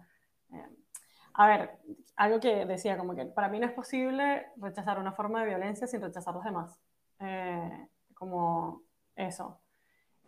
eh, 0.52 0.66
a 1.38 1.48
ver, 1.48 1.78
algo 2.16 2.40
que 2.40 2.66
decía, 2.66 2.98
como 2.98 3.14
que 3.14 3.26
para 3.26 3.50
mí 3.50 3.60
no 3.60 3.68
es 3.68 3.74
posible 3.74 4.48
rechazar 4.58 5.00
una 5.00 5.12
forma 5.12 5.42
de 5.42 5.48
violencia 5.48 5.86
sin 5.86 6.02
rechazar 6.02 6.34
los 6.34 6.44
demás, 6.44 6.80
eh, 7.20 7.88
como 8.14 8.84
eso. 9.16 9.60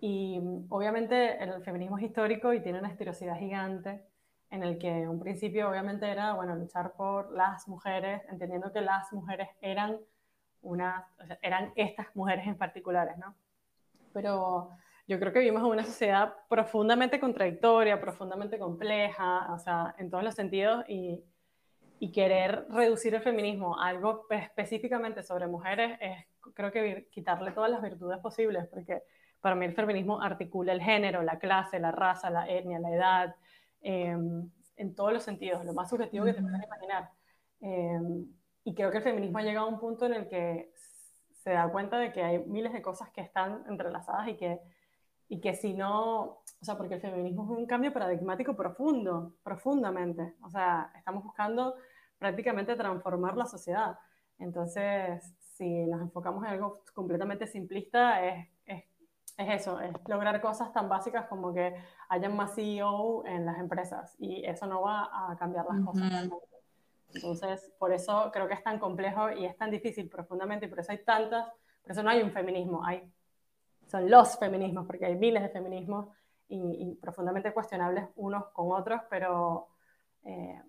Y 0.01 0.39
obviamente 0.69 1.41
el 1.41 1.63
feminismo 1.63 1.97
es 1.97 2.03
histórico 2.03 2.53
y 2.53 2.61
tiene 2.61 2.79
una 2.79 2.89
estilosidad 2.89 3.37
gigante 3.37 4.05
en 4.49 4.63
el 4.63 4.77
que 4.77 5.07
un 5.07 5.19
principio 5.19 5.69
obviamente 5.69 6.09
era, 6.09 6.33
bueno, 6.33 6.55
luchar 6.55 6.93
por 6.93 7.31
las 7.31 7.67
mujeres, 7.67 8.21
entendiendo 8.29 8.71
que 8.71 8.81
las 8.81 9.11
mujeres 9.13 9.49
eran 9.61 9.97
una, 10.61 11.07
o 11.21 11.25
sea, 11.25 11.39
eran 11.41 11.71
estas 11.75 12.13
mujeres 12.15 12.47
en 12.47 12.57
particulares, 12.57 13.17
¿no? 13.17 13.33
Pero 14.13 14.71
yo 15.07 15.19
creo 15.19 15.31
que 15.31 15.39
vivimos 15.39 15.61
en 15.61 15.69
una 15.69 15.83
sociedad 15.85 16.33
profundamente 16.49 17.19
contradictoria, 17.19 17.99
profundamente 17.99 18.59
compleja, 18.59 19.53
o 19.53 19.59
sea, 19.59 19.95
en 19.97 20.09
todos 20.09 20.23
los 20.23 20.35
sentidos, 20.35 20.83
y, 20.89 21.23
y 21.99 22.11
querer 22.11 22.65
reducir 22.69 23.15
el 23.15 23.21
feminismo 23.21 23.79
a 23.79 23.87
algo 23.87 24.25
específicamente 24.29 25.23
sobre 25.23 25.47
mujeres 25.47 25.97
es, 26.01 26.25
creo 26.53 26.71
que, 26.71 27.07
quitarle 27.09 27.51
todas 27.51 27.71
las 27.71 27.81
virtudes 27.81 28.19
posibles, 28.19 28.67
porque 28.67 29.01
para 29.39 29.55
mí 29.55 29.65
el 29.65 29.73
feminismo 29.73 30.21
articula 30.21 30.73
el 30.73 30.81
género, 30.81 31.23
la 31.23 31.39
clase, 31.39 31.79
la 31.79 31.91
raza, 31.91 32.29
la 32.29 32.47
etnia, 32.47 32.79
la 32.79 32.91
edad, 32.91 33.35
em, 33.81 34.49
en 34.75 34.95
todos 34.95 35.13
los 35.13 35.23
sentidos, 35.23 35.63
lo 35.63 35.73
más 35.73 35.89
subjetivo 35.89 36.25
que 36.25 36.33
te 36.33 36.41
puedas 36.41 36.63
imaginar. 36.63 37.09
Em, 37.61 38.27
y 38.63 38.75
creo 38.75 38.91
que 38.91 38.97
el 38.97 39.03
feminismo 39.03 39.39
ha 39.39 39.43
llegado 39.43 39.67
a 39.67 39.69
un 39.69 39.79
punto 39.79 40.05
en 40.05 40.13
el 40.13 40.27
que 40.27 40.71
se 41.31 41.51
da 41.51 41.71
cuenta 41.71 41.97
de 41.97 42.11
que 42.11 42.21
hay 42.21 42.39
miles 42.39 42.73
de 42.73 42.81
cosas 42.81 43.09
que 43.09 43.21
están 43.21 43.63
entrelazadas 43.67 44.27
y 44.27 44.35
que, 44.35 44.59
y 45.29 45.41
que 45.41 45.53
si 45.53 45.73
no, 45.73 46.21
o 46.23 46.43
sea, 46.61 46.77
porque 46.77 46.95
el 46.95 47.01
feminismo 47.01 47.43
es 47.43 47.59
un 47.59 47.65
cambio 47.65 47.91
paradigmático 47.91 48.55
profundo, 48.55 49.33
profundamente. 49.43 50.35
O 50.41 50.49
sea, 50.49 50.91
estamos 50.95 51.23
buscando 51.23 51.75
prácticamente 52.17 52.75
transformar 52.75 53.35
la 53.35 53.45
sociedad. 53.45 53.99
Entonces, 54.39 55.33
si 55.39 55.85
nos 55.85 56.01
enfocamos 56.01 56.43
en 56.45 56.51
algo 56.51 56.83
completamente 56.93 57.47
simplista, 57.47 58.23
es, 58.23 58.47
es, 58.65 58.83
es 59.37 59.61
eso, 59.61 59.79
es 59.79 59.91
lograr 60.07 60.39
cosas 60.41 60.71
tan 60.71 60.87
básicas 60.87 61.27
como 61.27 61.53
que 61.53 61.75
haya 62.09 62.29
más 62.29 62.55
CEO 62.55 63.25
en 63.25 63.45
las 63.45 63.59
empresas 63.59 64.15
y 64.19 64.45
eso 64.45 64.65
no 64.65 64.81
va 64.81 65.09
a 65.31 65.35
cambiar 65.37 65.65
las 65.65 65.85
cosas. 65.85 66.29
Entonces, 67.13 67.71
por 67.79 67.91
eso 67.91 68.29
creo 68.31 68.47
que 68.47 68.53
es 68.53 68.63
tan 68.63 68.79
complejo 68.79 69.31
y 69.31 69.45
es 69.45 69.57
tan 69.57 69.71
difícil 69.71 70.09
profundamente 70.09 70.65
y 70.65 70.69
por 70.69 70.79
eso 70.79 70.91
hay 70.91 71.03
tantas, 71.03 71.47
por 71.81 71.91
eso 71.91 72.03
no 72.03 72.09
hay 72.09 72.21
un 72.21 72.31
feminismo, 72.31 72.85
hay, 72.85 73.11
son 73.87 74.09
los 74.09 74.37
feminismos, 74.37 74.85
porque 74.85 75.05
hay 75.05 75.15
miles 75.15 75.41
de 75.43 75.49
feminismos 75.49 76.09
y, 76.49 76.95
profundamente 77.01 77.53
cuestionables 77.53 78.05
unos 78.15 78.47
con 78.53 78.71
otros, 78.71 79.01
pero 79.09 79.67
eh, 80.23 80.61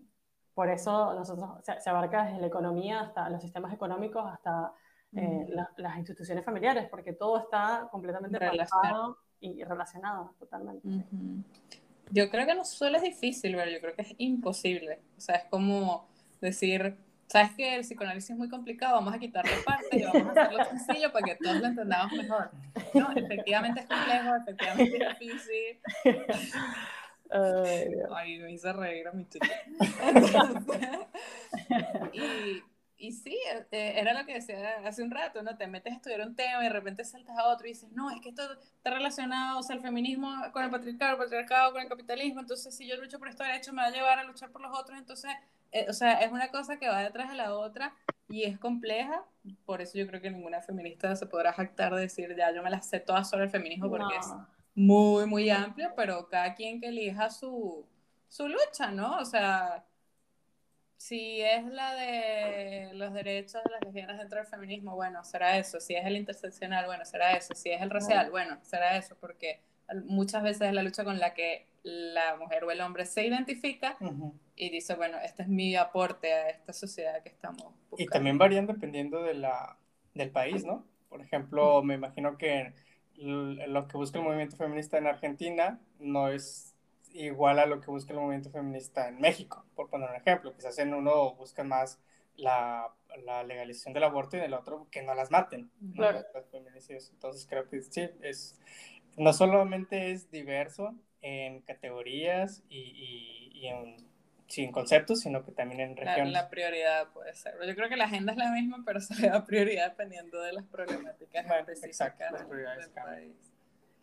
por 0.55 0.69
eso 0.69 1.15
nosotros 1.15 1.51
se, 1.63 1.91
abarca 1.91 2.25
desde 2.25 2.41
la 2.41 2.47
economía 2.49 3.01
hasta 3.01 3.29
los 3.31 3.41
sistemas 3.41 3.73
económicos, 3.73 4.25
hasta 4.27 4.73
eh, 5.15 5.47
las 5.77 5.97
instituciones 5.97 6.45
familiares, 6.45 6.89
porque 6.91 7.13
todo 7.13 7.39
está 7.39 7.89
completamente 7.91 8.39
relacionado 8.39 9.19
y 9.41 9.63
relacionado 9.63 10.35
totalmente. 10.39 10.89
Yo 12.11 12.31
creo 12.31 12.47
que 12.47 12.55
no 12.55 12.65
solo 12.65 12.97
es 12.97 13.03
difícil, 13.03 13.55
pero 13.55 13.71
yo 13.71 13.81
creo 13.81 13.95
que 13.95 14.03
es 14.03 14.15
imposible. 14.19 15.01
O 15.17 15.21
sea, 15.21 15.37
es 15.37 15.45
como 15.45 16.09
decir, 16.41 16.97
sabes 17.29 17.53
que 17.53 17.77
el 17.77 17.83
psicoanálisis 17.83 18.31
es 18.31 18.37
muy 18.37 18.49
complicado, 18.49 18.95
vamos 18.95 19.15
a 19.15 19.19
quitarle 19.19 19.53
partes 19.65 19.89
y 19.93 20.03
vamos 20.03 20.37
a 20.37 20.43
hacerlo 20.43 20.65
sencillo 20.65 21.13
para 21.13 21.27
que 21.27 21.35
todos 21.37 21.61
lo 21.61 21.67
entendamos 21.67 22.13
mejor. 22.13 22.51
No, 22.95 23.13
efectivamente 23.15 23.81
es 23.81 23.87
complejo, 23.87 24.35
efectivamente 24.37 24.97
es 24.97 25.19
difícil. 25.19 25.81
Ay, 27.31 28.39
me 28.39 28.53
hice 28.53 28.73
reír 28.73 29.09
a 29.09 29.13
mi 29.13 29.29
chica. 29.29 29.47
y, 32.13 32.63
y 32.99 33.13
sí, 33.13 33.39
eh, 33.71 33.95
era 33.97 34.13
lo 34.13 34.27
que 34.27 34.35
decía 34.35 34.81
hace 34.85 35.05
un 35.05 35.13
rato, 35.13 35.41
¿no? 35.43 35.57
Te 35.57 35.69
metes 35.69 35.93
a 35.93 35.97
estudiar 35.97 36.21
un 36.27 36.35
tema 36.35 36.61
y 36.61 36.65
de 36.65 36.73
repente 36.73 37.05
saltas 37.05 37.39
a 37.39 37.47
otro 37.47 37.67
y 37.67 37.71
dices, 37.71 37.91
no, 37.93 38.11
es 38.11 38.21
que 38.21 38.31
esto 38.31 38.43
está 38.61 38.91
relacionado, 38.91 39.61
o 39.61 39.63
sea, 39.63 39.77
el 39.77 39.83
feminismo 39.83 40.29
con 40.53 40.65
el 40.65 40.71
patriarcado, 40.71 41.13
el 41.13 41.19
patriarcado 41.19 41.73
con 41.73 41.83
el 41.83 41.89
capitalismo, 41.89 42.41
entonces 42.41 42.75
si 42.75 42.89
yo 42.89 42.97
lucho 42.97 43.21
por 43.21 43.29
estos 43.29 43.47
derechos 43.47 43.73
me 43.73 43.83
va 43.83 43.89
a 43.89 43.93
llevar 43.93 44.19
a 44.19 44.25
luchar 44.25 44.51
por 44.51 44.63
los 44.63 44.77
otros, 44.77 44.99
entonces, 44.99 45.31
eh, 45.71 45.87
o 45.89 45.93
sea, 45.93 46.15
es 46.21 46.33
una 46.33 46.49
cosa 46.49 46.79
que 46.79 46.89
va 46.89 47.01
detrás 47.01 47.31
de 47.31 47.37
la 47.37 47.55
otra 47.55 47.95
y 48.29 48.43
es 48.43 48.59
compleja, 48.59 49.25
por 49.65 49.81
eso 49.81 49.97
yo 49.97 50.07
creo 50.09 50.21
que 50.21 50.31
ninguna 50.31 50.61
feminista 50.61 51.15
se 51.15 51.27
podrá 51.27 51.53
jactar 51.53 51.95
de 51.95 52.01
decir, 52.01 52.35
ya, 52.37 52.53
yo 52.53 52.65
me 52.65 52.71
las 52.71 52.89
sé 52.89 52.99
todas 52.99 53.31
sobre 53.31 53.45
el 53.45 53.51
feminismo 53.51 53.89
porque 53.89 54.17
es 54.17 54.27
muy, 54.75 55.27
muy 55.27 55.51
amplio, 55.51 55.93
pero 55.97 56.29
cada 56.29 56.55
quien 56.55 56.81
que 56.81 56.89
elija 56.89 57.31
su, 57.31 57.87
su 58.27 58.49
lucha, 58.49 58.91
¿no? 58.91 59.19
O 59.19 59.25
sea 59.25 59.85
si 60.99 61.41
es 61.41 61.65
la 61.65 61.95
de 61.95 62.91
los 62.93 63.15
derechos 63.15 63.63
de 63.65 63.71
las 63.71 63.81
lesbianas 63.85 64.19
dentro 64.19 64.39
del 64.39 64.47
feminismo, 64.49 64.97
bueno, 64.97 65.23
será 65.23 65.57
eso. 65.57 65.79
Si 65.81 65.95
es 65.95 66.05
el 66.05 66.17
interseccional, 66.17 66.87
bueno, 66.87 67.05
será 67.05 67.37
eso. 67.37 67.55
Si 67.55 67.71
es 67.71 67.81
el 67.81 67.89
racial, 67.89 68.31
bueno, 68.31 68.59
será 68.63 68.97
eso, 68.97 69.17
porque 69.21 69.61
muchas 70.07 70.43
veces 70.43 70.69
es 70.69 70.75
la 70.75 70.83
lucha 70.83 71.05
con 71.05 71.21
la 71.21 71.35
que 71.35 71.67
la 71.85 72.37
mujer 72.37 72.65
o 72.65 72.73
el 72.73 72.81
hombre 72.81 73.07
se 73.07 73.25
identifica 73.25 73.97
y 74.57 74.71
dice, 74.71 74.97
bueno, 74.97 75.19
este 75.25 75.45
es 75.45 75.49
mi 75.49 75.77
aporte 75.77 76.33
a 76.33 76.51
esta 76.51 76.73
sociedad 76.73 77.23
que 77.23 77.29
estamos 77.29 77.63
buscando. 77.89 77.97
Y 77.99 78.07
también 78.07 78.37
varían 78.37 78.67
dependiendo 78.67 79.23
de 79.23 79.35
la, 79.35 79.79
del 80.15 80.31
país, 80.31 80.65
¿no? 80.65 80.85
Por 81.09 81.21
ejemplo, 81.21 81.81
me 81.85 81.95
imagino 81.95 82.37
que 82.37 82.75
lo 83.15 83.87
que 83.87 83.97
busca 83.97 84.19
el 84.19 84.25
movimiento 84.25 84.57
feminista 84.57 84.99
en 84.99 85.07
Argentina 85.07 85.81
no 86.01 86.29
es 86.29 86.68
igual 87.19 87.59
a 87.59 87.67
lo 87.67 87.81
que 87.81 87.91
busca 87.91 88.13
el 88.13 88.19
movimiento 88.19 88.51
feminista 88.51 89.09
en 89.09 89.21
México, 89.21 89.65
por 89.75 89.89
poner 89.91 90.11
un 90.11 90.17
ejemplo. 90.17 90.55
Quizás 90.55 90.79
en 90.79 90.95
uno 90.95 91.35
buscan 91.35 91.69
más 91.69 92.01
la, 92.37 92.93
la 93.25 93.43
legalización 93.43 93.93
del 93.93 94.05
aborto 94.05 94.37
y 94.37 94.41
en 94.41 94.47
el 94.47 94.55
otro 94.55 94.87
que 94.91 95.03
no 95.03 95.15
las 95.15 95.31
maten. 95.31 95.71
Claro. 95.95 96.25
Entonces 96.89 97.47
creo 97.49 97.69
que 97.69 97.83
sí, 97.83 98.09
es, 98.23 98.59
no 99.17 99.33
solamente 99.33 100.13
es 100.13 100.31
diverso 100.31 100.95
en 101.21 101.61
categorías 101.63 102.63
y, 102.69 103.51
y, 103.53 103.67
en, 103.67 103.97
sin 104.47 104.71
conceptos, 104.71 105.21
sino 105.21 105.45
que 105.45 105.51
también 105.51 105.81
en 105.81 105.97
regiones. 105.97 106.33
La, 106.33 106.49
prioridad 106.49 107.09
puede 107.09 107.35
ser. 107.35 107.55
Yo 107.67 107.75
creo 107.75 107.89
que 107.89 107.97
la 107.97 108.05
agenda 108.05 108.33
es 108.33 108.39
la 108.39 108.53
misma, 108.53 108.83
pero 108.87 109.01
se 109.01 109.21
le 109.21 109.29
da 109.29 109.45
prioridad 109.45 109.91
dependiendo 109.91 110.41
de 110.41 110.53
las 110.53 110.65
problemáticas 110.67 111.45
específicas 111.69 112.49
del 112.49 112.91
país. 112.91 113.48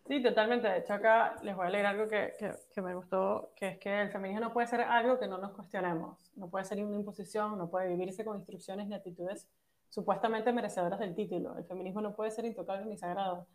Sí, 0.08 0.22
totalmente. 0.22 0.68
De 0.68 0.78
hecho, 0.78 0.94
acá 0.94 1.36
les 1.42 1.56
voy 1.56 1.66
a 1.66 1.70
leer 1.70 1.86
algo 1.86 2.08
que, 2.08 2.32
que, 2.72 2.80
me 2.80 2.94
gustó, 2.94 3.50
que 3.56 3.68
es 3.68 3.78
que 3.78 4.02
el 4.02 4.10
feminismo 4.10 4.40
no 4.40 4.52
puede 4.52 4.68
ser 4.68 4.80
algo 4.82 5.18
que 5.18 5.26
no 5.26 5.38
nos 5.38 5.52
cuestionemos. 5.52 6.30
No 6.36 6.48
puede 6.48 6.64
ser 6.64 6.82
una 6.84 6.96
imposición, 6.96 7.58
no 7.58 7.68
puede 7.68 7.88
vivirse 7.88 8.24
con 8.24 8.36
instrucciones 8.36 8.86
ni 8.86 8.94
actitudes 8.94 9.48
supuestamente 9.88 10.52
merecedoras 10.52 11.00
del 11.00 11.14
título. 11.14 11.56
El 11.58 11.64
feminismo 11.64 12.00
no 12.00 12.14
puede 12.14 12.30
ser 12.30 12.44
intocable 12.44 12.86
ni 12.86 12.96
sagrado. 12.96 13.46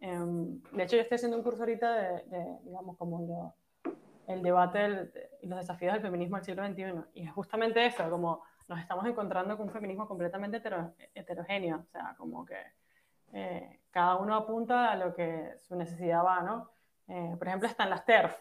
Em, 0.00 0.62
de 0.72 0.82
hecho, 0.84 0.96
yo 0.96 1.02
estoy 1.02 1.16
haciendo 1.16 1.36
un 1.36 1.42
curso 1.42 1.62
ahorita 1.62 1.92
de, 1.92 2.58
digamos, 2.64 2.96
como 2.96 3.54
el 4.28 4.42
debate 4.42 5.10
y 5.42 5.46
los 5.46 5.58
desafíos 5.58 5.92
del 5.92 6.02
feminismo 6.02 6.36
del 6.36 6.44
siglo 6.44 6.66
XXI. 6.66 7.20
Y 7.20 7.26
es 7.26 7.32
justamente 7.32 7.84
eso, 7.84 8.08
como 8.08 8.42
nos 8.68 8.80
estamos 8.80 9.04
encontrando 9.06 9.56
con 9.56 9.66
un 9.66 9.72
feminismo 9.72 10.06
completamente 10.06 10.62
heterogéneo. 11.14 11.78
O 11.78 11.90
sea, 11.90 12.14
como 12.16 12.46
que 12.46 12.56
eh, 13.32 13.80
cada 13.90 14.16
uno 14.16 14.34
apunta 14.34 14.90
a 14.90 14.96
lo 14.96 15.14
que 15.14 15.58
su 15.62 15.76
necesidad 15.76 16.24
va, 16.24 16.42
¿no? 16.42 16.70
Eh, 17.08 17.34
por 17.38 17.48
ejemplo, 17.48 17.68
están 17.68 17.90
las 17.90 18.04
TERF. 18.04 18.36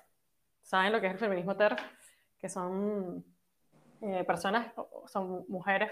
¿Saben 0.62 0.92
lo 0.92 1.00
que 1.00 1.08
es 1.08 1.14
el 1.14 1.20
feminismo 1.20 1.56
TERF? 1.56 1.80
Que 2.38 2.50
son 2.50 3.24
eh, 4.02 4.24
personas, 4.26 4.72
son 5.08 5.46
mujeres 5.48 5.92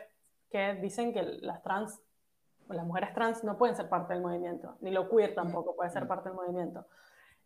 que 0.50 0.76
dicen 0.76 1.14
que 1.14 1.24
las 1.24 1.64
trans, 1.64 2.00
las 2.70 2.86
mujeres 2.86 3.14
trans 3.14 3.43
no 3.43 3.58
pueden 3.58 3.76
ser 3.76 3.89
parte 3.89 4.14
del 4.14 4.22
movimiento, 4.22 4.78
ni 4.82 4.91
lo 4.91 5.10
queer 5.10 5.34
tampoco 5.34 5.76
puede 5.76 5.89
ser 5.89 6.08
parte 6.08 6.30
del 6.30 6.36
movimiento. 6.36 6.86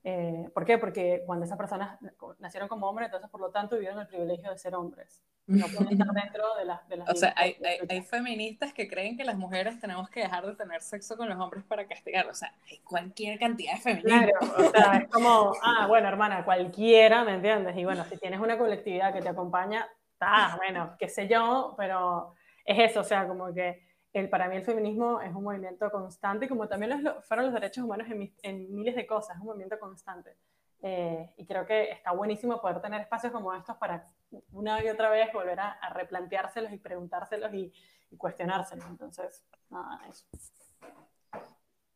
Eh, 0.04 0.50
¿Por 0.54 0.66
qué? 0.66 0.78
Porque 0.78 1.24
cuando 1.26 1.45
esas 1.45 1.58
personas 1.58 2.00
nacieron 2.39 2.70
como 2.70 2.88
hombres, 2.88 3.08
entonces 3.08 3.30
por 3.30 3.41
lo 3.41 3.50
tanto 3.50 3.76
vivieron 3.76 4.00
el 4.00 4.08
privilegio 4.08 4.50
de 4.50 4.58
ser 4.58 4.76
hombres. 4.76 5.22
No 5.45 5.66
pueden 5.68 5.93
estar 5.93 6.08
dentro 6.14 6.56
de, 6.56 6.66
las... 6.66 6.88
De 6.88 7.02
o 7.02 7.16
sea, 7.16 7.34
hay, 7.36 7.58
hay, 7.89 8.02
feministas 8.04 8.74
que 8.74 8.88
creen 8.88 9.18
que 9.18 9.24
las 9.24 9.36
mujeres 9.36 9.80
tenemos 9.80 10.10
que 10.10 10.22
dejar 10.22 10.45
de 10.45 10.56
tener 10.56 10.82
sexo 10.82 11.18
con 11.18 11.28
los 11.28 11.38
hombres 11.38 11.64
para 11.66 11.86
castigarlos. 11.88 12.38
O 12.38 12.39
sea, 12.39 12.54
hay 12.70 12.78
cualquier 12.80 13.39
cantidad 13.39 13.74
de 13.74 13.80
feministas. 13.80 14.39
Claro, 14.39 14.68
o 14.68 14.72
sea, 14.72 14.97
es 14.97 15.10
como, 15.10 15.54
ah, 15.64 15.88
bueno, 15.88 16.08
hermana, 16.08 16.45
cualquiera, 16.45 17.24
¿me 17.24 17.34
entiendes? 17.34 17.76
Y 17.76 17.84
bueno, 17.84 18.06
si 18.06 18.18
tienes 18.18 18.39
una 18.39 18.58
colectividad 18.58 19.12
que 19.14 19.22
te 19.22 19.30
acompaña, 19.30 19.88
está, 20.14 20.56
bueno, 20.58 20.95
qué 20.97 21.10
sé 21.10 21.28
yo, 21.28 21.74
pero 21.78 22.36
es 22.64 22.91
eso, 22.91 23.02
o 23.02 23.04
sea, 23.04 23.28
como 23.28 23.54
que 23.54 23.88
el, 24.14 24.30
para 24.30 24.47
mí 24.47 24.55
el 24.55 24.64
feminismo 24.64 25.22
es 25.22 25.34
un 25.34 25.43
movimiento 25.43 25.89
constante, 25.91 26.47
como 26.47 26.68
también 26.68 27.03
los, 27.03 27.26
fueron 27.26 27.45
los 27.45 27.53
derechos 27.53 27.84
humanos 27.84 28.07
en, 28.10 28.34
en, 28.41 28.74
miles 28.74 28.95
de 28.95 29.05
cosas, 29.05 29.36
es 29.36 29.41
un 29.41 29.47
movimiento 29.47 29.80
constante. 29.80 30.36
Eh, 30.82 31.30
y 31.38 31.45
creo 31.45 31.66
que 31.66 31.91
está 31.91 32.12
buenísimo 32.12 32.62
poder 32.62 32.82
tener 32.82 33.01
espacios 33.01 33.34
como 33.34 33.53
estos 33.53 33.76
para 33.76 34.07
una 34.51 34.82
y 34.84 34.88
otra 34.88 35.10
vez 35.10 35.32
volver 35.34 35.60
a, 35.60 35.78
replanteárselos 35.93 36.72
y 36.72 36.78
preguntárselos 36.78 37.53
y, 37.53 37.72
cuestionárselos. 38.18 38.86
Entonces, 38.88 39.45
nada, 39.70 39.99
eso. 40.10 40.26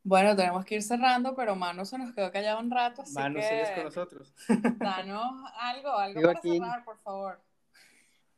Bueno, 0.03 0.35
tenemos 0.35 0.63
que 0.65 0.75
ir 0.75 0.83
cerrando, 0.83 1.33
pero 1.33 1.55
Manu 1.55 1.85
se 1.85 1.97
nos 1.97 2.13
quedó 2.13 2.31
callado 2.31 2.59
un 2.59 2.69
rato, 2.69 3.01
así 3.01 3.15
Manu, 3.15 3.41
sigues 3.41 3.71
con 3.71 3.85
nosotros. 3.85 4.35
Danos 4.77 5.41
algo, 5.55 5.89
algo 5.91 6.21
para 6.21 6.41
cerrar, 6.41 6.83
por 6.83 6.99
favor. 6.99 7.41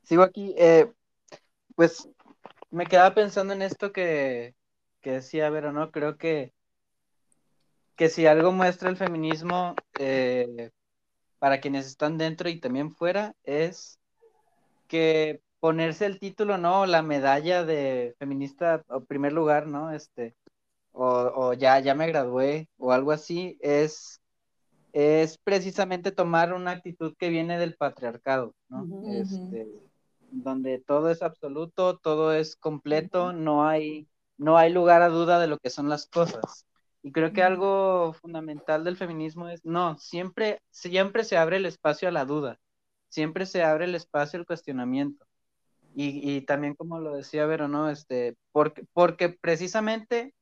Sigo 0.03 0.23
aquí. 0.23 0.53
Eh, 0.57 0.93
pues 1.75 2.07
me 2.71 2.85
quedaba 2.85 3.13
pensando 3.13 3.53
en 3.53 3.61
esto 3.61 3.91
que, 3.91 4.55
que 5.01 5.11
decía 5.11 5.49
Vero, 5.49 5.71
¿no? 5.71 5.91
Creo 5.91 6.17
que, 6.17 6.53
que 7.95 8.09
si 8.09 8.25
algo 8.25 8.51
muestra 8.51 8.89
el 8.89 8.97
feminismo 8.97 9.75
eh, 9.99 10.71
para 11.39 11.61
quienes 11.61 11.85
están 11.85 12.17
dentro 12.17 12.49
y 12.49 12.59
también 12.59 12.91
fuera, 12.91 13.35
es 13.43 13.99
que 14.87 15.41
ponerse 15.59 16.05
el 16.05 16.19
título, 16.19 16.57
¿no? 16.57 16.85
La 16.85 17.01
medalla 17.01 17.63
de 17.63 18.15
feminista 18.19 18.83
o 18.87 19.01
primer 19.01 19.33
lugar, 19.33 19.67
¿no? 19.67 19.91
Este, 19.91 20.35
o, 20.91 21.07
o 21.07 21.53
ya, 21.53 21.79
ya 21.79 21.95
me 21.95 22.07
gradué 22.07 22.67
o 22.77 22.91
algo 22.91 23.11
así, 23.11 23.57
es, 23.61 24.21
es 24.93 25.37
precisamente 25.37 26.11
tomar 26.11 26.53
una 26.53 26.71
actitud 26.71 27.15
que 27.17 27.29
viene 27.29 27.59
del 27.59 27.75
patriarcado, 27.75 28.53
¿no? 28.69 28.87
Este, 29.11 29.67
donde 30.35 30.79
todo 30.79 31.09
es 31.09 31.21
absoluto, 31.21 31.97
todo 31.97 32.33
es 32.33 32.55
completo, 32.55 33.33
no 33.33 33.67
hay, 33.67 34.07
no 34.37 34.57
hay 34.57 34.71
lugar 34.71 35.01
a 35.01 35.09
duda 35.09 35.39
de 35.39 35.47
lo 35.47 35.57
que 35.59 35.69
son 35.69 35.89
las 35.89 36.07
cosas. 36.07 36.65
Y 37.01 37.11
creo 37.11 37.33
que 37.33 37.43
algo 37.43 38.13
fundamental 38.13 38.83
del 38.83 38.97
feminismo 38.97 39.47
es, 39.47 39.63
no, 39.63 39.97
siempre, 39.97 40.61
siempre 40.71 41.23
se 41.23 41.37
abre 41.37 41.57
el 41.57 41.65
espacio 41.65 42.07
a 42.09 42.11
la 42.11 42.25
duda, 42.25 42.59
siempre 43.09 43.45
se 43.45 43.63
abre 43.63 43.85
el 43.85 43.95
espacio 43.95 44.39
al 44.39 44.45
cuestionamiento. 44.45 45.25
Y, 45.95 46.29
y 46.29 46.41
también 46.41 46.75
como 46.75 46.99
lo 46.99 47.15
decía 47.15 47.45
Vero, 47.45 47.67
¿no? 47.67 47.89
Este, 47.89 48.35
porque, 48.51 48.83
porque 48.91 49.29
precisamente 49.29 50.33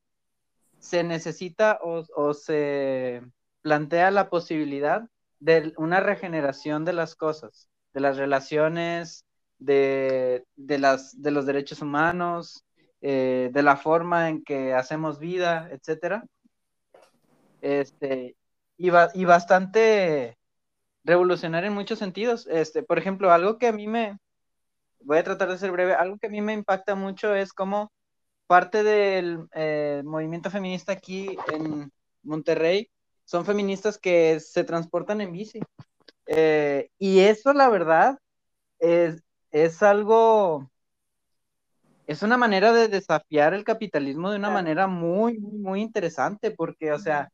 se 0.79 1.03
necesita 1.03 1.79
o, 1.83 2.05
o 2.15 2.33
se 2.33 3.21
plantea 3.61 4.09
la 4.11 4.29
posibilidad 4.29 5.07
de 5.39 5.73
una 5.77 5.99
regeneración 5.99 6.85
de 6.85 6.93
las 6.93 7.15
cosas, 7.15 7.69
de 7.93 7.99
las 7.99 8.17
relaciones, 8.17 9.25
de, 9.65 10.45
de, 10.55 10.77
las, 10.79 11.21
de 11.21 11.31
los 11.31 11.45
derechos 11.45 11.81
humanos, 11.81 12.63
eh, 13.01 13.49
de 13.53 13.63
la 13.63 13.75
forma 13.77 14.29
en 14.29 14.43
que 14.43 14.73
hacemos 14.73 15.19
vida, 15.19 15.69
etcétera. 15.71 16.23
Este, 17.61 18.35
y, 18.77 18.89
ba- 18.89 19.11
y 19.13 19.25
bastante 19.25 20.37
revolucionario 21.03 21.69
en 21.69 21.75
muchos 21.75 21.99
sentidos. 21.99 22.47
Este, 22.47 22.83
por 22.83 22.97
ejemplo, 22.97 23.31
algo 23.31 23.57
que 23.57 23.67
a 23.67 23.71
mí 23.71 23.87
me, 23.87 24.17
voy 25.01 25.17
a 25.17 25.23
tratar 25.23 25.49
de 25.49 25.57
ser 25.57 25.71
breve, 25.71 25.93
algo 25.93 26.17
que 26.17 26.27
a 26.27 26.29
mí 26.31 26.41
me 26.41 26.53
impacta 26.53 26.95
mucho 26.95 27.35
es 27.35 27.53
cómo 27.53 27.91
parte 28.47 28.83
del 28.83 29.47
eh, 29.53 30.01
movimiento 30.05 30.49
feminista 30.51 30.91
aquí 30.91 31.37
en 31.51 31.91
Monterrey 32.23 32.89
son 33.25 33.45
feministas 33.45 33.97
que 33.97 34.39
se 34.39 34.63
transportan 34.63 35.21
en 35.21 35.31
bici. 35.31 35.59
Eh, 36.27 36.89
y 36.97 37.19
eso, 37.19 37.53
la 37.53 37.69
verdad, 37.69 38.17
es, 38.79 39.23
es 39.53 39.83
algo, 39.83 40.69
es 42.07 42.21
una 42.23 42.37
manera 42.37 42.73
de 42.73 42.87
desafiar 42.87 43.53
el 43.53 43.63
capitalismo 43.63 44.29
de 44.31 44.37
una 44.37 44.49
Claro. 44.49 44.55
manera 44.63 44.87
muy, 44.87 45.39
muy, 45.39 45.57
muy 45.59 45.81
interesante, 45.81 46.51
porque, 46.51 46.91
o 46.91 46.99
sea, 46.99 47.29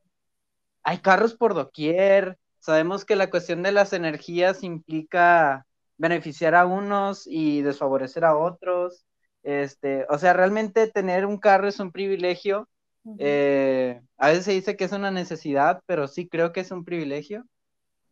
hay 0.84 0.99
carros 0.99 1.36
por 1.36 1.53
doquier, 1.55 2.38
sabemos 2.59 3.05
que 3.05 3.15
la 3.17 3.30
cuestión 3.30 3.63
de 3.63 3.72
las 3.74 3.93
energías 3.93 4.63
implica 4.63 5.65
beneficiar 5.97 6.55
a 6.55 6.65
unos 6.65 7.28
y 7.28 7.61
desfavorecer 7.63 8.26
a 8.26 8.38
otros. 8.38 9.05
Este, 9.43 10.05
o 10.09 10.17
sea, 10.20 10.34
realmente 10.34 10.88
tener 10.89 11.26
un 11.26 11.38
carro 11.39 11.67
es 11.67 11.80
un 11.80 11.91
privilegio. 11.91 12.70
Eh, 13.17 14.01
a 14.17 14.30
veces 14.30 14.45
se 14.45 14.53
dice 14.53 14.78
que 14.78 14.86
es 14.86 14.91
una 14.93 15.11
necesidad, 15.11 15.82
pero 15.88 16.07
sí 16.07 16.28
creo 16.30 16.53
que 16.53 16.61
es 16.61 16.72
un 16.72 16.86
privilegio. 16.86 17.45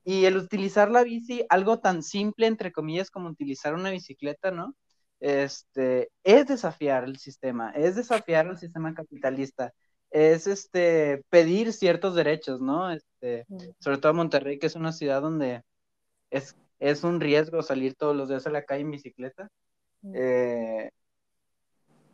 Y 0.09 0.23
el 0.23 0.37
utilizar 0.37 0.89
la 0.89 1.03
bici, 1.03 1.43
algo 1.49 1.79
tan 1.79 2.01
simple, 2.01 2.47
entre 2.47 2.71
comillas, 2.71 3.11
como 3.11 3.27
utilizar 3.27 3.73
una 3.73 3.89
bicicleta, 3.89 4.51
¿no? 4.51 4.73
Este, 5.19 6.09
es 6.23 6.47
desafiar 6.47 7.03
el 7.03 7.17
sistema, 7.17 7.71
es 7.71 7.97
desafiar 7.97 8.47
el 8.47 8.57
sistema 8.57 8.93
capitalista, 8.93 9.73
es 10.09 10.47
este, 10.47 11.25
pedir 11.29 11.73
ciertos 11.73 12.15
derechos, 12.15 12.61
¿no? 12.61 12.89
Este, 12.89 13.45
sobre 13.79 13.97
todo 13.97 14.13
Monterrey, 14.13 14.59
que 14.59 14.67
es 14.67 14.75
una 14.75 14.93
ciudad 14.93 15.21
donde 15.21 15.63
es, 16.29 16.55
es 16.79 17.03
un 17.03 17.19
riesgo 17.19 17.61
salir 17.61 17.95
todos 17.95 18.15
los 18.15 18.29
días 18.29 18.47
a 18.47 18.51
la 18.51 18.63
calle 18.63 18.83
en 18.83 18.91
bicicleta. 18.91 19.49
Eh, 20.13 20.89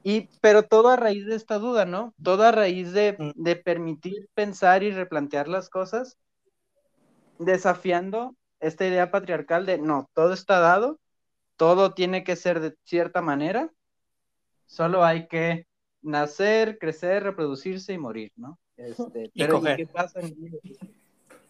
y, 0.01 0.29
pero 0.41 0.63
todo 0.63 0.89
a 0.89 0.95
raíz 0.95 1.27
de 1.27 1.35
esta 1.35 1.59
duda, 1.59 1.85
¿no? 1.85 2.15
Todo 2.23 2.41
a 2.41 2.51
raíz 2.51 2.91
de, 2.91 3.15
Mm. 3.19 3.31
de 3.35 3.55
permitir 3.55 4.27
pensar 4.33 4.81
y 4.81 4.89
replantear 4.89 5.47
las 5.47 5.69
cosas, 5.69 6.17
desafiando 7.39 8.35
esta 8.59 8.85
idea 8.85 9.11
patriarcal 9.11 9.65
de 9.65 9.77
no, 9.77 10.09
todo 10.13 10.33
está 10.33 10.59
dado, 10.59 10.99
todo 11.57 11.93
tiene 11.93 12.23
que 12.23 12.35
ser 12.35 12.59
de 12.59 12.75
cierta 12.83 13.21
manera, 13.21 13.69
solo 14.65 15.03
hay 15.03 15.27
que 15.27 15.67
nacer, 16.01 16.77
crecer, 16.79 17.23
reproducirse 17.23 17.93
y 17.93 17.97
morir, 17.97 18.31
¿no? 18.35 18.57
Este, 18.77 19.29
Y 19.33 19.43
pero 19.43 19.59
coger. 19.59 19.77
qué 19.77 19.87
pasa 19.87 20.19
en 20.19 20.35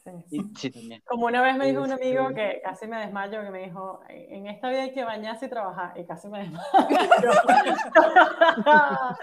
Sí. 0.03 0.11
y, 0.31 0.41
sí, 0.57 0.69
también. 0.69 1.01
Como 1.05 1.27
una 1.27 1.41
vez 1.41 1.55
me 1.55 1.65
dijo 1.65 1.81
un 1.81 1.93
Este- 1.93 2.09
amigo 2.19 2.35
que 2.35 2.59
casi 2.61 2.87
me 2.87 2.97
desmayo, 2.99 3.41
que 3.41 3.49
me 3.51 3.63
dijo, 3.63 4.01
en 4.09 4.47
esta 4.47 4.67
vida 4.67 4.81
hay 4.81 4.91
que 4.93 5.05
bañarse 5.05 5.45
y 5.45 5.49
trabajar, 5.49 5.97
y 5.97 6.05
casi 6.05 6.27
me 6.27 6.39
desmayo. 6.39 6.67
no. 8.65 9.17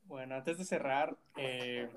Bueno, 0.09 0.33
antes 0.33 0.57
de 0.57 0.65
cerrar, 0.65 1.15
eh, 1.37 1.87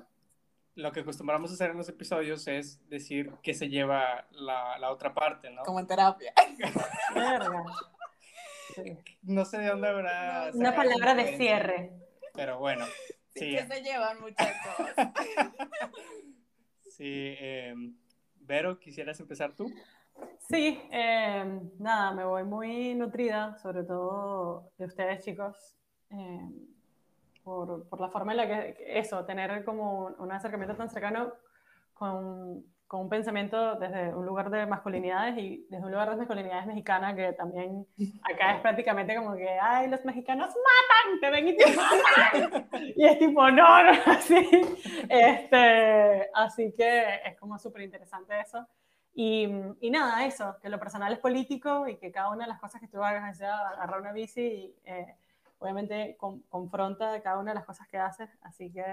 lo 0.75 0.93
que 0.93 1.01
acostumbramos 1.01 1.51
a 1.51 1.55
hacer 1.55 1.71
en 1.71 1.79
los 1.79 1.89
episodios 1.89 2.47
es 2.47 2.87
decir 2.91 3.33
qué 3.43 3.55
se 3.55 3.71
lleva 3.71 4.27
la, 4.33 4.79
la 4.79 4.93
otra 4.93 5.15
parte, 5.15 5.49
¿no? 5.51 5.63
Como 5.63 5.81
en 5.81 5.87
terapia. 5.87 6.35
No 9.23 9.45
sé 9.47 9.59
de 9.59 9.69
dónde 9.69 9.89
habrá... 9.89 10.51
Una 10.53 10.77
palabra 10.77 11.15
de 11.15 11.37
cierre. 11.39 11.93
Pero 12.35 12.59
bueno, 12.59 12.85
Sí, 13.35 13.41
sí, 13.41 13.57
que 13.57 13.67
se 13.67 13.83
llevan, 13.83 14.21
muchachos. 14.21 14.77
sí. 16.91 17.35
eh, 17.41 17.75
Vero, 18.37 18.79
¿quisieras 18.79 19.19
empezar 19.21 19.55
tú? 19.55 19.73
Sí, 20.39 20.83
eh, 20.91 21.61
nada, 21.79 22.13
me 22.13 22.25
voy 22.27 22.45
muy 22.45 22.95
nutrida, 22.95 23.57
sobre 23.57 23.85
todo 23.85 24.71
de 24.77 24.85
ustedes, 24.85 25.25
chicos, 25.25 25.77
eh, 26.11 26.51
por, 27.43 27.89
por 27.89 28.01
la 28.01 28.09
forma 28.09 28.33
en 28.33 28.37
la 28.39 28.47
que, 28.47 28.99
eso, 28.99 29.25
tener 29.25 29.65
como 29.65 30.07
un 30.19 30.33
acercamiento 30.33 30.77
tan 30.77 30.89
cercano 30.89 31.33
con, 31.95 32.65
con 32.93 33.01
un 33.01 33.09
pensamiento 33.09 33.77
desde 33.77 34.15
un 34.15 34.27
lugar 34.27 34.51
de 34.51 34.67
masculinidades 34.67 35.39
y 35.39 35.67
desde 35.71 35.83
un 35.83 35.93
lugar 35.93 36.11
de 36.11 36.17
masculinidades 36.17 36.67
mexicana 36.67 37.17
que 37.17 37.33
también 37.33 37.87
acá 38.23 38.57
es 38.57 38.61
prácticamente 38.61 39.17
como 39.17 39.35
que, 39.35 39.49
ay, 39.49 39.89
los 39.89 40.05
mexicanos 40.05 40.49
matan, 40.49 41.21
te 41.21 41.31
ven 41.31 41.49
y 41.49 41.57
te 41.57 41.75
matan. 41.75 42.69
Y 42.97 43.07
es 43.07 43.19
tipo, 43.19 43.51
no, 43.51 43.83
no, 43.83 43.93
así. 44.09 44.47
Este, 45.09 46.29
así 46.35 46.75
que 46.77 47.21
es 47.25 47.39
como 47.41 47.59
súper 47.59 47.81
interesante 47.81 48.39
eso. 48.39 48.69
Y, 49.15 49.49
y, 49.81 49.91
nada, 49.91 50.27
eso, 50.27 50.59
que 50.61 50.69
lo 50.69 50.79
personal 50.79 51.15
es 51.15 51.19
político 51.19 51.89
y 51.89 51.97
que 51.97 52.13
cada 52.13 52.31
una 52.31 52.45
de 52.45 52.51
las 52.51 52.61
cosas 52.61 52.79
que 52.79 52.89
tú 52.89 53.03
hagas, 53.03 53.39
sea 53.39 53.69
agarrar 53.71 54.03
una 54.03 54.13
bici, 54.13 54.41
y, 54.41 54.77
eh, 54.85 55.17
obviamente 55.63 56.17
con, 56.19 56.41
confronta 56.43 57.23
cada 57.23 57.39
una 57.39 57.53
de 57.53 57.57
las 57.57 57.65
cosas 57.65 57.87
que 57.89 57.99
haces. 57.99 58.29
Así 58.43 58.73
que 58.73 58.85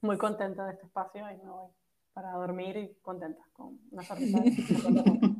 muy 0.00 0.16
contenta 0.18 0.64
de 0.64 0.72
este 0.72 0.86
espacio 0.86 1.30
y 1.30 1.36
me 1.36 1.50
voy 1.50 1.70
para 2.12 2.32
dormir 2.32 2.76
y 2.78 2.94
contenta, 3.02 3.42
con 3.52 3.78
una 3.90 4.02
sonrisa. 4.02 4.34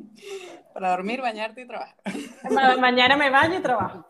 Para 0.74 0.90
dormir, 0.90 1.20
bañarte 1.22 1.62
y 1.62 1.66
trabajar. 1.66 1.96
Ma 2.50 2.76
mañana 2.76 3.16
me 3.16 3.30
baño 3.30 3.58
y 3.58 3.62
trabajo. 3.62 4.06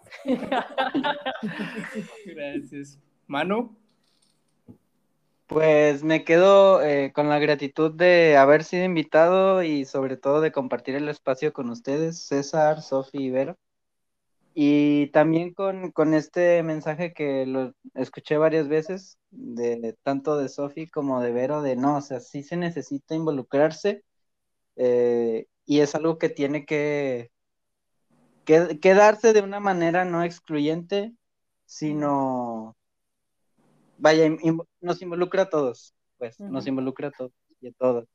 Gracias. 2.26 2.98
Manu. 3.26 3.76
Pues 5.46 6.02
me 6.02 6.24
quedo 6.24 6.82
eh, 6.82 7.12
con 7.12 7.28
la 7.28 7.38
gratitud 7.38 7.92
de 7.92 8.36
haber 8.36 8.64
sido 8.64 8.84
invitado 8.84 9.62
y 9.62 9.84
sobre 9.84 10.16
todo 10.16 10.40
de 10.40 10.50
compartir 10.50 10.96
el 10.96 11.08
espacio 11.08 11.52
con 11.52 11.70
ustedes, 11.70 12.26
César, 12.26 12.82
Sofi 12.82 13.18
y 13.18 13.30
Vero. 13.30 13.56
Y 14.58 15.08
también 15.08 15.52
con, 15.52 15.92
con 15.92 16.14
este 16.14 16.62
mensaje 16.62 17.12
que 17.12 17.44
lo 17.44 17.74
escuché 17.92 18.38
varias 18.38 18.68
veces, 18.68 19.18
de 19.30 19.94
tanto 20.02 20.38
de 20.38 20.48
Sofi 20.48 20.88
como 20.88 21.20
de 21.20 21.30
Vero, 21.30 21.60
de 21.60 21.76
no, 21.76 21.98
o 21.98 22.00
sea, 22.00 22.20
sí 22.20 22.42
se 22.42 22.56
necesita 22.56 23.14
involucrarse 23.14 24.02
eh, 24.76 25.46
y 25.66 25.80
es 25.80 25.94
algo 25.94 26.16
que 26.16 26.30
tiene 26.30 26.64
que, 26.64 27.30
que, 28.46 28.80
que 28.80 28.94
darse 28.94 29.34
de 29.34 29.42
una 29.42 29.60
manera 29.60 30.06
no 30.06 30.22
excluyente, 30.22 31.12
sino 31.66 32.74
vaya, 33.98 34.24
in, 34.24 34.58
nos 34.80 35.02
involucra 35.02 35.42
a 35.42 35.50
todos, 35.50 35.94
pues, 36.16 36.40
uh 36.40 36.44
-huh. 36.44 36.50
nos 36.50 36.66
involucra 36.66 37.08
a 37.08 37.10
todos 37.10 37.32
y 37.60 37.68
a 37.68 37.72
todas. 37.72 38.06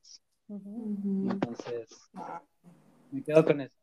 Uh 0.48 0.58
-huh. 0.58 1.30
Entonces, 1.30 2.10
me 3.12 3.22
quedo 3.22 3.44
con 3.44 3.60
eso. 3.60 3.81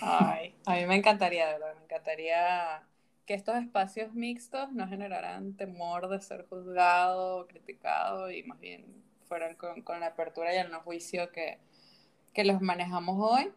Ay, 0.00 0.54
a 0.64 0.74
mí 0.74 0.86
me 0.86 0.96
encantaría, 0.96 1.46
de 1.46 1.52
verdad, 1.54 1.74
me 1.76 1.84
encantaría 1.84 2.82
que 3.26 3.34
estos 3.34 3.56
espacios 3.56 4.14
mixtos 4.14 4.72
no 4.72 4.88
generaran 4.88 5.54
temor 5.54 6.08
de 6.08 6.20
ser 6.20 6.46
juzgado, 6.48 7.46
criticado 7.46 8.30
y 8.30 8.42
más 8.44 8.58
bien 8.58 8.86
fueran 9.28 9.54
con, 9.56 9.82
con 9.82 10.00
la 10.00 10.06
apertura 10.06 10.54
y 10.54 10.58
el 10.58 10.70
no 10.70 10.80
juicio 10.80 11.30
que, 11.30 11.58
que 12.32 12.44
los 12.44 12.62
manejamos 12.62 13.16
hoy. 13.18 13.52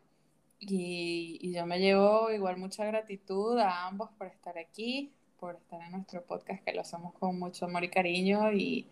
Y, 0.59 1.39
y 1.41 1.53
yo 1.53 1.66
me 1.66 1.80
llevo 1.80 2.32
igual 2.32 2.57
mucha 2.57 2.86
gratitud 2.86 3.57
a 3.59 3.88
ambos 3.88 4.09
por 4.18 4.28
estar 4.28 4.57
aquí, 4.57 5.12
por 5.39 5.55
estar 5.55 5.82
en 5.82 5.91
nuestro 5.91 6.24
podcast, 6.24 6.64
que 6.64 6.74
lo 6.74 6.82
hacemos 6.82 7.14
con 7.14 7.39
mucho 7.39 7.66
amor 7.66 7.84
y 7.84 7.89
cariño 7.89 8.51
y 8.51 8.88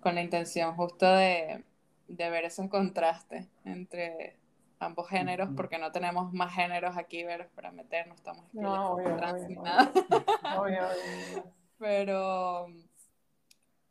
con 0.00 0.14
la 0.14 0.22
intención 0.22 0.74
justo 0.74 1.06
de, 1.06 1.62
de 2.08 2.30
ver 2.30 2.44
esos 2.44 2.68
contrastes 2.68 3.46
entre 3.64 4.36
ambos 4.82 5.08
géneros, 5.08 5.50
porque 5.56 5.78
no 5.78 5.92
tenemos 5.92 6.32
más 6.32 6.54
géneros 6.54 6.96
aquí 6.96 7.24
ver, 7.24 7.48
para 7.54 7.70
meternos, 7.72 8.18
estamos 8.18 8.44
aquí 8.46 8.58
No, 8.58 8.92
obvio, 8.92 9.16
trans 9.16 9.42
obvio, 9.44 9.48
ni 9.48 9.56
nada. 9.56 9.92
Obvio, 10.58 10.82
obvio. 10.86 11.44
Pero, 11.78 12.66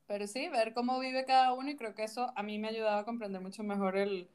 pero 0.08 0.28
sí, 0.28 0.48
ver 0.50 0.74
cómo 0.74 1.00
vive 1.00 1.26
cada 1.26 1.54
uno 1.54 1.70
y 1.70 1.76
creo 1.76 1.96
que 1.96 2.04
eso 2.04 2.32
a 2.36 2.44
mí 2.44 2.60
me 2.60 2.68
ha 2.68 2.72
ayudado 2.72 3.00
a 3.00 3.06
comprender 3.06 3.42
mucho 3.42 3.64
mejor 3.64 3.98
el, 3.98 4.30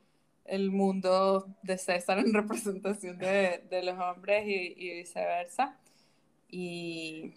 el 0.45 0.71
mundo 0.71 1.47
de 1.63 1.79
César 1.79 2.19
en 2.19 2.33
representación 2.35 3.19
de, 3.19 3.65
de 3.71 3.83
los 3.83 3.99
hombres 3.99 4.47
y, 4.47 4.75
y 4.77 4.95
viceversa. 4.95 5.79
Y, 6.49 7.35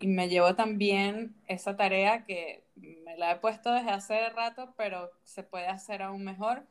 y 0.00 0.06
me 0.06 0.28
llevo 0.28 0.54
también 0.54 1.34
esa 1.46 1.76
tarea 1.76 2.24
que 2.24 2.64
me 2.76 3.16
la 3.16 3.32
he 3.32 3.36
puesto 3.36 3.72
desde 3.72 3.90
hace 3.90 4.28
rato, 4.30 4.74
pero 4.76 5.10
se 5.22 5.42
puede 5.42 5.68
hacer 5.68 6.02
aún 6.02 6.24
mejor, 6.24 6.66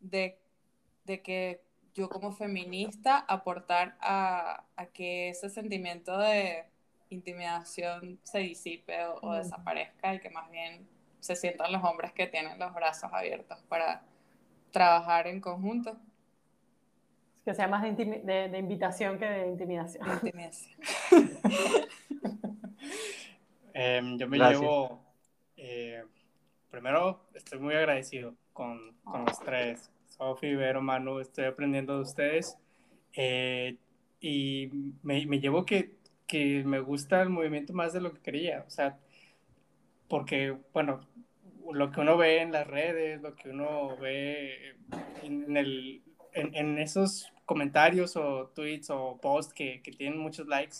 de, 0.00 0.38
de 1.06 1.22
que 1.22 1.60
yo 1.94 2.08
como 2.10 2.32
feminista 2.32 3.18
aportar 3.20 3.96
a, 4.00 4.64
a 4.76 4.86
que 4.86 5.30
ese 5.30 5.48
sentimiento 5.48 6.18
de 6.18 6.64
intimidación 7.10 8.18
se 8.24 8.38
disipe 8.40 9.04
o, 9.06 9.20
o 9.22 9.32
desaparezca 9.34 10.14
y 10.14 10.20
que 10.20 10.28
más 10.30 10.50
bien 10.50 10.86
se 11.20 11.36
sientan 11.36 11.72
los 11.72 11.82
hombres 11.84 12.12
que 12.12 12.26
tienen 12.26 12.58
los 12.58 12.74
brazos 12.74 13.10
abiertos 13.12 13.58
para 13.68 14.02
trabajar 14.72 15.26
en 15.26 15.40
conjunto. 15.40 15.96
Que 17.44 17.54
sea 17.54 17.68
más 17.68 17.82
de, 17.82 17.92
de- 17.94 18.48
de 18.48 18.58
invitación 18.58 19.18
que 19.18 19.24
de 19.24 19.46
intimidación. 19.48 20.04
de 20.06 20.14
intimidación. 20.14 20.76
Em, 23.78 24.16
yo 24.18 24.26
me 24.28 24.38
Gracias. 24.38 24.60
llevo, 24.60 25.00
eh, 25.56 26.02
primero 26.70 27.26
estoy 27.34 27.58
muy 27.58 27.74
agradecido 27.74 28.34
con, 28.52 28.96
con 29.04 29.24
los 29.26 29.38
tres, 29.40 29.90
Sofi, 30.18 30.54
Vero, 30.54 30.82
Manu, 30.82 31.20
estoy 31.20 31.44
aprendiendo 31.44 31.96
de 31.96 32.02
ustedes 32.02 32.56
eh, 33.14 33.76
y 34.20 34.70
me, 35.02 35.26
me 35.26 35.40
llevo 35.40 35.64
que, 35.64 35.92
que 36.26 36.64
me 36.64 36.80
gusta 36.80 37.22
el 37.22 37.30
movimiento 37.30 37.72
más 37.72 37.92
de 37.92 38.00
lo 38.00 38.12
que 38.12 38.20
quería, 38.20 38.64
o 38.66 38.70
sea, 38.70 38.98
porque, 40.08 40.56
bueno, 40.72 41.00
lo 41.72 41.90
que 41.90 42.00
uno 42.00 42.16
ve 42.16 42.40
en 42.40 42.52
las 42.52 42.66
redes, 42.66 43.20
lo 43.22 43.34
que 43.34 43.50
uno 43.50 43.96
ve 43.98 44.76
en, 45.22 45.56
el, 45.56 46.02
en, 46.32 46.54
en 46.54 46.78
esos 46.78 47.32
comentarios 47.44 48.16
o 48.16 48.48
tweets 48.54 48.90
o 48.90 49.18
posts 49.20 49.52
que, 49.52 49.82
que 49.82 49.92
tienen 49.92 50.18
muchos 50.18 50.46
likes, 50.46 50.76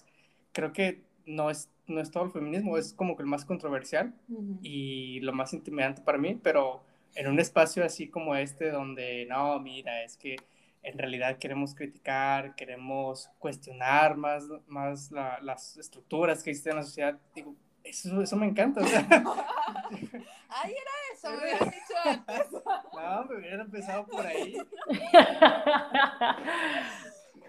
creo 0.53 0.72
que 0.72 1.03
no 1.26 1.51
es, 1.51 1.68
no 1.87 2.01
es 2.01 2.11
todo 2.11 2.24
el 2.24 2.30
feminismo, 2.30 2.78
es 2.78 2.93
como 2.93 3.16
que 3.16 3.22
el 3.22 3.28
más 3.28 3.45
controversial 3.45 4.14
y 4.62 5.20
lo 5.20 5.32
más 5.32 5.53
intimidante 5.53 6.03
para 6.03 6.18
mí, 6.18 6.39
pero 6.43 6.82
en 7.14 7.28
un 7.28 7.38
espacio 7.40 7.84
así 7.84 8.09
como 8.09 8.34
este 8.36 8.70
donde, 8.70 9.26
no, 9.26 9.59
mira, 9.61 10.02
es 10.02 10.16
que 10.16 10.36
en 10.82 10.98
realidad 10.98 11.38
queremos 11.38 11.74
criticar, 11.74 12.54
queremos 12.54 13.30
cuestionar 13.38 14.16
más, 14.16 14.44
más 14.66 15.11
la- 15.11 15.38
las 15.42 15.76
estructuras 15.78 16.42
que 16.42 16.50
existen 16.50 16.72
en 16.72 16.76
la 16.78 16.82
sociedad, 16.84 17.18
digo, 17.34 17.54
eso, 17.82 18.20
eso 18.22 18.36
me 18.36 18.46
encanta, 18.46 18.80
o 18.82 18.86
sea, 18.86 19.07
Ay, 20.48 20.72
era 20.72 20.90
eso, 21.12 21.30
me 21.30 21.36
habías 21.52 21.70
dicho 21.72 21.94
antes. 22.04 22.52
no, 22.52 23.24
me 23.24 23.36
hubiera 23.36 23.62
empezado 23.62 24.07
por 24.07 24.24
ahí 24.26 24.57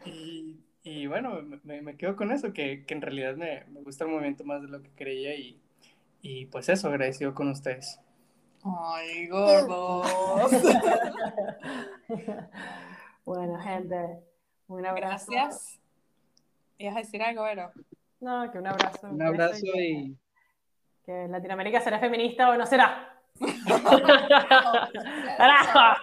y, 0.05 0.59
y 0.83 1.07
bueno, 1.07 1.41
me, 1.63 1.81
me 1.81 1.97
quedo 1.97 2.15
con 2.15 2.31
eso, 2.31 2.53
que, 2.53 2.85
que 2.85 2.93
en 2.93 3.01
realidad 3.01 3.35
me, 3.35 3.65
me 3.65 3.81
gusta 3.81 4.05
el 4.05 4.11
movimiento 4.11 4.43
más 4.43 4.61
de 4.61 4.67
lo 4.69 4.81
que 4.81 4.89
creía 4.91 5.35
y, 5.35 5.59
y 6.21 6.45
pues 6.47 6.69
eso, 6.69 6.87
agradecido 6.89 7.33
con 7.33 7.49
ustedes. 7.49 7.99
Ay, 8.80 9.28
gordos. 9.28 10.51
bueno, 13.26 13.59
gente, 13.59 14.20
un 14.68 14.86
abrazo. 14.86 15.32
Gracias. 15.32 15.80
¿Ibas 16.78 16.95
a 16.95 16.99
decir 16.99 17.22
algo, 17.22 17.43
Vero? 17.43 17.72
No, 18.20 18.51
que 18.51 18.57
un 18.57 18.68
abrazo. 18.68 19.07
Un 19.07 19.22
abrazo 19.22 19.65
y 19.76 20.18
Que 21.05 21.28
Latinoamérica 21.28 21.82
será 21.82 21.99
feminista 21.99 22.49
o 22.49 22.57
no 22.57 22.65
será. 22.65 23.13
¡Carajo! 25.38 26.01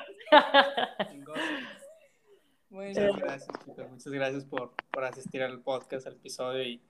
Bueno, 2.70 2.88
Muchas 2.88 3.16
gracias, 3.16 3.58
chicos. 3.64 3.90
Muchas 3.90 4.12
gracias 4.12 4.44
por, 4.44 4.72
por 4.90 5.04
asistir 5.04 5.42
al 5.42 5.60
podcast, 5.60 6.06
al 6.06 6.14
episodio. 6.14 6.62
Y, 6.62 6.80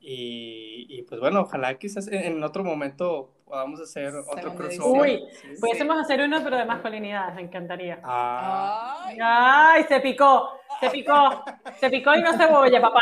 y, 0.00 0.86
y, 0.88 1.02
pues 1.02 1.20
bueno, 1.20 1.40
ojalá 1.40 1.76
quizás 1.78 2.08
en 2.08 2.42
otro 2.42 2.64
momento 2.64 3.34
podamos 3.44 3.80
hacer 3.80 4.14
otro 4.14 4.54
crossover. 4.54 5.10
edición. 5.10 5.30
Sí, 5.32 5.48
sí. 5.54 5.60
Pudiésemos 5.60 5.98
hacer 5.98 6.20
uno, 6.20 6.40
pero 6.44 6.56
de 6.56 6.64
masculinidad, 6.64 7.34
me 7.34 7.42
encantaría. 7.42 8.00
Ah, 8.04 9.04
Ay, 9.06 9.18
¡Ay, 9.20 9.84
se 9.84 10.00
picó! 10.00 10.50
Se 10.80 10.90
picó, 10.90 11.44
se 11.80 11.90
picó 11.90 12.14
y 12.14 12.22
no 12.22 12.32
cebolla, 12.36 12.80
papá. 12.80 13.00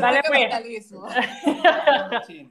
Dale 0.00 0.20
pues. 0.26 0.92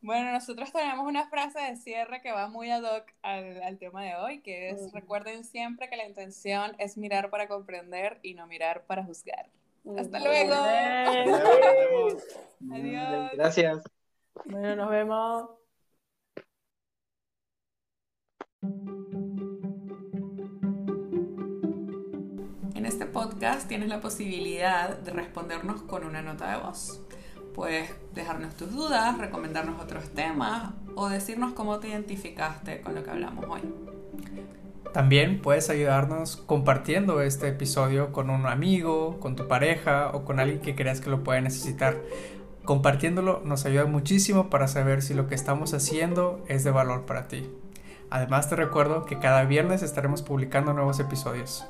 Bueno, 0.00 0.32
nosotros 0.32 0.70
tenemos 0.70 1.06
una 1.06 1.30
frase 1.30 1.58
de 1.58 1.76
cierre 1.76 2.20
que 2.20 2.30
va 2.30 2.46
muy 2.46 2.70
ad 2.70 2.82
hoc 2.82 3.10
al, 3.22 3.62
al 3.62 3.78
tema 3.78 4.04
de 4.04 4.14
hoy, 4.16 4.42
que 4.42 4.68
es, 4.68 4.92
recuerden 4.92 5.44
siempre 5.44 5.88
que 5.88 5.96
la 5.96 6.04
intención 6.04 6.76
es 6.78 6.98
mirar 6.98 7.30
para 7.30 7.48
comprender 7.48 8.20
y 8.22 8.34
no 8.34 8.46
mirar 8.46 8.84
para 8.84 9.02
juzgar. 9.02 9.48
Hasta 9.84 10.18
luego. 10.18 10.54
Adiós. 12.72 13.30
gracias. 13.34 13.82
Bueno, 14.46 14.76
nos 14.76 14.90
vemos. 14.90 15.50
En 22.74 22.86
este 22.86 23.06
podcast 23.06 23.68
tienes 23.68 23.88
la 23.88 24.00
posibilidad 24.00 24.98
de 24.98 25.10
respondernos 25.10 25.82
con 25.82 26.04
una 26.04 26.22
nota 26.22 26.50
de 26.52 26.62
voz. 26.64 27.02
Puedes 27.54 27.90
dejarnos 28.14 28.56
tus 28.56 28.72
dudas, 28.72 29.18
recomendarnos 29.18 29.80
otros 29.80 30.10
temas 30.10 30.72
o 30.96 31.08
decirnos 31.08 31.52
cómo 31.52 31.78
te 31.78 31.88
identificaste 31.88 32.80
con 32.80 32.94
lo 32.94 33.04
que 33.04 33.10
hablamos 33.10 33.44
hoy. 33.48 33.93
También 34.94 35.42
puedes 35.42 35.70
ayudarnos 35.70 36.36
compartiendo 36.36 37.20
este 37.20 37.48
episodio 37.48 38.12
con 38.12 38.30
un 38.30 38.46
amigo, 38.46 39.18
con 39.18 39.34
tu 39.34 39.48
pareja 39.48 40.10
o 40.14 40.24
con 40.24 40.38
alguien 40.38 40.60
que 40.60 40.76
creas 40.76 41.00
que 41.00 41.10
lo 41.10 41.24
puede 41.24 41.40
necesitar. 41.40 41.96
Compartiéndolo 42.64 43.42
nos 43.44 43.66
ayuda 43.66 43.86
muchísimo 43.86 44.50
para 44.50 44.68
saber 44.68 45.02
si 45.02 45.12
lo 45.12 45.26
que 45.26 45.34
estamos 45.34 45.74
haciendo 45.74 46.44
es 46.46 46.62
de 46.62 46.70
valor 46.70 47.06
para 47.06 47.26
ti. 47.26 47.50
Además 48.08 48.48
te 48.48 48.54
recuerdo 48.54 49.04
que 49.04 49.18
cada 49.18 49.42
viernes 49.42 49.82
estaremos 49.82 50.22
publicando 50.22 50.72
nuevos 50.72 51.00
episodios. 51.00 51.66